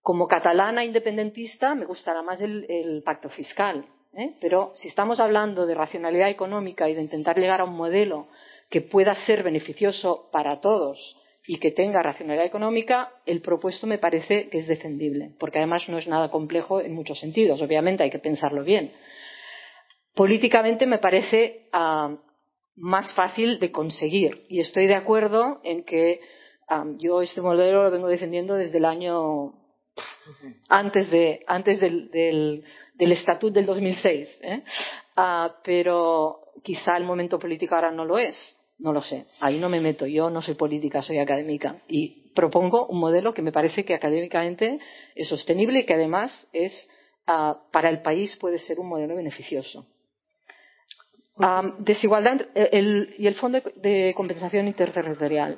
[0.01, 4.35] Como catalana independentista me gustará más el, pacto fiscal, ¿eh?
[4.39, 8.27] pero si estamos hablando de racionalidad económica y de intentar llegar a un modelo
[8.69, 11.17] que pueda ser beneficioso para todos
[11.47, 15.97] y que tenga racionalidad económica, el propuesto me parece que es defendible, porque además no
[15.97, 17.61] es nada complejo en muchos sentidos.
[17.61, 18.91] Obviamente hay que pensarlo bien.
[20.15, 22.15] Políticamente me parece ah,
[22.75, 26.19] más fácil de conseguir y estoy de acuerdo en que
[26.97, 29.53] yo este modelo lo vengo defendiendo desde el año
[30.69, 32.63] antes, de, antes del, del,
[32.95, 34.39] del estatut del 2006.
[34.43, 34.63] ¿eh?
[35.15, 38.59] Ah, pero quizá el momento político ahora no lo es.
[38.77, 39.25] No lo sé.
[39.39, 40.05] Ahí no me meto.
[40.05, 41.77] Yo no soy política, soy académica.
[41.87, 44.79] Y propongo un modelo que me parece que académicamente
[45.15, 46.89] es sostenible y que además es,
[47.25, 49.85] ah, para el país puede ser un modelo beneficioso.
[51.79, 52.47] desigualdad
[53.17, 55.57] y el Fondo de Compensación Interterritorial.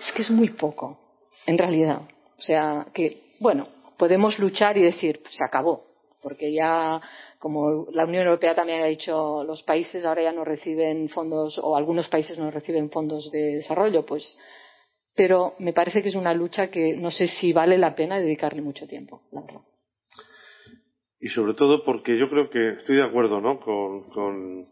[0.00, 0.98] Es que es muy poco,
[1.46, 2.02] en realidad.
[2.38, 5.84] O sea, que, bueno, podemos luchar y decir, pues se acabó,
[6.22, 7.00] porque ya,
[7.38, 11.76] como la Unión Europea también ha dicho, los países ahora ya no reciben fondos, o
[11.76, 14.38] algunos países no reciben fondos de desarrollo, pues,
[15.14, 18.62] pero me parece que es una lucha que no sé si vale la pena dedicarle
[18.62, 19.60] mucho tiempo, la verdad.
[21.20, 23.58] Y sobre todo porque yo creo que estoy de acuerdo, ¿no?
[23.58, 24.68] Con, con,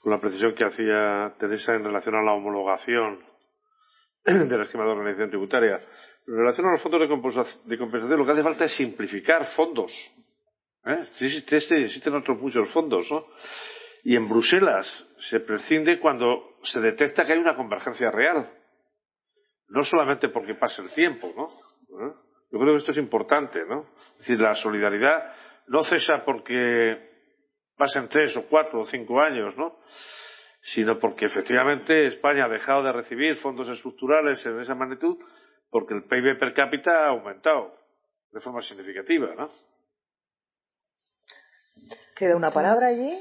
[0.00, 3.29] con la precisión que hacía Teresa en relación a la homologación
[4.24, 5.80] del esquema de organización tributaria.
[6.26, 9.92] En relación a los fondos de compensación, lo que hace falta es simplificar fondos.
[10.84, 11.04] ¿Eh?
[11.20, 13.26] Existen otros muchos fondos, ¿no?
[14.04, 14.86] Y en Bruselas
[15.28, 18.50] se prescinde cuando se detecta que hay una convergencia real.
[19.68, 21.48] No solamente porque pase el tiempo, ¿no?
[22.06, 22.12] ¿Eh?
[22.52, 23.86] Yo creo que esto es importante, ¿no?
[24.12, 25.32] Es decir, la solidaridad
[25.68, 27.10] no cesa porque
[27.76, 29.78] pasen tres o cuatro o cinco años, ¿no?
[30.62, 35.18] Sino porque efectivamente España ha dejado de recibir fondos estructurales en esa magnitud
[35.70, 37.74] porque el PIB per cápita ha aumentado
[38.32, 39.48] de forma significativa, ¿no?
[42.16, 43.18] Queda una palabra allí.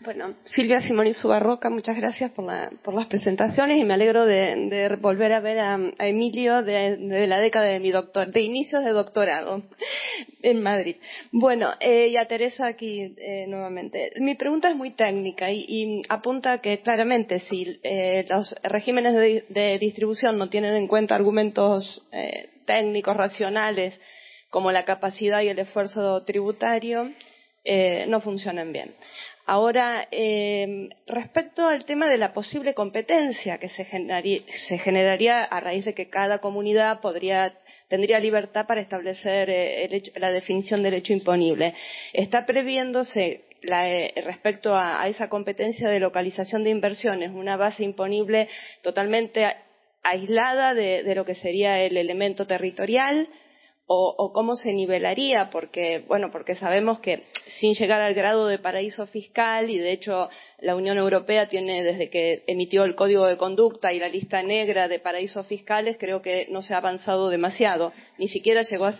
[0.00, 5.40] Bueno, Silvia Simoni Subarroca, muchas gracias por, las presentaciones y me alegro de, volver a
[5.40, 9.62] ver a, Emilio de, la década de mi doctor, de inicios de doctorado
[10.42, 10.96] en Madrid.
[11.30, 14.10] Bueno, eh, y a Teresa aquí eh, nuevamente.
[14.16, 19.14] Mi pregunta es muy técnica y, apunta que claramente si eh, los regímenes
[19.48, 22.04] de, distribución no tienen en cuenta argumentos
[22.66, 23.98] técnicos, racionales,
[24.50, 27.10] como la capacidad y el esfuerzo tributario,
[28.08, 28.94] no funcionan bien.
[29.46, 35.92] Ahora, eh, respecto al tema de la posible competencia que se generaría, a raíz de
[35.92, 37.00] que cada comunidad
[37.88, 41.74] tendría libertad para establecer eh, la definición del hecho imponible,
[42.14, 48.48] ¿está previéndose eh, respecto a, esa competencia de localización de inversiones una base imponible
[48.80, 49.46] totalmente
[50.02, 53.28] aislada de lo que sería el elemento territorial?
[53.86, 57.24] O, cómo se nivelaría, porque, bueno, porque sabemos que
[57.60, 62.08] sin llegar al grado de paraíso fiscal, y de hecho la Unión Europea tiene desde
[62.08, 66.46] que emitió el Código de Conducta y la lista negra de paraísos fiscales, creo que
[66.50, 68.94] no se ha avanzado demasiado, ni siquiera llegó a,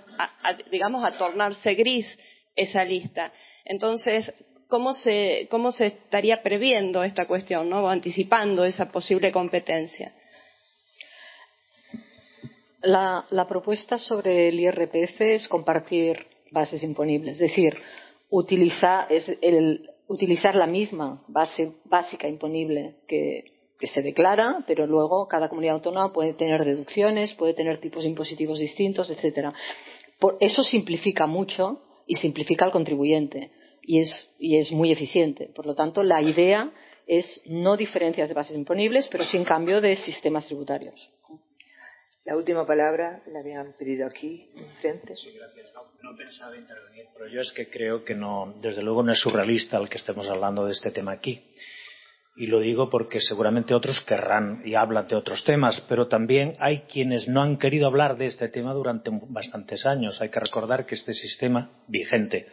[0.71, 2.07] digamos, a tornarse gris
[2.55, 3.33] esa lista.
[3.65, 4.33] Entonces,
[4.69, 7.85] ¿cómo se, cómo se estaría previendo esta cuestión, ¿no?
[7.85, 10.13] o anticipando esa posible competencia?
[12.85, 17.77] La, propuesta sobre el IRPF es compartir bases imponibles, es decir,
[18.31, 19.09] utilizar,
[20.55, 23.53] la misma base básica imponible que,
[23.93, 29.11] se declara, pero luego cada comunidad autónoma puede tener deducciones, puede tener tipos impositivos distintos,
[29.11, 29.53] etcétera.
[30.41, 33.51] eso simplifica mucho y simplifica al contribuyente
[33.83, 35.51] y es, y es muy eficiente.
[35.55, 36.73] Por lo tanto, la idea
[37.07, 41.11] es no diferencias de bases imponibles, pero sí en cambio de sistemas tributarios.
[42.25, 44.49] La última palabra la habían pedido aquí,
[44.81, 45.15] frente.
[45.15, 45.71] Sí, gracias.
[46.03, 49.77] No, pensaba intervenir, pero yo es que creo que no, desde luego no es surrealista
[49.77, 51.45] el que estemos hablando de este tema aquí.
[52.37, 56.81] Y lo digo porque seguramente otros querrán y hablan de otros temas, pero también hay
[56.83, 60.21] quienes no han querido hablar de este tema durante bastantes años.
[60.23, 62.49] Hay que recordar que este sistema vigente,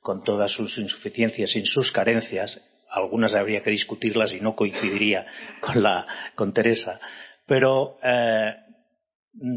[0.00, 5.26] con todas sus insuficiencias y sus carencias, algunas habría que discutirlas y no coincidiría
[5.60, 6.06] con, la,
[6.36, 7.00] con Teresa,
[7.46, 8.54] pero eh,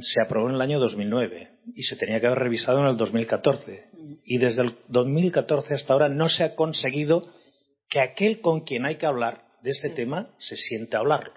[0.01, 3.85] se aprobó en el año 2009 y se tenía que haber revisado en el 2014.
[4.25, 7.33] Y desde el 2014 hasta ahora no se ha conseguido
[7.89, 11.33] que aquel con quien hay que hablar de este tema se siente a hablarlo.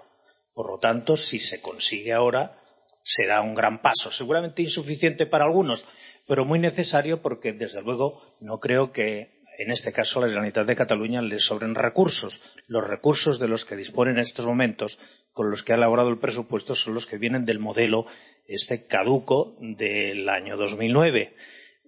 [0.53, 2.57] Por lo tanto, si se consigue ahora,
[3.03, 4.11] será un gran paso.
[4.11, 5.87] Seguramente insuficiente para algunos,
[6.27, 10.65] pero muy necesario porque, desde luego, no creo que en este caso a la Generalitat
[10.65, 12.41] de Cataluña le sobren recursos.
[12.67, 14.97] Los recursos de los que dispone en estos momentos,
[15.33, 18.05] con los que ha elaborado el presupuesto, son los que vienen del modelo
[18.47, 21.33] este caduco del año 2009.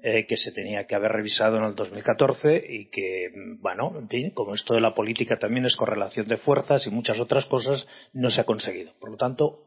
[0.06, 3.30] Eh, que se tenía que haber revisado en el 2014 y que,
[3.62, 7.22] bueno, en fin, como esto de la política también es correlación de fuerzas y muchas
[7.22, 8.92] otras cosas, no se ha conseguido.
[9.00, 9.64] Por lo tanto,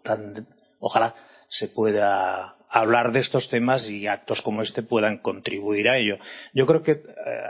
[0.78, 1.14] ojalá
[1.48, 6.16] se pueda hablar de estos temas y actos como este puedan contribuir a ello.
[6.52, 7.02] Yo creo que eh,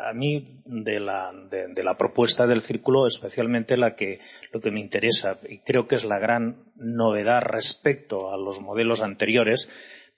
[0.08, 4.20] a mí de la, de, la, propuesta del círculo, especialmente la que,
[4.52, 9.00] lo que me interesa y creo que es la gran novedad respecto a los modelos
[9.00, 9.66] anteriores,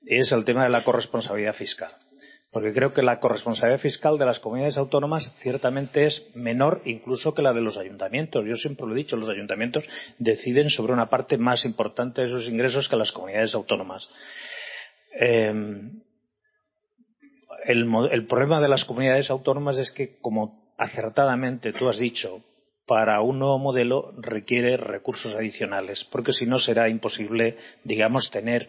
[0.06, 1.90] es el tema de la corresponsabilidad fiscal.
[2.50, 7.42] Porque creo que la corresponsabilidad fiscal de las comunidades autónomas ciertamente es menor incluso que
[7.42, 8.42] la de los ayuntamientos.
[8.46, 9.84] Yo siempre lo he dicho, los ayuntamientos
[10.18, 14.08] deciden sobre una parte más importante de sus ingresos que las comunidades autónomas.
[15.20, 16.00] Em,
[17.64, 22.44] el, problema de las comunidades autónomas es que, como acertadamente tú has dicho,
[22.86, 28.68] para un nuevo modelo requiere recursos adicionales, porque si no será imposible, digamos, tener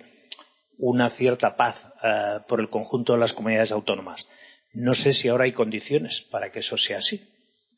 [0.80, 4.28] una cierta paz eh, por el conjunto de las comunidades autónomas.
[4.74, 7.22] No sé si ahora hay condiciones para que eso sea así.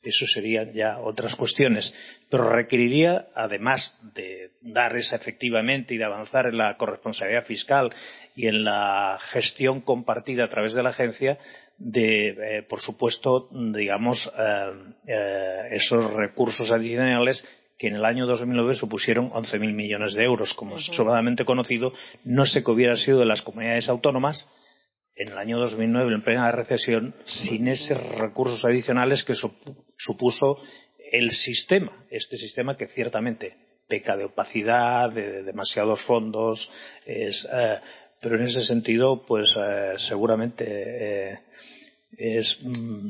[0.04, 1.94] Eso serían ya otras cuestiones.
[2.30, 7.92] Pero requeriría, además de dar esa efectivamente y de avanzar en la corresponsabilidad fiscal
[8.36, 11.38] y en la gestión compartida a través de la agencia,
[11.78, 17.46] de, eh, por supuesto, digamos, eh, esos recursos adicionales
[17.78, 21.92] que en el año 2009 supusieron 11.000 millones de euros, como es sobradamente conocido,
[22.24, 24.46] no sé que hubiera sido de las comunidades autónomas
[25.16, 29.34] en el año 2009, en plena recesión, sin esos recursos adicionales que
[29.98, 30.58] supuso
[31.12, 33.56] el sistema, este sistema que ciertamente
[33.88, 36.70] peca de opacidad, de, demasiados fondos,
[37.06, 37.30] eh,
[38.22, 41.40] pero en ese sentido, pues eh, seguramente eh,
[42.18, 43.10] es mm,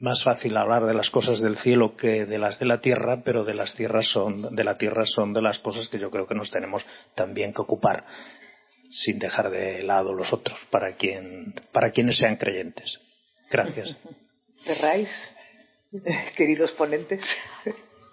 [0.00, 3.44] más fácil hablar de las cosas del cielo que de las de la tierra, pero
[3.44, 6.34] de las tierras son, de la tierra son de las cosas que yo creo que
[6.34, 8.04] nos tenemos también que ocupar,
[8.90, 12.98] sin dejar de lado los otros, para quien, para quienes sean creyentes.
[13.50, 13.96] Gracias.
[14.64, 15.08] Cerráis,
[16.36, 17.22] queridos ponentes.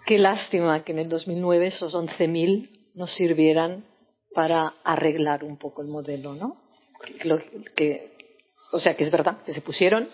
[0.06, 3.84] Qué lástima que en el 2009 esos 11.000 nos sirvieran
[4.38, 6.54] para arreglar un poco el modelo, ¿no?
[7.74, 8.12] que,
[8.70, 10.08] o sea, que es verdad que se pusieron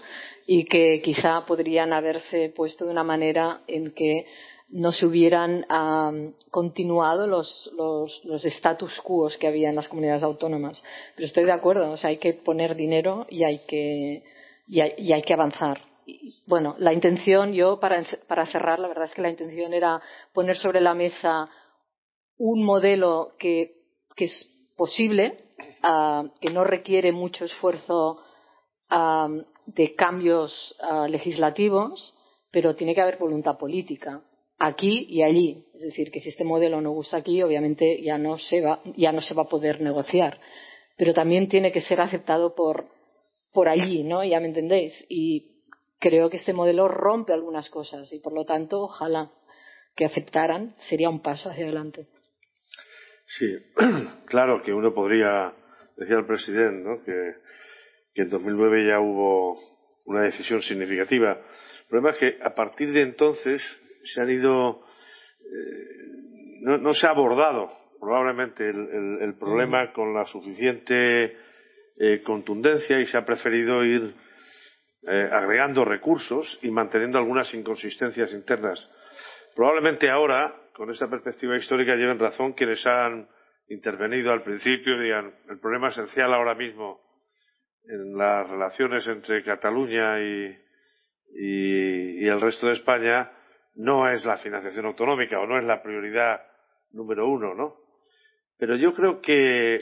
[0.47, 4.25] y que quizá podrían haberse puesto de una manera en que
[4.71, 5.67] no se hubieran
[6.51, 10.83] continuado los, los, status quo que había en las comunidades autónomas.
[11.17, 14.25] Pero estoy de acuerdo, o sea, hay que poner dinero y hay que,
[14.67, 15.83] y hay, que avanzar.
[16.47, 20.01] bueno, la intención, yo para, para cerrar, la verdad es que la intención era
[20.33, 21.51] poner sobre la mesa
[22.39, 23.84] un modelo que,
[24.15, 25.45] que es posible,
[25.83, 28.21] ah, que no requiere mucho esfuerzo
[29.67, 32.15] de cambios ah, legislativos,
[32.51, 34.23] pero tiene que haber voluntad política
[34.59, 35.65] aquí y allí.
[35.75, 39.13] Es decir, que si este modelo no gusta aquí, obviamente ya no se va, ya
[39.13, 40.41] no se va a poder negociar.
[40.97, 42.87] Pero también tiene que ser aceptado por,
[43.53, 44.23] por allí, ¿no?
[44.23, 45.05] Ya me entendéis.
[45.09, 45.63] Y
[45.99, 49.33] creo que este modelo rompe algunas cosas y, por lo tanto, ojalá
[49.97, 52.07] que aceptaran, sería un paso hacia adelante.
[53.39, 53.57] Sí,
[54.27, 55.53] claro que uno podría,
[55.97, 57.03] decía el presidente, ¿no?
[57.05, 57.35] que
[58.15, 59.59] que en 2009 ya hubo
[60.05, 61.33] una decisión significativa.
[61.33, 63.63] El problema es que a partir de entonces
[64.05, 64.85] se han ido,
[65.41, 67.71] eh, no, se ha abordado
[68.01, 71.37] probablemente el, problema con la suficiente
[71.99, 74.15] eh, contundencia y se ha preferido ir
[75.09, 78.91] eh, agregando recursos y manteniendo algunas inconsistencias internas.
[79.57, 83.29] Probablemente ahora, con esta perspectiva histórica, lleven razón quienes han
[83.69, 87.01] intervenido al principio, digan, el problema esencial ahora mismo
[87.87, 90.59] en las relaciones entre Cataluña y,
[91.37, 93.31] el resto de España
[93.77, 96.41] no es la financiación autonómica o no es la prioridad
[96.93, 97.77] número uno, ¿no?
[98.59, 99.79] Pero yo creo que,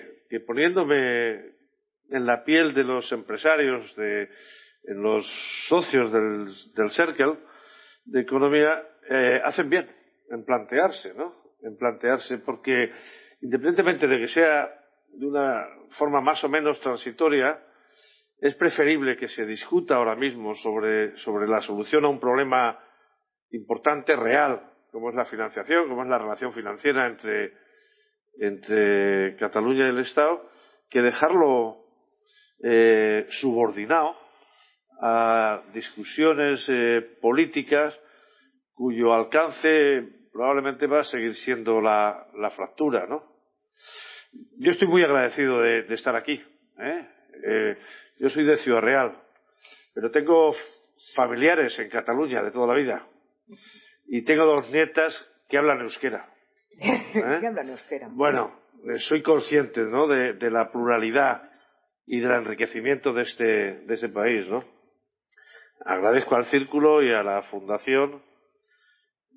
[0.47, 1.52] poniéndome
[2.10, 4.28] en la piel de los empresarios, de
[4.85, 5.24] en los
[5.69, 7.39] socios del, del Circle
[8.05, 9.89] de economía, eh, hacen bien
[10.32, 11.34] en plantearse, ¿no?
[11.60, 12.90] En plantearse, porque
[13.42, 14.68] independientemente de que sea
[15.12, 15.66] de una
[15.98, 17.60] forma más o menos transitoria,
[18.40, 21.12] es preferible que se discuta ahora mismo sobre,
[21.46, 22.78] la solución a un problema
[23.50, 24.60] importante, real,
[24.90, 27.52] como es la financiación, como es la relación financiera entre,
[29.38, 30.48] Cataluña y el Estado,
[30.88, 31.84] que dejarlo
[32.64, 34.16] eh, subordinado
[35.02, 37.94] a discusiones eh, políticas
[38.74, 42.26] cuyo alcance probablemente va a seguir siendo la,
[42.56, 43.22] fractura, ¿no?
[44.59, 46.42] Yo estoy muy agradecido de, estar aquí.
[46.78, 47.76] ¿eh?
[48.18, 49.16] Yo soy de Ciudad Real,
[49.94, 50.54] pero tengo
[51.14, 53.06] familiares en Cataluña de toda la vida.
[54.06, 55.12] Y tengo dos nietas
[55.48, 56.26] que hablan euskera.
[56.78, 57.46] ¿Eh?
[57.46, 58.09] hablan euskera?
[58.10, 60.06] Bueno, eh, soy consciente ¿no?
[60.06, 61.50] de, la pluralidad
[62.06, 64.50] y del enriquecimiento de este, de este país.
[64.50, 64.64] ¿no?
[65.84, 68.22] Agradezco al Círculo y a la Fundación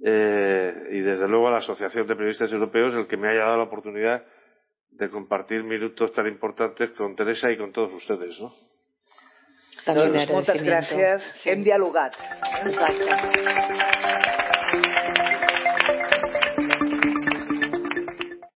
[0.03, 3.57] eh, y desde luego a la Asociación de Periodistas Europeos el que me haya dado
[3.57, 4.23] la oportunidad
[4.91, 8.39] de compartir minutos tan importantes con Teresa y con todos ustedes.
[8.39, 8.51] ¿no?
[9.85, 10.27] También.
[10.81, 11.49] Sí.
[11.49, 12.13] Hem dialogat.
[12.65, 13.05] Exacte.